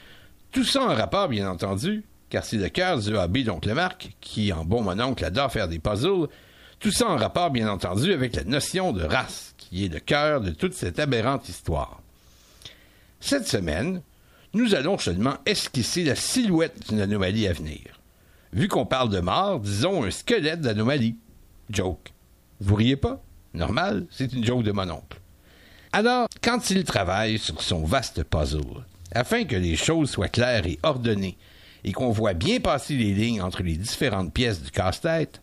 tout 0.52 0.64
ça 0.64 0.82
en 0.82 0.94
rapport, 0.94 1.28
bien 1.28 1.50
entendu, 1.50 2.04
car 2.30 2.44
c'est 2.44 2.56
le 2.56 2.68
cœur 2.68 2.98
du 2.98 3.16
hobby 3.16 3.44
d'Oncle 3.44 3.72
Marc, 3.74 4.16
qui, 4.20 4.52
en 4.52 4.64
bon 4.64 4.82
mononcle, 4.82 5.24
adore 5.24 5.52
faire 5.52 5.68
des 5.68 5.78
puzzles, 5.78 6.28
tout 6.80 6.90
ça 6.90 7.08
en 7.08 7.16
rapport, 7.16 7.50
bien 7.50 7.68
entendu, 7.68 8.12
avec 8.12 8.34
la 8.36 8.44
notion 8.44 8.92
de 8.92 9.02
race, 9.02 9.54
qui 9.56 9.84
est 9.84 9.92
le 9.92 10.00
cœur 10.00 10.40
de 10.40 10.50
toute 10.50 10.74
cette 10.74 10.98
aberrante 10.98 11.48
histoire. 11.48 12.00
Cette 13.20 13.48
semaine, 13.48 14.02
nous 14.56 14.74
allons 14.74 14.96
seulement 14.96 15.36
esquisser 15.44 16.02
la 16.02 16.16
silhouette 16.16 16.88
d'une 16.88 17.00
anomalie 17.00 17.46
à 17.46 17.52
venir. 17.52 18.00
Vu 18.54 18.68
qu'on 18.68 18.86
parle 18.86 19.10
de 19.10 19.20
mort, 19.20 19.60
disons 19.60 20.04
un 20.04 20.10
squelette 20.10 20.62
d'anomalie. 20.62 21.16
Joke. 21.68 22.12
Vous 22.60 22.74
riez 22.74 22.96
pas? 22.96 23.22
Normal, 23.52 24.06
c'est 24.10 24.32
une 24.32 24.44
joke 24.44 24.62
de 24.62 24.72
mon 24.72 24.88
oncle. 24.88 25.20
Alors, 25.92 26.26
quand 26.42 26.70
il 26.70 26.84
travaille 26.84 27.38
sur 27.38 27.60
son 27.62 27.84
vaste 27.84 28.24
puzzle, 28.24 28.84
afin 29.12 29.44
que 29.44 29.56
les 29.56 29.76
choses 29.76 30.10
soient 30.10 30.28
claires 30.28 30.66
et 30.66 30.78
ordonnées, 30.82 31.36
et 31.84 31.92
qu'on 31.92 32.10
voit 32.10 32.34
bien 32.34 32.58
passer 32.58 32.94
les 32.96 33.12
lignes 33.12 33.42
entre 33.42 33.62
les 33.62 33.76
différentes 33.76 34.32
pièces 34.32 34.62
du 34.62 34.70
casse-tête, 34.70 35.42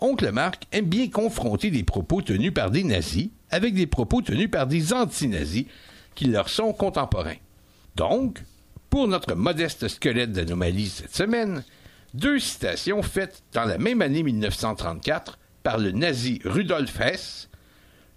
Oncle 0.00 0.30
Marc 0.32 0.64
aime 0.72 0.86
bien 0.86 1.08
confronter 1.08 1.70
des 1.70 1.84
propos 1.84 2.22
tenus 2.22 2.52
par 2.52 2.72
des 2.72 2.84
nazis 2.84 3.30
avec 3.50 3.74
des 3.74 3.86
propos 3.86 4.20
tenus 4.20 4.50
par 4.50 4.66
des 4.66 4.92
anti-nazis 4.92 5.66
qui 6.16 6.24
leur 6.26 6.48
sont 6.48 6.72
contemporains. 6.72 7.38
Donc, 7.98 8.44
pour 8.90 9.08
notre 9.08 9.34
modeste 9.34 9.88
squelette 9.88 10.30
d'anomalie 10.30 10.88
cette 10.88 11.16
semaine, 11.16 11.64
deux 12.14 12.38
citations 12.38 13.02
faites 13.02 13.42
dans 13.52 13.64
la 13.64 13.76
même 13.76 14.02
année 14.02 14.22
1934 14.22 15.36
par 15.64 15.78
le 15.78 15.90
nazi 15.90 16.40
Rudolf 16.44 17.00
Hess, 17.00 17.50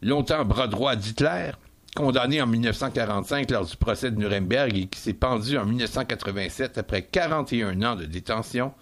longtemps 0.03 0.45
bras 0.45 0.67
droit 0.67 0.95
d'Hitler, 0.95 1.53
condamné 1.95 2.43
en 2.43 2.45
1945 2.45 3.49
lors 3.49 3.65
du 3.65 3.75
procès 3.75 4.11
de 4.11 4.17
Nuremberg 4.17 4.77
et 4.77 4.85
qui 4.85 4.99
s'est 4.99 5.13
pendu 5.13 5.57
en 5.57 5.65
1987 5.65 6.77
après 6.77 7.01
41 7.01 7.81
ans 7.81 7.95
de 7.95 8.05
détention, 8.05 8.73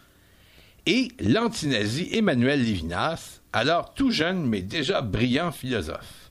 et 0.85 1.07
l'antinazi 1.21 2.09
Emmanuel 2.11 2.61
Lévinas, 2.61 3.39
alors 3.53 3.93
tout 3.93 4.11
jeune 4.11 4.45
mais 4.45 4.61
déjà 4.61 5.01
brillant 5.01 5.53
philosophe. 5.53 6.29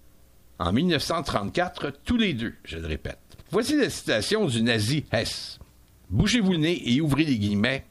En 0.59 0.75
1934, 0.75 1.91
tous 2.05 2.19
les 2.19 2.35
deux, 2.35 2.53
je 2.65 2.77
le 2.77 2.87
répète. 2.87 3.28
Voici 3.51 3.77
la 3.77 3.89
citation 3.89 4.47
du 4.47 4.63
nazi 4.63 5.05
Hess. 5.11 5.59
Bougez-vous 6.11 6.53
le 6.53 6.59
nez 6.59 6.83
et 6.93 7.01
ouvrez 7.01 7.25
les 7.25 7.39
guillemets. 7.39 7.87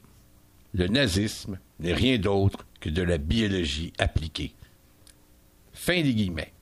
Le 0.74 0.88
nazisme 0.88 1.58
n'est 1.80 1.94
rien 1.94 2.20
d'autre 2.20 2.66
que 2.80 2.90
de 2.90 3.02
la 3.02 3.18
biologie 3.18 3.92
appliquée. 3.98 4.54
Fin 5.74 6.02
des 6.04 6.14
guillemets. 6.14 6.54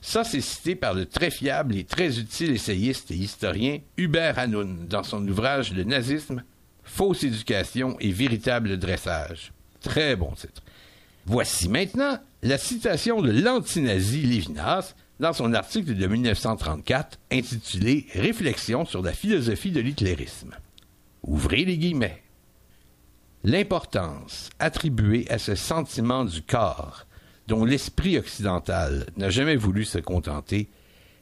Ça, 0.00 0.24
c'est 0.24 0.40
cité 0.40 0.74
par 0.74 0.94
le 0.94 1.04
très 1.04 1.30
fiable 1.30 1.76
et 1.76 1.84
très 1.84 2.18
utile 2.18 2.52
essayiste 2.52 3.10
et 3.10 3.16
historien 3.16 3.80
Hubert 3.98 4.38
Hanoun 4.38 4.86
dans 4.86 5.02
son 5.02 5.26
ouvrage 5.28 5.74
Le 5.74 5.84
nazisme, 5.84 6.44
fausse 6.84 7.24
éducation 7.24 7.96
et 8.00 8.10
véritable 8.10 8.78
dressage. 8.78 9.52
Très 9.82 10.16
bon 10.16 10.32
titre. 10.32 10.62
Voici 11.26 11.68
maintenant 11.68 12.18
la 12.42 12.56
citation 12.56 13.20
de 13.20 13.30
l'antinazi 13.30 14.22
Lévinas 14.22 14.94
dans 15.20 15.32
son 15.32 15.52
article 15.52 15.94
de 15.94 16.06
1934 16.06 17.18
intitulé 17.32 18.06
Réflexion 18.14 18.84
sur 18.84 19.02
la 19.02 19.12
philosophie 19.12 19.72
de 19.72 19.80
l'hitlérisme. 19.80 20.54
Ouvrez 21.22 21.64
les 21.64 21.78
guillemets. 21.78 22.22
L'importance 23.44 24.50
attribuée 24.58 25.26
à 25.30 25.38
ce 25.38 25.54
sentiment 25.54 26.24
du 26.24 26.42
corps 26.42 27.06
dont 27.48 27.64
l'esprit 27.64 28.18
occidental 28.18 29.06
n'a 29.16 29.30
jamais 29.30 29.56
voulu 29.56 29.84
se 29.84 29.98
contenter, 29.98 30.68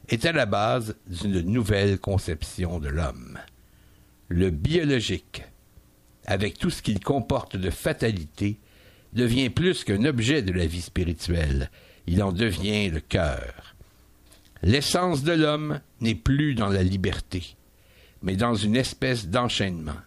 est 0.09 0.25
à 0.25 0.33
la 0.33 0.45
base 0.45 0.95
d'une 1.07 1.41
nouvelle 1.41 1.99
conception 1.99 2.79
de 2.79 2.89
l'homme. 2.89 3.39
Le 4.27 4.49
biologique, 4.49 5.43
avec 6.25 6.57
tout 6.57 6.69
ce 6.69 6.81
qu'il 6.81 6.99
comporte 6.99 7.55
de 7.55 7.69
fatalité, 7.69 8.59
devient 9.13 9.49
plus 9.49 9.85
qu'un 9.85 10.03
objet 10.03 10.41
de 10.41 10.51
la 10.51 10.65
vie 10.65 10.81
spirituelle, 10.81 11.71
il 12.07 12.21
en 12.21 12.33
devient 12.33 12.89
le 12.89 12.99
cœur. 12.99 13.76
L'essence 14.63 15.23
de 15.23 15.33
l'homme 15.33 15.79
n'est 16.01 16.15
plus 16.15 16.55
dans 16.55 16.69
la 16.69 16.83
liberté, 16.83 17.55
mais 18.23 18.35
dans 18.35 18.55
une 18.55 18.75
espèce 18.75 19.27
d'enchaînement. 19.27 19.97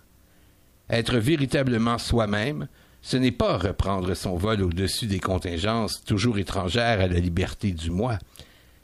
Être 0.89 1.19
véritablement 1.19 1.99
soi-même, 1.99 2.67
ce 3.03 3.17
n'est 3.17 3.33
pas 3.33 3.57
reprendre 3.57 4.15
son 4.15 4.37
vol 4.37 4.63
au-dessus 4.63 5.07
des 5.07 5.21
contingences 5.21 6.05
toujours 6.05 6.39
étrangères 6.39 7.01
à 7.01 7.07
la 7.07 7.21
liberté 7.21 7.73
du 7.73 7.91
moi. 7.91 8.19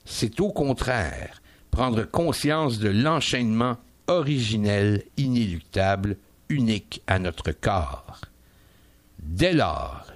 C'est 0.04 0.40
au 0.40 0.50
contraire 0.50 1.42
prendre 1.70 2.04
conscience 2.04 2.78
de 2.78 2.88
l'enchaînement 2.88 3.76
originel, 4.06 5.02
inéluctable, 5.18 6.16
unique 6.48 7.02
à 7.06 7.18
notre 7.18 7.52
corps. 7.52 8.20
Dès 9.18 9.52
lors, 9.52 10.06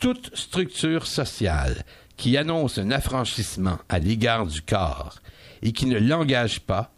toute 0.00 0.36
structure 0.36 1.06
sociale 1.06 1.84
qui 2.18 2.36
annonce 2.36 2.76
un 2.76 2.90
affranchissement 2.90 3.78
à 3.88 3.98
l'égard 3.98 4.46
du 4.46 4.60
corps 4.60 5.20
et 5.62 5.72
qui 5.72 5.86
ne 5.86 5.98
l'engage 5.98 6.60
pas 6.60 6.92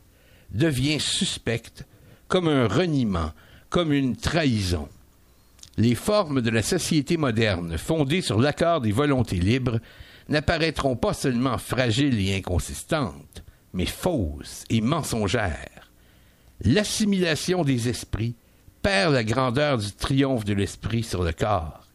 devient 0.51 0.99
suspecte 0.99 1.87
comme 2.27 2.49
un 2.49 2.67
reniement, 2.67 3.31
comme 3.69 3.93
une 3.93 4.17
trahison 4.17 4.89
les 5.81 5.95
formes 5.95 6.43
de 6.43 6.51
la 6.51 6.63
société 6.63 7.17
moderne, 7.17 7.79
fondées 7.79 8.21
sur 8.21 8.39
l'accord 8.39 8.81
des 8.81 8.93
volontés 8.93 9.37
libres, 9.37 9.79
n'apparaîtront 10.29 10.97
pas 10.97 11.15
seulement 11.15 11.59
fragiles 11.59 12.21
et 12.21 12.37
inconsistantes, 12.37 13.43
mais 13.73 13.87
fausses 13.87 14.65
et 14.69 14.81
mensongères. 14.81 15.91
L'assimilation 16.63 17.65
des 17.65 17.89
esprits 17.89 18.35
perd 18.83 19.15
la 19.15 19.25
grandeur 19.25 19.79
du 19.79 19.91
triomphe 19.93 20.45
de 20.45 20.53
l'esprit 20.53 21.03
sur 21.03 21.23
le 21.23 21.33
corps. 21.33 21.87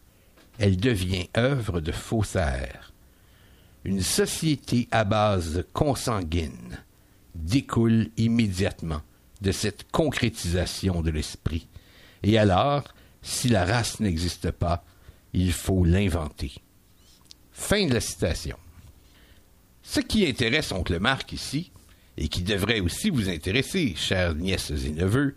Elle 0.57 0.77
devient 0.77 1.27
œuvre 1.37 1.79
de 1.79 1.91
faussaire. 1.91 2.91
Une 3.85 4.01
société 4.01 4.87
à 4.89 5.03
base 5.03 5.63
consanguine 5.71 6.79
découle 7.35 8.09
immédiatement 8.17 9.01
de 9.41 9.51
cette 9.51 9.91
concrétisation 9.91 11.03
de 11.03 11.11
l'esprit. 11.11 11.67
Et 12.23 12.39
alors, 12.39 12.83
si 13.21 13.47
la 13.47 13.63
race 13.63 13.99
n'existe 13.99 14.49
pas, 14.49 14.83
il 15.33 15.53
faut 15.53 15.85
l'inventer. 15.85 16.53
Fin 17.51 17.85
de 17.85 17.93
la 17.93 17.99
citation. 18.01 18.57
Ce 19.83 19.99
qui 19.99 20.25
intéresse 20.25 20.71
Oncle 20.71 20.99
Marc 20.99 21.31
ici, 21.31 21.71
et 22.17 22.27
qui 22.27 22.41
devrait 22.41 22.79
aussi 22.79 23.11
vous 23.11 23.29
intéresser, 23.29 23.93
chères 23.95 24.33
nièces 24.33 24.71
et 24.71 24.91
neveux, 24.91 25.35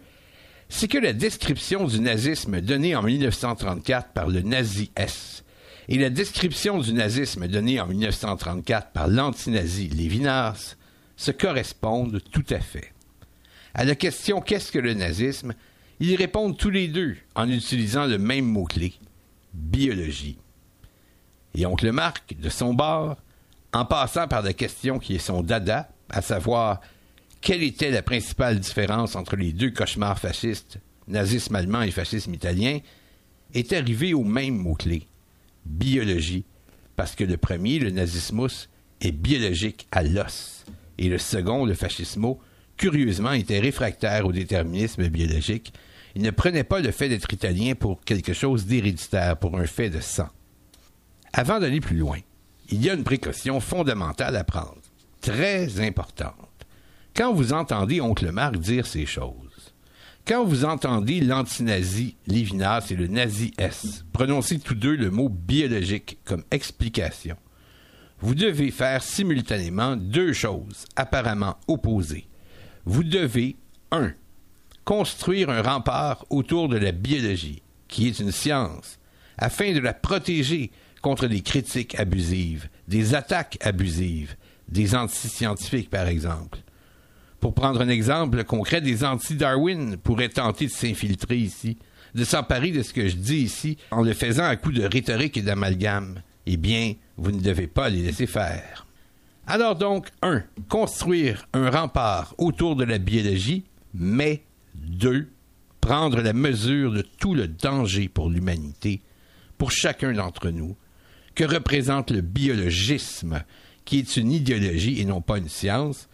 c'est 0.71 0.89
que 0.89 0.97
la 0.97 1.13
description 1.13 1.87
du 1.87 2.01
nazisme 2.01 2.63
donnée 2.63 2.97
en 2.97 3.03
1934 3.03 4.13
par 4.13 4.29
le 4.29 4.41
nazi 4.41 4.91
S 4.97 5.45
et 5.89 5.99
la 5.99 6.11
description 6.11 6.79
du 6.79 6.93
nazisme 6.93 7.49
donnée 7.49 7.81
en 7.81 7.87
1934 7.87 8.93
par 8.93 9.09
l'antinazi 9.09 9.89
Lévinas 9.89 10.77
se 11.17 11.31
correspondent 11.31 12.21
tout 12.31 12.45
à 12.51 12.61
fait. 12.61 12.93
À 13.75 13.85
la 13.85 13.95
question 13.95 14.41
Qu'est-ce 14.41 14.73
que 14.73 14.79
le 14.79 14.95
nazisme 14.95 15.55
ils 16.01 16.15
répondent 16.15 16.57
tous 16.57 16.71
les 16.71 16.89
deux 16.89 17.17
en 17.35 17.49
utilisant 17.49 18.07
le 18.07 18.19
même 18.19 18.45
mot-clé, 18.45 18.95
biologie. 19.53 20.39
Et 21.55 21.67
oncle 21.67 21.91
Marc, 21.91 22.37
de 22.39 22.49
son 22.49 22.73
bord, 22.73 23.17
en 23.73 23.85
passant 23.85 24.29
par 24.29 24.43
la 24.43 24.53
question 24.53 24.99
qui 24.99 25.17
est 25.17 25.19
son 25.19 25.43
dada, 25.43 25.89
à 26.09 26.23
savoir 26.23 26.81
quelle 27.41 27.63
était 27.63 27.91
la 27.91 28.03
principale 28.03 28.61
différence 28.61 29.17
entre 29.17 29.37
les 29.37 29.53
deux 29.53 29.71
cauchemars 29.71 30.19
fascistes, 30.19 30.79
nazisme 31.09 31.57
allemand 31.57 31.83
et 31.83 31.91
fascisme 31.91 32.35
italien, 32.35 32.79
est 33.55 33.73
arrivé 33.73 34.15
au 34.15 34.25
même 34.25 34.57
mot-clé, 34.57 35.07
biologie, 35.69 36.45
parce 36.97 37.15
que 37.15 37.25
le 37.25 37.37
premier, 37.37 37.79
le 37.79 37.91
nazismus, 37.91 38.69
est 39.01 39.13
biologique 39.13 39.87
à 39.93 40.03
l'os, 40.03 40.65
et 40.99 41.09
le 41.09 41.19
second, 41.19 41.65
le 41.65 41.75
fascismo, 41.75 42.41
curieusement, 42.77 43.33
était 43.33 43.61
réfractaire 43.61 44.27
au 44.27 44.33
déterminisme 44.33 45.09
biologique 45.09 45.73
il 46.19 46.23
ne 46.23 46.31
prenait 46.33 46.65
pas 46.65 46.81
le 46.81 46.91
fait 46.91 47.09
d'être 47.09 47.33
italien 47.33 47.75
pour 47.77 48.01
quelque 48.01 48.33
chose 48.33 48.67
d'héréditaire, 48.67 49.37
pour 49.37 49.57
un 49.57 49.67
fait 49.67 49.89
de 49.89 50.01
sang. 50.01 50.29
Avant 51.33 51.61
d'aller 51.61 51.81
plus 51.81 51.97
loin, 51.97 52.19
il 52.71 52.85
y 52.85 52.91
a 52.91 52.95
une 52.95 53.05
précaution 53.05 53.61
fondamentale 53.61 54.35
à 54.35 54.43
prendre, 54.43 54.81
très 55.21 55.81
importante. 55.81 56.35
Quand 57.15 57.33
vous 57.33 57.53
entendez 57.53 58.01
Oncle 58.01 58.33
Marc 58.33 58.57
dire 58.57 58.85
ces 58.85 59.07
choses, 59.07 59.48
quand 60.29 60.45
vous 60.45 60.67
entendez 60.67 61.21
l'antinazi 61.21 62.15
Lévinas 62.27 62.89
et 62.91 62.97
le 62.97 63.07
nazi 63.07 63.55
S 63.57 64.05
prononcer 64.13 64.59
tous 64.59 64.75
deux 64.75 64.95
le 64.95 65.11
mot 65.11 65.31
biologique 65.31 66.19
comme 66.27 66.45
explication, 66.51 67.37
vous 68.21 68.35
devez 68.35 68.71
faire 68.71 69.03
simultanément 69.03 69.97
deux 69.97 70.35
choses 70.35 70.85
apparemment 70.97 71.57
opposées. 71.67 72.29
Vous 72.85 73.05
devez, 73.05 73.57
un, 73.91 74.13
construire 74.85 75.49
un 75.49 75.63
rempart 75.63 76.27
autour 76.29 76.69
de 76.69 76.77
la 76.77 76.93
biologie, 76.93 77.63
qui 77.89 78.07
est 78.07 78.21
une 78.21 78.33
science, 78.33 78.99
afin 79.39 79.73
de 79.73 79.81
la 79.81 79.95
protéger 79.95 80.71
contre 81.01 81.27
des 81.27 81.41
critiques 81.41 81.99
abusives, 81.99 82.69
des 82.87 83.15
attaques 83.15 83.57
abusives, 83.63 84.37
des 84.69 84.95
anti-scientifiques 84.95 85.89
par 85.89 86.07
exemple. 86.07 86.59
Pour 87.41 87.55
prendre 87.55 87.81
un 87.81 87.89
exemple 87.89 88.43
concret, 88.45 88.81
des 88.81 89.05
anti-Darwin 89.05 89.97
pourraient 89.97 90.29
tenter 90.29 90.67
de 90.67 90.73
s'infiltrer 90.73 91.37
ici, 91.37 91.79
de 92.15 92.25
s'emparer 92.25 92.73
de 92.73 92.83
ce 92.83 92.93
que 92.93 93.07
je 93.07 93.17
dis 93.17 93.39
ici 93.39 93.79
en 93.91 94.03
le 94.03 94.13
faisant 94.13 94.45
à 94.45 94.57
coup 94.57 94.73
de 94.73 94.83
rhétorique 94.83 95.37
et 95.37 95.43
d'amalgame. 95.43 96.23
Eh 96.47 96.57
bien, 96.57 96.95
vous 97.17 97.31
ne 97.31 97.41
devez 97.41 97.67
pas 97.67 97.91
les 97.91 98.03
laisser 98.03 98.27
faire. 98.27 98.87
Alors 99.47 99.77
donc, 99.77 100.09
un, 100.21 100.43
construire 100.69 101.47
un 101.53 101.71
rempart 101.71 102.35
autour 102.39 102.77
de 102.77 102.85
la 102.85 102.99
biologie, 102.99 103.65
mais 103.95 104.43
deux, 104.75 105.31
prendre 105.81 106.21
la 106.21 106.33
mesure 106.33 106.93
de 106.93 107.03
tout 107.03 107.35
le 107.35 107.49
danger 107.49 108.09
pour 108.09 108.31
l'humanité, 108.31 109.01
pour 109.57 109.71
chacun 109.71 110.13
d'entre 110.13 110.51
nous, 110.51 110.77
que 111.35 111.45
représente 111.45 112.11
le 112.11 112.21
biologisme, 112.21 113.43
qui 113.85 114.01
est 114.01 114.17
une 114.17 114.33
idéologie 114.33 115.01
et 115.01 115.05
non 115.05 115.21
pas 115.21 115.39
une 115.39 115.49
science, 115.49 116.09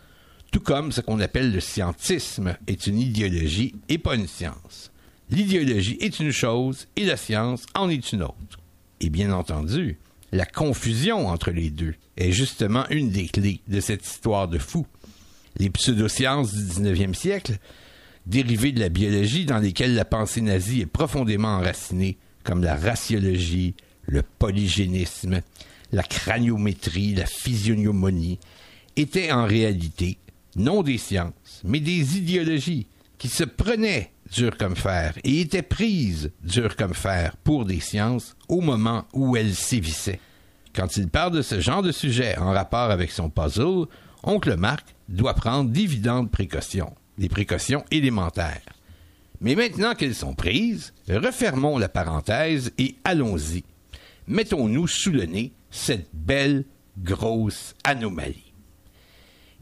tout 0.55 0.61
comme 0.61 0.93
ce 0.93 1.01
qu'on 1.01 1.19
appelle 1.19 1.51
le 1.51 1.59
scientisme 1.59 2.57
est 2.69 2.87
une 2.87 3.01
idéologie 3.01 3.75
et 3.89 3.99
pas 3.99 4.15
une 4.15 4.29
science. 4.29 4.93
L'idéologie 5.29 5.99
est 6.01 6.21
une 6.21 6.31
chose 6.31 6.87
et 6.95 7.05
la 7.05 7.17
science 7.17 7.67
en 7.75 7.91
est 7.91 8.13
une 8.13 8.23
autre. 8.23 8.61
Et 9.01 9.11
bien 9.11 9.33
entendu, 9.33 9.99
la 10.31 10.47
confusion 10.47 11.27
entre 11.27 11.51
les 11.51 11.71
deux 11.71 11.97
est 12.17 12.31
justement 12.31 12.89
une 12.91 13.11
des 13.11 13.27
clés 13.27 13.63
de 13.67 13.81
cette 13.81 14.07
histoire 14.07 14.47
de 14.47 14.59
fou. 14.59 14.87
Les 15.57 15.71
pseudosciences 15.71 16.55
du 16.55 16.63
19e 16.63 17.15
siècle, 17.15 17.59
dérivées 18.25 18.71
de 18.71 18.79
la 18.79 18.91
biologie 18.91 19.47
dans 19.47 19.59
lesquelles 19.59 19.97
la 19.97 20.05
pensée 20.05 20.41
nazie 20.41 20.83
est 20.83 20.87
profondément 20.87 21.57
enracinée, 21.57 22.17
comme 22.45 22.63
la 22.63 22.77
raciologie, 22.77 23.75
le 24.07 24.23
polygénisme, 24.23 25.41
la 25.91 26.05
craniométrie, 26.05 27.17
la 27.17 27.27
physiognomonie, 27.27 28.39
étaient 28.95 29.33
en 29.33 29.47
réalité 29.47 30.19
non 30.57 30.83
des 30.83 30.99
sciences, 30.99 31.61
mais 31.65 31.81
des 31.81 32.19
idéologies 32.19 32.87
qui 33.19 33.29
se 33.29 33.45
prenaient 33.45 34.13
dur 34.33 34.57
comme 34.57 34.77
fer 34.77 35.15
et 35.25 35.41
étaient 35.41 35.63
prises 35.63 36.33
dur 36.43 36.77
comme 36.77 36.95
fer 36.95 37.37
pour 37.37 37.65
des 37.65 37.81
sciences 37.81 38.37
au 38.49 38.61
moment 38.61 39.05
où 39.13 39.37
elles 39.37 39.55
sévissaient. 39.55 40.21
Quand 40.75 40.97
il 40.97 41.09
parle 41.09 41.33
de 41.33 41.43
ce 41.43 41.61
genre 41.61 41.83
de 41.83 41.93
sujet 41.93 42.37
en 42.39 42.53
rapport 42.53 42.91
avec 42.91 43.13
son 43.13 43.31
puzzle, 43.31 43.87
oncle 44.23 44.57
Marc 44.57 44.95
doit 45.09 45.35
prendre 45.35 45.71
d'évidentes 45.71 46.31
précautions, 46.31 46.95
des 47.19 47.29
précautions 47.29 47.85
élémentaires. 47.91 48.63
Mais 49.41 49.55
maintenant 49.55 49.95
qu'elles 49.95 50.15
sont 50.15 50.35
prises, 50.35 50.93
refermons 51.09 51.79
la 51.79 51.89
parenthèse 51.89 52.73
et 52.79 52.97
allons-y. 53.05 53.65
Mettons-nous 54.27 54.87
sous 54.87 55.13
le 55.13 55.27
nez 55.27 55.53
cette 55.71 56.09
belle, 56.13 56.65
grosse 56.99 57.75
anomalie. 57.85 58.44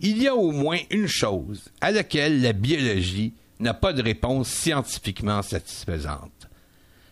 Il 0.05 0.21
y 0.21 0.27
a 0.27 0.35
au 0.35 0.51
moins 0.51 0.79
une 0.91 1.07
chose 1.07 1.69
à 1.81 1.93
laquelle 1.93 2.43
la 2.43 2.53
biologie 2.53 3.35
n'a 3.61 3.73
pas 3.73 3.93
de 3.93 4.03
réponse 4.03 4.49
scientifiquement 4.49 5.43
satisfaisante. 5.43 6.49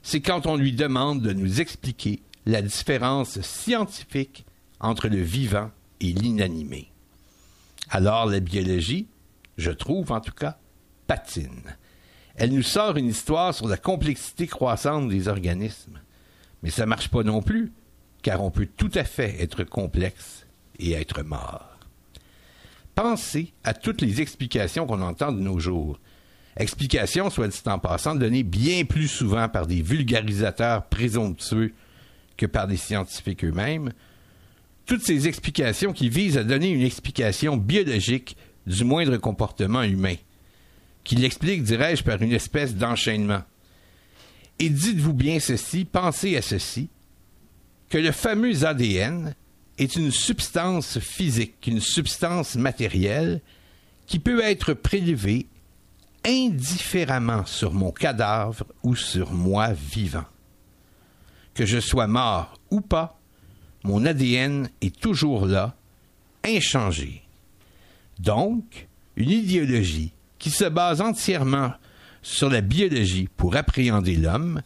C'est 0.02 0.20
quand 0.20 0.46
on 0.46 0.56
lui 0.56 0.72
demande 0.72 1.22
de 1.22 1.32
nous 1.32 1.60
expliquer 1.60 2.20
la 2.46 2.62
différence 2.62 3.40
scientifique 3.42 4.44
entre 4.80 5.06
le 5.06 5.22
vivant 5.22 5.70
et 6.00 6.12
l'inanimé. 6.12 6.90
Alors 7.90 8.26
la 8.26 8.40
biologie, 8.40 9.06
je 9.56 9.70
trouve 9.70 10.10
en 10.10 10.20
tout 10.20 10.32
cas, 10.32 10.58
patine. 11.06 11.76
Elle 12.34 12.52
nous 12.52 12.64
sort 12.64 12.96
une 12.96 13.06
histoire 13.06 13.54
sur 13.54 13.68
la 13.68 13.76
complexité 13.76 14.48
croissante 14.48 15.08
des 15.08 15.28
organismes. 15.28 16.00
Mais 16.64 16.70
ça 16.70 16.86
marche 16.86 17.08
pas 17.08 17.22
non 17.22 17.40
plus, 17.40 17.72
car 18.22 18.42
on 18.42 18.50
peut 18.50 18.68
tout 18.76 18.90
à 18.94 19.04
fait 19.04 19.40
être 19.40 19.62
complexe 19.62 20.44
et 20.80 20.92
être 20.92 21.22
mort. 21.22 21.69
Pensez 22.94 23.52
à 23.64 23.74
toutes 23.74 24.02
les 24.02 24.20
explications 24.20 24.86
qu'on 24.86 25.00
entend 25.00 25.32
de 25.32 25.40
nos 25.40 25.58
jours, 25.58 25.98
Explication, 26.56 27.30
soit 27.30 27.48
dit 27.48 27.60
en 27.66 27.78
passant, 27.78 28.14
donnée 28.14 28.42
bien 28.42 28.84
plus 28.84 29.08
souvent 29.08 29.48
par 29.48 29.66
des 29.66 29.82
vulgarisateurs 29.82 30.86
présomptueux 30.86 31.72
que 32.36 32.46
par 32.46 32.66
des 32.66 32.76
scientifiques 32.76 33.44
eux-mêmes. 33.44 33.92
Toutes 34.84 35.02
ces 35.02 35.28
explications 35.28 35.92
qui 35.92 36.08
visent 36.08 36.36
à 36.36 36.44
donner 36.44 36.70
une 36.70 36.82
explication 36.82 37.56
biologique 37.56 38.36
du 38.66 38.84
moindre 38.84 39.16
comportement 39.16 39.82
humain, 39.82 40.16
qui 41.04 41.14
l'explique, 41.14 41.62
dirais-je, 41.62 42.02
par 42.02 42.20
une 42.20 42.32
espèce 42.32 42.74
d'enchaînement. 42.74 43.42
Et 44.58 44.68
dites-vous 44.68 45.14
bien 45.14 45.38
ceci, 45.38 45.84
pensez 45.84 46.36
à 46.36 46.42
ceci, 46.42 46.90
que 47.88 47.98
le 47.98 48.12
fameux 48.12 48.64
ADN 48.64 49.34
est 49.80 49.96
une 49.96 50.10
substance 50.10 50.98
physique, 50.98 51.66
une 51.66 51.80
substance 51.80 52.54
matérielle 52.54 53.40
qui 54.06 54.18
peut 54.18 54.42
être 54.44 54.74
prélevée 54.74 55.46
indifféremment 56.22 57.46
sur 57.46 57.72
mon 57.72 57.90
cadavre 57.90 58.66
ou 58.82 58.94
sur 58.94 59.32
moi 59.32 59.72
vivant. 59.72 60.26
Que 61.54 61.64
je 61.64 61.80
sois 61.80 62.06
mort 62.06 62.60
ou 62.70 62.82
pas, 62.82 63.18
mon 63.82 64.04
ADN 64.04 64.68
est 64.82 65.00
toujours 65.00 65.46
là, 65.46 65.74
inchangé. 66.44 67.22
Donc, 68.18 68.86
une 69.16 69.30
idéologie 69.30 70.12
qui 70.38 70.50
se 70.50 70.66
base 70.66 71.00
entièrement 71.00 71.72
sur 72.20 72.50
la 72.50 72.60
biologie 72.60 73.30
pour 73.34 73.56
appréhender 73.56 74.16
l'homme 74.16 74.60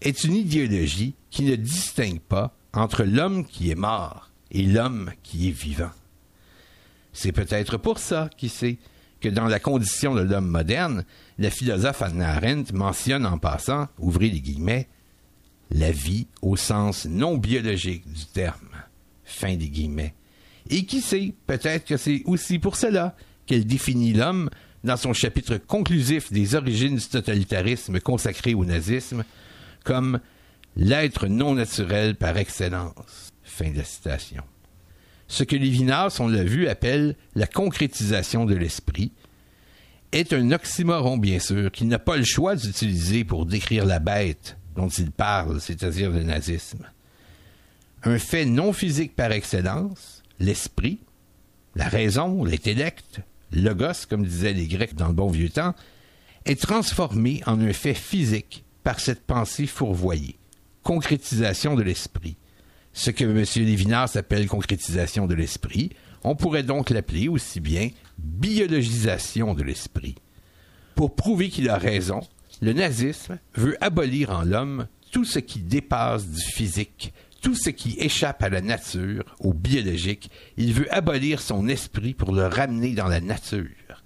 est 0.00 0.24
une 0.24 0.34
idéologie 0.34 1.14
qui 1.30 1.42
ne 1.42 1.54
distingue 1.54 2.20
pas 2.20 2.56
entre 2.72 3.04
l'homme 3.04 3.44
qui 3.44 3.70
est 3.70 3.74
mort 3.74 4.30
et 4.50 4.62
l'homme 4.62 5.10
qui 5.22 5.48
est 5.48 5.52
vivant. 5.52 5.90
C'est 7.12 7.32
peut-être 7.32 7.76
pour 7.76 7.98
ça, 7.98 8.28
qui 8.36 8.48
sait, 8.48 8.78
que 9.20 9.28
dans 9.28 9.46
la 9.46 9.60
condition 9.60 10.14
de 10.14 10.20
l'homme 10.20 10.48
moderne, 10.48 11.04
le 11.38 11.48
philosophe 11.48 12.02
Anna 12.02 12.34
Arendt 12.34 12.74
mentionne 12.74 13.24
en 13.24 13.38
passant, 13.38 13.88
ouvrez 13.98 14.28
les 14.28 14.40
guillemets, 14.40 14.88
la 15.70 15.90
vie 15.90 16.26
au 16.42 16.56
sens 16.56 17.06
non 17.06 17.36
biologique 17.36 18.10
du 18.12 18.26
terme. 18.26 18.68
Fin 19.24 19.56
des 19.56 19.68
guillemets. 19.68 20.14
Et 20.70 20.84
qui 20.86 21.00
sait, 21.00 21.34
peut-être 21.46 21.86
que 21.86 21.96
c'est 21.96 22.22
aussi 22.26 22.58
pour 22.58 22.76
cela 22.76 23.16
qu'elle 23.46 23.66
définit 23.66 24.12
l'homme 24.12 24.50
dans 24.82 24.96
son 24.96 25.12
chapitre 25.12 25.56
conclusif 25.56 26.32
des 26.32 26.54
origines 26.54 26.96
du 26.96 27.06
totalitarisme 27.06 28.00
consacré 28.00 28.54
au 28.54 28.64
nazisme 28.64 29.24
comme 29.84 30.20
l'être 30.76 31.26
non 31.26 31.54
naturel 31.54 32.16
par 32.16 32.36
excellence. 32.36 33.23
Fin 33.56 33.70
de 33.70 33.82
citation 33.82 34.42
ce 35.28 35.44
que 35.44 35.56
Lévinas, 35.56 36.18
on 36.20 36.28
l'a 36.28 36.44
vu, 36.44 36.68
appelle 36.68 37.16
la 37.34 37.46
concrétisation 37.46 38.44
de 38.44 38.54
l'esprit, 38.54 39.12
est 40.12 40.32
un 40.32 40.52
oxymoron, 40.52 41.16
bien 41.16 41.38
sûr, 41.38 41.72
qu'il 41.72 41.88
n'a 41.88 41.98
pas 41.98 42.16
le 42.16 42.24
choix 42.24 42.56
d'utiliser 42.56 43.24
pour 43.24 43.46
décrire 43.46 43.84
la 43.84 43.98
bête 43.98 44.56
dont 44.76 44.88
il 44.88 45.10
parle, 45.10 45.60
c'est-à-dire 45.60 46.10
le 46.10 46.22
nazisme. 46.22 46.86
Un 48.04 48.18
fait 48.18 48.44
non 48.44 48.72
physique 48.72 49.16
par 49.16 49.32
excellence, 49.32 50.22
l'esprit, 50.38 51.00
la 51.74 51.88
raison, 51.88 52.44
l'intellect, 52.44 53.20
logos, 53.50 54.06
comme 54.08 54.24
disaient 54.24 54.52
les 54.52 54.68
Grecs 54.68 54.94
dans 54.94 55.08
le 55.08 55.14
bon 55.14 55.30
vieux 55.30 55.50
temps, 55.50 55.74
est 56.44 56.60
transformé 56.60 57.40
en 57.46 57.60
un 57.60 57.72
fait 57.72 57.94
physique 57.94 58.64
par 58.82 59.00
cette 59.00 59.24
pensée 59.24 59.66
fourvoyée, 59.66 60.38
concrétisation 60.82 61.74
de 61.74 61.82
l'esprit, 61.82 62.36
ce 62.94 63.10
que 63.10 63.24
M. 63.24 63.44
Lévinas 63.66 64.12
appelle 64.14 64.46
concrétisation 64.46 65.26
de 65.26 65.34
l'esprit, 65.34 65.90
on 66.22 66.36
pourrait 66.36 66.62
donc 66.62 66.90
l'appeler 66.90 67.28
aussi 67.28 67.60
bien 67.60 67.90
biologisation 68.18 69.52
de 69.52 69.62
l'esprit. 69.62 70.14
Pour 70.94 71.14
prouver 71.14 71.50
qu'il 71.50 71.68
a 71.68 71.76
raison, 71.76 72.20
le 72.62 72.72
nazisme 72.72 73.38
veut 73.56 73.76
abolir 73.84 74.30
en 74.30 74.42
l'homme 74.42 74.86
tout 75.10 75.24
ce 75.24 75.40
qui 75.40 75.58
dépasse 75.58 76.28
du 76.28 76.40
physique, 76.40 77.12
tout 77.42 77.56
ce 77.56 77.70
qui 77.70 77.96
échappe 77.98 78.42
à 78.42 78.48
la 78.48 78.60
nature, 78.60 79.24
au 79.40 79.52
biologique. 79.52 80.30
Il 80.56 80.72
veut 80.72 80.92
abolir 80.94 81.40
son 81.40 81.68
esprit 81.68 82.14
pour 82.14 82.32
le 82.32 82.46
ramener 82.46 82.94
dans 82.94 83.08
la 83.08 83.20
nature. 83.20 84.02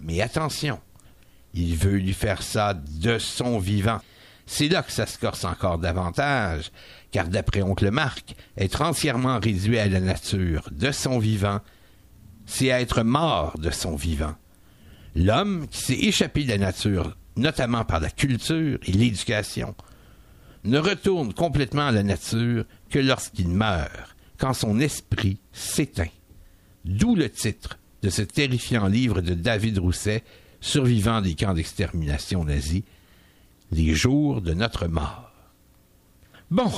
Mais 0.00 0.20
attention, 0.20 0.78
il 1.54 1.76
veut 1.76 1.98
lui 1.98 2.14
faire 2.14 2.42
ça 2.42 2.72
de 2.74 3.18
son 3.18 3.58
vivant 3.58 4.00
C'est 4.50 4.68
là 4.68 4.82
que 4.82 4.90
ça 4.90 5.04
se 5.04 5.18
corse 5.18 5.44
encore 5.44 5.76
davantage, 5.76 6.72
car 7.10 7.28
d'après 7.28 7.60
oncle 7.60 7.90
Marc, 7.90 8.34
être 8.56 8.80
entièrement 8.80 9.38
réduit 9.38 9.78
à 9.78 9.86
la 9.86 10.00
nature 10.00 10.70
de 10.72 10.90
son 10.90 11.18
vivant, 11.18 11.60
c'est 12.46 12.68
être 12.68 13.02
mort 13.02 13.58
de 13.58 13.70
son 13.70 13.94
vivant. 13.94 14.34
L'homme 15.14 15.68
qui 15.68 15.82
s'est 15.82 15.98
échappé 16.00 16.44
de 16.44 16.48
la 16.48 16.56
nature, 16.56 17.14
notamment 17.36 17.84
par 17.84 18.00
la 18.00 18.08
culture 18.08 18.78
et 18.86 18.92
l'éducation, 18.92 19.74
ne 20.64 20.78
retourne 20.78 21.34
complètement 21.34 21.88
à 21.88 21.92
la 21.92 22.02
nature 22.02 22.64
que 22.88 22.98
lorsqu'il 22.98 23.48
meurt, 23.48 24.16
quand 24.38 24.54
son 24.54 24.80
esprit 24.80 25.40
s'éteint. 25.52 26.08
D'où 26.86 27.14
le 27.14 27.28
titre 27.28 27.78
de 28.02 28.08
ce 28.08 28.22
terrifiant 28.22 28.86
livre 28.86 29.20
de 29.20 29.34
David 29.34 29.76
Rousset, 29.76 30.24
survivant 30.62 31.20
des 31.20 31.34
camps 31.34 31.52
d'extermination 31.52 32.44
nazis, 32.44 32.84
Les 33.70 33.94
jours 33.94 34.40
de 34.40 34.54
notre 34.54 34.86
mort. 34.86 35.30
Bon, 36.50 36.70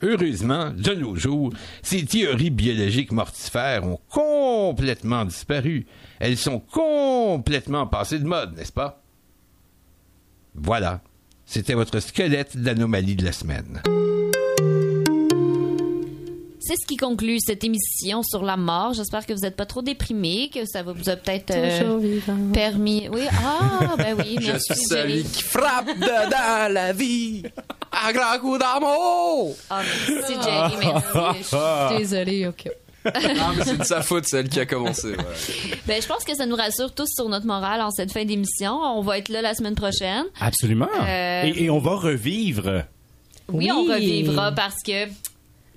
heureusement, 0.00 0.70
de 0.70 0.94
nos 0.94 1.16
jours, 1.16 1.52
ces 1.82 2.04
théories 2.04 2.50
biologiques 2.50 3.12
mortifères 3.12 3.84
ont 3.84 4.00
complètement 4.08 5.24
disparu. 5.24 5.86
Elles 6.18 6.38
sont 6.38 6.60
complètement 6.60 7.86
passées 7.86 8.18
de 8.18 8.26
mode, 8.26 8.56
n'est-ce 8.56 8.72
pas? 8.72 9.02
Voilà, 10.54 11.00
c'était 11.44 11.74
votre 11.74 12.00
squelette 12.00 12.56
d'anomalie 12.56 13.16
de 13.16 13.24
la 13.24 13.32
semaine. 13.32 13.82
C'est 16.64 16.74
ce 16.80 16.86
qui 16.86 16.96
conclut 16.96 17.38
cette 17.40 17.64
émission 17.64 18.22
sur 18.22 18.42
la 18.42 18.56
mort. 18.56 18.94
J'espère 18.94 19.26
que 19.26 19.32
vous 19.32 19.40
n'êtes 19.40 19.56
pas 19.56 19.66
trop 19.66 19.82
déprimés, 19.82 20.48
que 20.54 20.64
ça 20.64 20.82
vous 20.84 21.08
a 21.08 21.16
peut-être 21.16 21.50
euh, 21.50 22.20
permis. 22.52 23.08
Oui, 23.12 23.22
ah, 23.44 23.94
ben 23.98 24.14
oui, 24.16 24.38
merci. 24.42 24.66
Je 24.70 24.74
suis 24.74 24.84
celui 24.86 25.22
qui 25.24 25.42
frappe 25.42 25.88
dedans 25.88 26.72
la 26.72 26.92
vie 26.92 27.42
à 27.90 28.12
grand 28.12 28.38
coup 28.38 28.56
d'amour. 28.58 29.56
Ah, 29.70 29.82
merci, 30.08 30.34
Jerry, 30.42 30.74
merci. 30.80 31.48
Je 31.50 31.88
suis 31.88 31.98
désolée, 31.98 32.46
ok. 32.46 32.70
non, 33.04 33.48
mais 33.56 33.64
c'est 33.64 33.78
de 33.78 33.82
sa 33.84 34.00
faute, 34.00 34.26
celle 34.26 34.48
qui 34.48 34.60
a 34.60 34.66
commencé. 34.66 35.16
Ben, 35.88 36.00
je 36.00 36.06
pense 36.06 36.22
que 36.22 36.36
ça 36.36 36.46
nous 36.46 36.54
rassure 36.54 36.94
tous 36.94 37.08
sur 37.12 37.28
notre 37.28 37.46
morale 37.46 37.80
en 37.80 37.90
cette 37.90 38.12
fin 38.12 38.24
d'émission. 38.24 38.74
On 38.74 39.00
va 39.02 39.18
être 39.18 39.28
là 39.28 39.42
la 39.42 39.54
semaine 39.54 39.74
prochaine. 39.74 40.26
Absolument. 40.40 40.86
Euh, 41.02 41.42
Et, 41.46 41.64
et 41.64 41.70
on 41.70 41.80
va 41.80 41.96
revivre. 41.96 42.84
Oui, 43.48 43.68
on 43.72 43.82
revivra 43.92 44.52
parce 44.52 44.76
que 44.86 45.08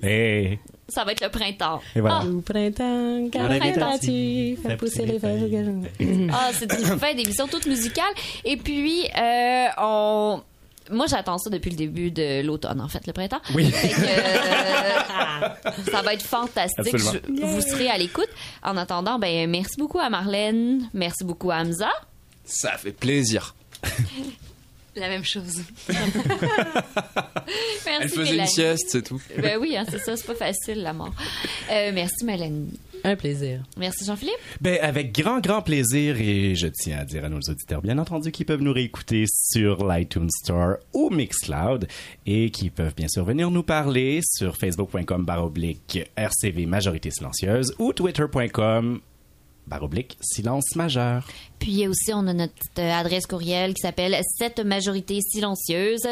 Hey. 0.04 0.60
Ça 0.88 1.04
va 1.04 1.12
être 1.14 1.22
le 1.22 1.30
printemps. 1.30 1.82
Et 1.96 2.02
voilà. 2.02 2.24
Au 2.26 2.42
printemps, 2.42 3.18
le 3.18 3.60
printemps 3.60 3.98
tu- 4.00 4.58
fais 4.62 4.78
pousser 4.78 5.06
les 5.06 5.20
feuilles. 5.20 6.30
Ah, 6.32 6.52
c'est 6.54 6.72
une 6.74 6.86
fin 7.00 7.14
d'émission 7.14 7.48
toute 7.48 7.66
musicale. 7.66 8.06
Et 8.44 8.58
puis, 8.58 9.06
euh, 9.18 9.66
on... 9.80 10.42
Moi, 10.92 11.08
j'attends 11.08 11.40
ça 11.40 11.50
depuis 11.50 11.72
le 11.72 11.78
début 11.78 12.12
de 12.12 12.44
l'automne, 12.46 12.80
en 12.80 12.88
fait, 12.88 13.08
le 13.08 13.14
printemps. 13.14 13.42
Oui. 13.56 13.72
Fait 13.72 13.88
que, 13.90 14.02
euh, 14.02 15.82
ça 15.92 16.04
va 16.04 16.14
être 16.14 16.22
fantastique. 16.22 16.96
Vous 17.28 17.62
serez 17.62 17.90
à 17.90 17.98
l'écoute. 17.98 18.30
En 18.62 18.78
attendant, 18.78 19.18
ben, 19.18 19.50
merci 19.50 19.78
beaucoup 19.80 19.98
à 20.00 20.12
Marlène. 20.12 20.88
Merci 20.94 21.24
beaucoup 21.24 21.50
à 21.50 21.56
Hamza. 21.56 21.90
Ça 22.46 22.78
fait 22.78 22.92
plaisir. 22.92 23.56
La 24.96 25.10
même 25.10 25.26
chose. 25.26 25.62
Merci, 25.90 26.20
Elle 28.02 28.10
faisait 28.10 28.38
une 28.38 28.46
sieste, 28.46 28.86
c'est 28.90 29.04
tout. 29.04 29.22
Ben 29.38 29.58
oui, 29.60 29.76
hein, 29.76 29.86
c'est 29.90 30.00
ça, 30.00 30.16
c'est 30.16 30.26
pas 30.26 30.36
facile, 30.36 30.82
la 30.82 30.94
mort. 30.94 31.14
Euh, 31.70 31.92
merci, 31.94 32.24
Mélanie. 32.24 32.80
Un 33.04 33.16
plaisir. 33.16 33.62
Merci, 33.78 34.06
Jean-Philippe. 34.06 34.34
Ben, 34.62 34.80
avec 34.82 35.14
grand, 35.14 35.40
grand 35.40 35.62
plaisir, 35.62 36.20
et 36.20 36.56
je 36.56 36.68
tiens 36.68 37.00
à 37.00 37.06
dire 37.06 37.26
à 37.26 37.30
nos 37.30 37.40
auditeurs, 37.40 37.82
bien 37.82 37.98
entendu, 37.98 38.32
qu'ils 38.32 38.46
peuvent 38.46 38.62
nous 38.62 38.74
réécouter 38.74 39.26
sur 39.28 39.86
l'iTunes 39.86 40.30
Store 40.44 40.78
ou 40.94 41.10
Mixcloud, 41.10 41.88
et 42.26 42.50
qui 42.50 42.70
peuvent 42.70 42.96
bien 42.96 43.08
sûr 43.08 43.26
venir 43.26 43.52
nous 43.52 43.64
parler 43.64 44.22
sur 44.24 44.58
facebook.com 44.58 45.26
baroblique 45.26 46.00
RCV 46.16 46.66
Majorité 46.66 47.12
Silencieuse 47.12 47.74
ou 47.80 47.94
twitter.com 47.94 49.02
baroblique 49.68 50.18
Silence 50.22 50.76
Majeur. 50.76 51.26
Puis 51.60 51.88
aussi, 51.88 52.14
on 52.14 52.28
a 52.28 52.34
notre 52.34 52.54
euh, 52.80 52.92
adresse 52.92 53.26
courriel 53.26 53.74
qui 53.74 53.82
s'appelle 53.82 54.20
cette 54.38 54.60
majorité 54.60 55.20
silencieuse, 55.22 56.06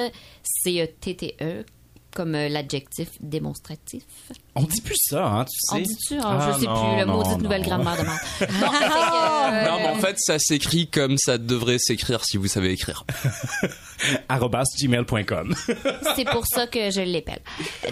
C-E-T-T-E, 0.44 1.66
comme 2.16 2.36
euh, 2.36 2.48
l'adjectif 2.48 3.10
démonstratif. 3.22 4.04
On 4.56 4.64
dit 4.64 4.82
plus 4.82 4.98
ça, 5.00 5.26
hein, 5.26 5.46
tu 5.46 5.58
sais. 5.60 5.76
On 5.76 5.80
dit-tu? 5.80 6.16
Ah, 6.22 6.38
Ah, 6.40 6.52
je 6.54 6.60
sais 6.60 6.66
non, 6.68 6.90
plus, 6.92 7.00
le 7.00 7.06
non, 7.06 7.14
maudite 7.18 7.32
non. 7.34 7.38
nouvelle 7.40 7.64
grammaire 7.64 7.98
de 7.98 8.04
merde. 8.04 8.20
Euh, 9.54 9.66
Non, 9.70 9.78
mais 9.78 9.88
en 9.88 9.96
fait, 9.96 10.16
ça 10.20 10.40
s'écrit 10.40 10.88
comme 10.88 11.18
ça 11.18 11.38
devrait 11.38 11.80
s'écrire 11.80 12.24
si 12.24 12.38
vous 12.38 12.48
savez 12.48 12.72
écrire. 12.72 13.04
gmail.com. 14.30 15.56
c'est 16.16 16.26
pour 16.30 16.46
ça 16.48 16.68
que 16.68 16.92
je 16.92 17.02
l'épelle. 17.02 17.42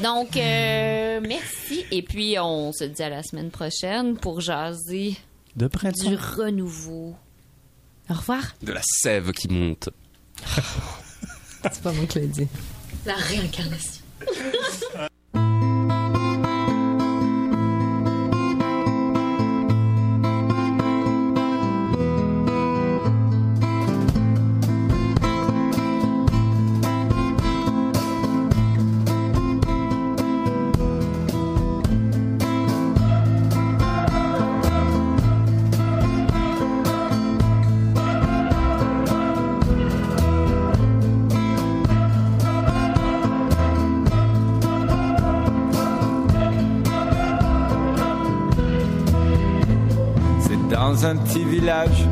Donc, 0.03 0.37
euh, 0.37 1.19
merci. 1.27 1.85
Et 1.91 2.01
puis, 2.01 2.37
on 2.39 2.71
se 2.71 2.83
dit 2.83 3.01
à 3.03 3.09
la 3.09 3.23
semaine 3.23 3.49
prochaine 3.49 4.17
pour 4.17 4.39
jaser 4.41 5.15
De 5.55 5.65
du 5.65 5.69
printemps. 5.69 6.15
renouveau. 6.37 7.15
Au 8.09 8.13
revoir. 8.13 8.55
De 8.61 8.71
la 8.71 8.81
sève 8.83 9.31
qui 9.31 9.47
monte. 9.47 9.89
C'est 11.63 11.81
pas 11.81 11.91
moi 11.91 12.05
qui 12.05 12.19
l'ai 12.19 12.27
dit. 12.27 12.47
La 13.05 13.15
réincarnation. 13.15 14.01
dans 50.91 51.05
un 51.05 51.15
petit 51.15 51.45
village 51.45 52.05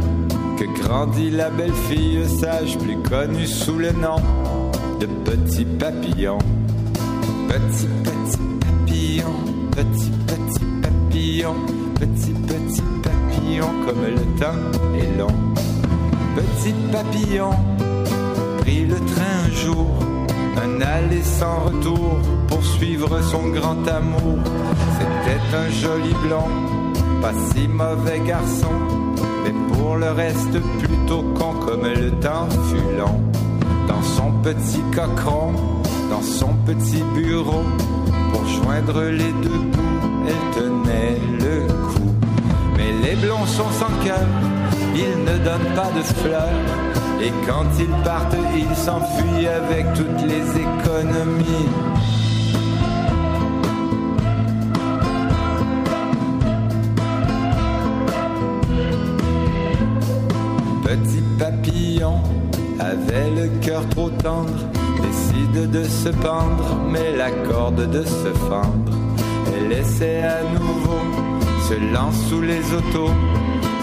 que 0.58 0.64
grandit 0.82 1.32
la 1.32 1.50
belle 1.50 1.74
fille 1.90 2.26
sage, 2.30 2.78
plus 2.78 2.98
connue 3.00 3.46
sous 3.46 3.78
le 3.78 3.92
nom 3.92 4.16
de 5.02 5.06
Petit 5.06 5.66
Papillon. 5.66 6.38
Petit, 7.50 7.88
petit 8.04 8.38
papillon, 8.62 9.34
petit, 9.72 10.12
petit 10.28 10.66
papillon, 10.82 11.56
petit, 11.96 12.32
petit 12.32 12.84
papillon, 13.04 13.68
comme 13.86 14.06
le 14.06 14.40
temps 14.40 14.98
est 14.98 15.18
long. 15.18 15.36
Petit 16.38 16.74
papillon, 16.90 17.52
prit 18.60 18.86
le 18.86 18.96
train 18.96 19.40
un 19.46 19.52
jour, 19.52 19.88
un 20.56 20.80
aller 20.80 21.24
sans 21.24 21.66
retour 21.66 22.18
pour 22.48 22.64
suivre 22.64 23.22
son 23.24 23.50
grand 23.50 23.86
amour. 23.90 24.38
C'était 24.98 25.58
un 25.58 25.70
joli 25.70 26.14
blond, 26.24 26.79
pas 27.22 27.34
si 27.52 27.68
mauvais 27.68 28.20
garçon, 28.26 28.72
mais 29.44 29.54
pour 29.74 29.96
le 29.96 30.12
reste 30.12 30.60
plutôt 30.80 31.24
con 31.38 31.54
comme 31.66 31.84
le 31.84 32.12
temps 32.22 32.48
fut 32.70 32.98
long. 32.98 33.22
Dans 33.88 34.02
son 34.02 34.32
petit 34.44 34.82
cochon, 34.94 35.54
dans 36.10 36.22
son 36.22 36.54
petit 36.66 37.04
bureau, 37.16 37.64
pour 38.32 38.46
joindre 38.48 39.02
les 39.04 39.32
deux 39.44 39.64
bouts, 39.72 40.28
elle 40.28 40.62
tenait 40.62 41.20
le 41.40 41.68
coup. 41.68 42.14
Mais 42.78 42.92
les 43.04 43.16
blonds 43.16 43.46
sont 43.46 43.70
sans 43.80 43.94
cœur, 44.06 44.28
ils 44.96 45.24
ne 45.24 45.38
donnent 45.44 45.76
pas 45.76 45.92
de 45.98 46.04
fleurs. 46.04 46.60
Et 47.22 47.34
quand 47.46 47.66
ils 47.78 48.04
partent, 48.04 48.36
ils 48.56 48.76
s'enfuient 48.76 49.48
avec 49.48 49.94
toutes 49.94 50.22
les 50.26 50.44
économies. 50.62 51.68
Avait 62.90 63.30
le 63.30 63.48
cœur 63.62 63.88
trop 63.90 64.10
tendre, 64.10 64.60
décide 65.02 65.70
de 65.70 65.84
se 65.84 66.10
pendre, 66.10 66.78
mais 66.92 67.16
la 67.16 67.30
corde 67.48 67.90
de 67.90 68.04
se 68.04 68.32
fendre. 68.50 68.92
Elle 69.48 69.72
essaie 69.72 70.24
à 70.24 70.42
nouveau, 70.54 71.02
se 71.68 71.76
lance 71.94 72.20
sous 72.30 72.42
les 72.42 72.64
autos, 72.74 73.14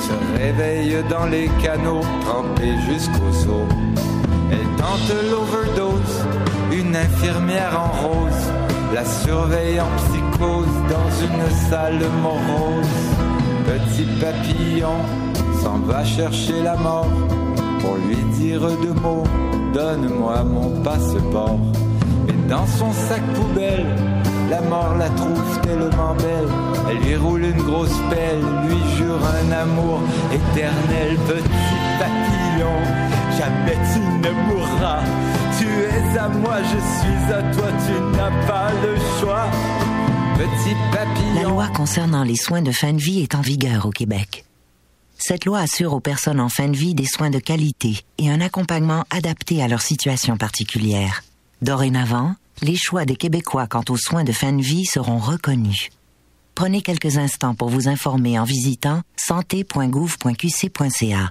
se 0.00 0.40
réveille 0.40 0.96
dans 1.08 1.26
les 1.26 1.48
canaux, 1.62 2.00
trempée 2.22 2.74
jusqu'aux 2.90 3.50
os. 3.50 3.68
Elle 4.50 4.68
tente 4.76 5.12
l'overdose, 5.30 6.24
une 6.72 6.96
infirmière 6.96 7.78
en 7.78 8.08
rose, 8.08 8.46
la 8.92 9.04
surveille 9.04 9.80
en 9.80 9.90
psychose 9.98 10.76
dans 10.90 11.10
une 11.26 11.70
salle 11.70 12.02
morose. 12.22 12.96
Petit 13.66 14.08
papillon 14.20 14.98
s'en 15.62 15.78
va 15.78 16.04
chercher 16.04 16.60
la 16.62 16.76
mort 16.76 17.06
pour 17.86 17.96
lui 17.96 18.16
dire 18.38 18.60
deux 18.82 19.00
mots. 19.00 19.24
Donne-moi 19.72 20.42
mon 20.44 20.82
passeport. 20.82 21.58
Mais 22.26 22.48
dans 22.48 22.66
son 22.66 22.92
sac 22.92 23.22
poubelle, 23.34 23.86
la 24.50 24.60
mort 24.62 24.94
la 24.98 25.08
trouve 25.10 25.60
tellement 25.62 26.14
belle. 26.14 26.48
Elle 26.90 26.98
lui 26.98 27.16
roule 27.16 27.44
une 27.44 27.62
grosse 27.62 27.98
pelle, 28.10 28.42
lui 28.68 28.80
jure 28.96 29.20
un 29.40 29.52
amour 29.52 30.00
éternel. 30.32 31.16
Petit 31.28 31.78
papillon, 32.00 32.76
jamais 33.38 33.78
tu 33.92 34.00
ne 34.24 34.30
mourras. 34.48 35.02
Tu 35.58 35.66
es 35.66 36.18
à 36.18 36.28
moi, 36.28 36.58
je 36.62 36.80
suis 36.96 37.32
à 37.32 37.42
toi, 37.54 37.68
tu 37.86 38.16
n'as 38.16 38.46
pas 38.46 38.70
le 38.84 38.94
choix. 39.20 39.46
Petit 40.36 40.74
papillon. 40.92 41.34
La 41.42 41.48
loi 41.48 41.68
concernant 41.68 42.24
les 42.24 42.36
soins 42.36 42.62
de 42.62 42.72
fin 42.72 42.92
de 42.92 43.00
vie 43.00 43.22
est 43.22 43.34
en 43.34 43.40
vigueur 43.40 43.86
au 43.86 43.90
Québec. 43.90 44.44
Cette 45.18 45.44
loi 45.44 45.60
assure 45.60 45.94
aux 45.94 46.00
personnes 46.00 46.40
en 46.40 46.48
fin 46.48 46.68
de 46.68 46.76
vie 46.76 46.94
des 46.94 47.06
soins 47.06 47.30
de 47.30 47.38
qualité 47.38 48.00
et 48.18 48.28
un 48.30 48.40
accompagnement 48.40 49.04
adapté 49.10 49.62
à 49.62 49.68
leur 49.68 49.82
situation 49.82 50.36
particulière. 50.36 51.22
Dorénavant, 51.62 52.34
les 52.62 52.76
choix 52.76 53.04
des 53.04 53.16
Québécois 53.16 53.66
quant 53.66 53.84
aux 53.88 53.96
soins 53.96 54.22
de 54.24 54.32
fin 54.32 54.52
de 54.52 54.62
vie 54.62 54.84
seront 54.84 55.18
reconnus. 55.18 55.88
Prenez 56.54 56.82
quelques 56.82 57.16
instants 57.18 57.54
pour 57.54 57.70
vous 57.70 57.88
informer 57.88 58.38
en 58.38 58.44
visitant 58.44 59.02
santé.gouv.qc.ca. 59.16 61.30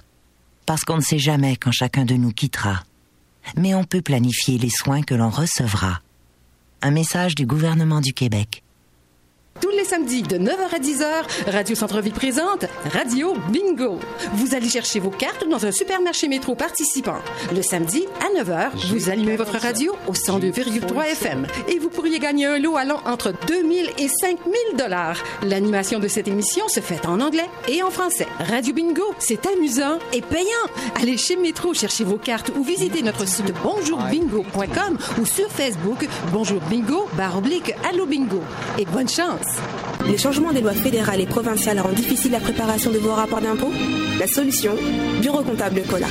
Parce 0.66 0.84
qu'on 0.84 0.96
ne 0.96 1.02
sait 1.02 1.18
jamais 1.18 1.56
quand 1.56 1.72
chacun 1.72 2.04
de 2.04 2.14
nous 2.14 2.32
quittera. 2.32 2.82
Mais 3.56 3.74
on 3.74 3.84
peut 3.84 4.02
planifier 4.02 4.58
les 4.58 4.70
soins 4.70 5.02
que 5.02 5.14
l'on 5.14 5.30
recevra. 5.30 6.00
Un 6.82 6.90
message 6.90 7.36
du 7.36 7.46
gouvernement 7.46 8.00
du 8.00 8.12
Québec. 8.12 8.64
Tous 9.60 9.70
les 9.70 9.84
samedis 9.84 10.22
de 10.22 10.36
9h 10.36 10.74
à 10.74 10.78
10h, 10.78 11.50
Radio 11.50 11.74
Centre-Ville 11.74 12.12
présente 12.12 12.66
Radio 12.92 13.34
Bingo. 13.50 13.98
Vous 14.34 14.54
allez 14.54 14.68
chercher 14.68 15.00
vos 15.00 15.10
cartes 15.10 15.48
dans 15.48 15.64
un 15.64 15.72
supermarché 15.72 16.28
métro 16.28 16.54
participant. 16.54 17.18
Le 17.54 17.62
samedi 17.62 18.04
à 18.20 18.42
9h, 18.42 18.70
vous 18.92 19.08
allumez 19.08 19.36
votre 19.36 19.58
radio 19.58 19.94
au 20.06 20.12
102,3 20.12 21.12
FM 21.12 21.46
et 21.68 21.78
vous 21.78 21.88
pourriez 21.88 22.18
gagner 22.18 22.46
un 22.46 22.58
lot 22.58 22.76
allant 22.76 23.00
entre 23.06 23.32
2000 23.46 23.90
et 23.98 24.08
5000 24.08 24.76
dollars. 24.76 25.22
L'animation 25.42 26.00
de 26.00 26.08
cette 26.08 26.28
émission 26.28 26.68
se 26.68 26.80
fait 26.80 27.06
en 27.06 27.20
anglais 27.20 27.48
et 27.68 27.82
en 27.82 27.90
français. 27.90 28.28
Radio 28.38 28.74
Bingo, 28.74 29.14
c'est 29.18 29.46
amusant 29.46 29.98
et 30.12 30.20
payant. 30.20 30.44
Allez 31.00 31.16
chez 31.16 31.36
Métro 31.36 31.72
chercher 31.72 32.04
vos 32.04 32.18
cartes 32.18 32.50
ou 32.56 32.62
visitez 32.62 33.02
notre 33.02 33.26
site 33.26 33.52
bonjourbingo.com 33.62 34.98
ou 35.20 35.24
sur 35.24 35.50
Facebook 35.50 36.06
Bonjour 36.32 36.60
Bingo 36.68 37.08
barre 37.16 37.38
oblique 37.38 37.72
Allo 37.88 38.06
Bingo. 38.06 38.42
Et 38.78 38.84
bonne 38.84 39.08
chance. 39.08 39.45
Les 40.08 40.18
changements 40.18 40.52
des 40.52 40.60
lois 40.60 40.72
fédérales 40.72 41.20
et 41.20 41.26
provinciales 41.26 41.80
rendent 41.80 41.94
difficile 41.94 42.30
la 42.32 42.40
préparation 42.40 42.92
de 42.92 42.98
vos 42.98 43.12
rapports 43.12 43.40
d'impôts? 43.40 43.72
La 44.20 44.26
solution? 44.26 44.72
Bureau 45.20 45.42
comptable 45.42 45.82
Cola. 45.82 46.06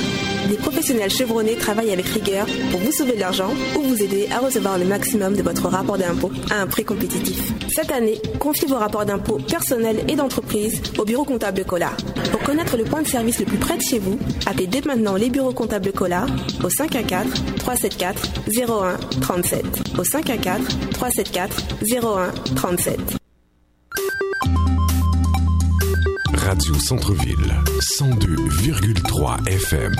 Des 0.48 0.56
professionnels 0.56 1.10
chevronnés 1.10 1.56
travaillent 1.56 1.92
avec 1.92 2.06
rigueur 2.06 2.46
pour 2.70 2.80
vous 2.80 2.92
sauver 2.92 3.14
de 3.14 3.20
l'argent 3.20 3.50
ou 3.76 3.82
vous 3.82 4.02
aider 4.02 4.28
à 4.30 4.40
recevoir 4.40 4.78
le 4.78 4.84
maximum 4.84 5.34
de 5.34 5.42
votre 5.42 5.68
rapport 5.68 5.96
d'impôt 5.96 6.30
à 6.50 6.60
un 6.60 6.66
prix 6.66 6.84
compétitif. 6.84 7.52
Cette 7.74 7.90
année, 7.90 8.20
confiez 8.38 8.68
vos 8.68 8.76
rapports 8.76 9.06
d'impôts 9.06 9.38
personnels 9.38 10.04
et 10.08 10.14
d'entreprise 10.14 10.82
au 10.98 11.04
Bureau 11.04 11.24
comptable 11.24 11.64
Cola. 11.64 11.90
Pour 12.30 12.40
connaître 12.40 12.76
le 12.76 12.84
point 12.84 13.02
de 13.02 13.08
service 13.08 13.38
le 13.40 13.46
plus 13.46 13.58
près 13.58 13.76
de 13.76 13.82
chez 13.82 13.98
vous, 13.98 14.18
appelez 14.46 14.66
dès 14.66 14.82
maintenant 14.82 15.16
les 15.16 15.30
bureaux 15.30 15.54
comptables 15.54 15.92
Cola 15.92 16.26
au 16.62 16.68
514 16.68 17.26
374 17.58 18.16
01 18.68 19.20
37. 19.20 19.64
Au 19.98 20.04
514 20.04 20.60
374 20.92 21.64
01 22.02 22.54
37. 22.54 23.25
Radio 26.34 26.74
Centre-Ville, 26.74 27.54
102,3 27.98 29.48
FM. 29.48 29.92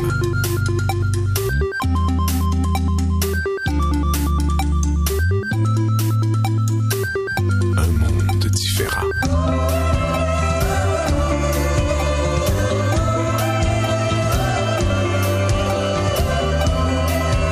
Un 7.77 7.87
monde 7.89 8.47
différent. 8.47 9.76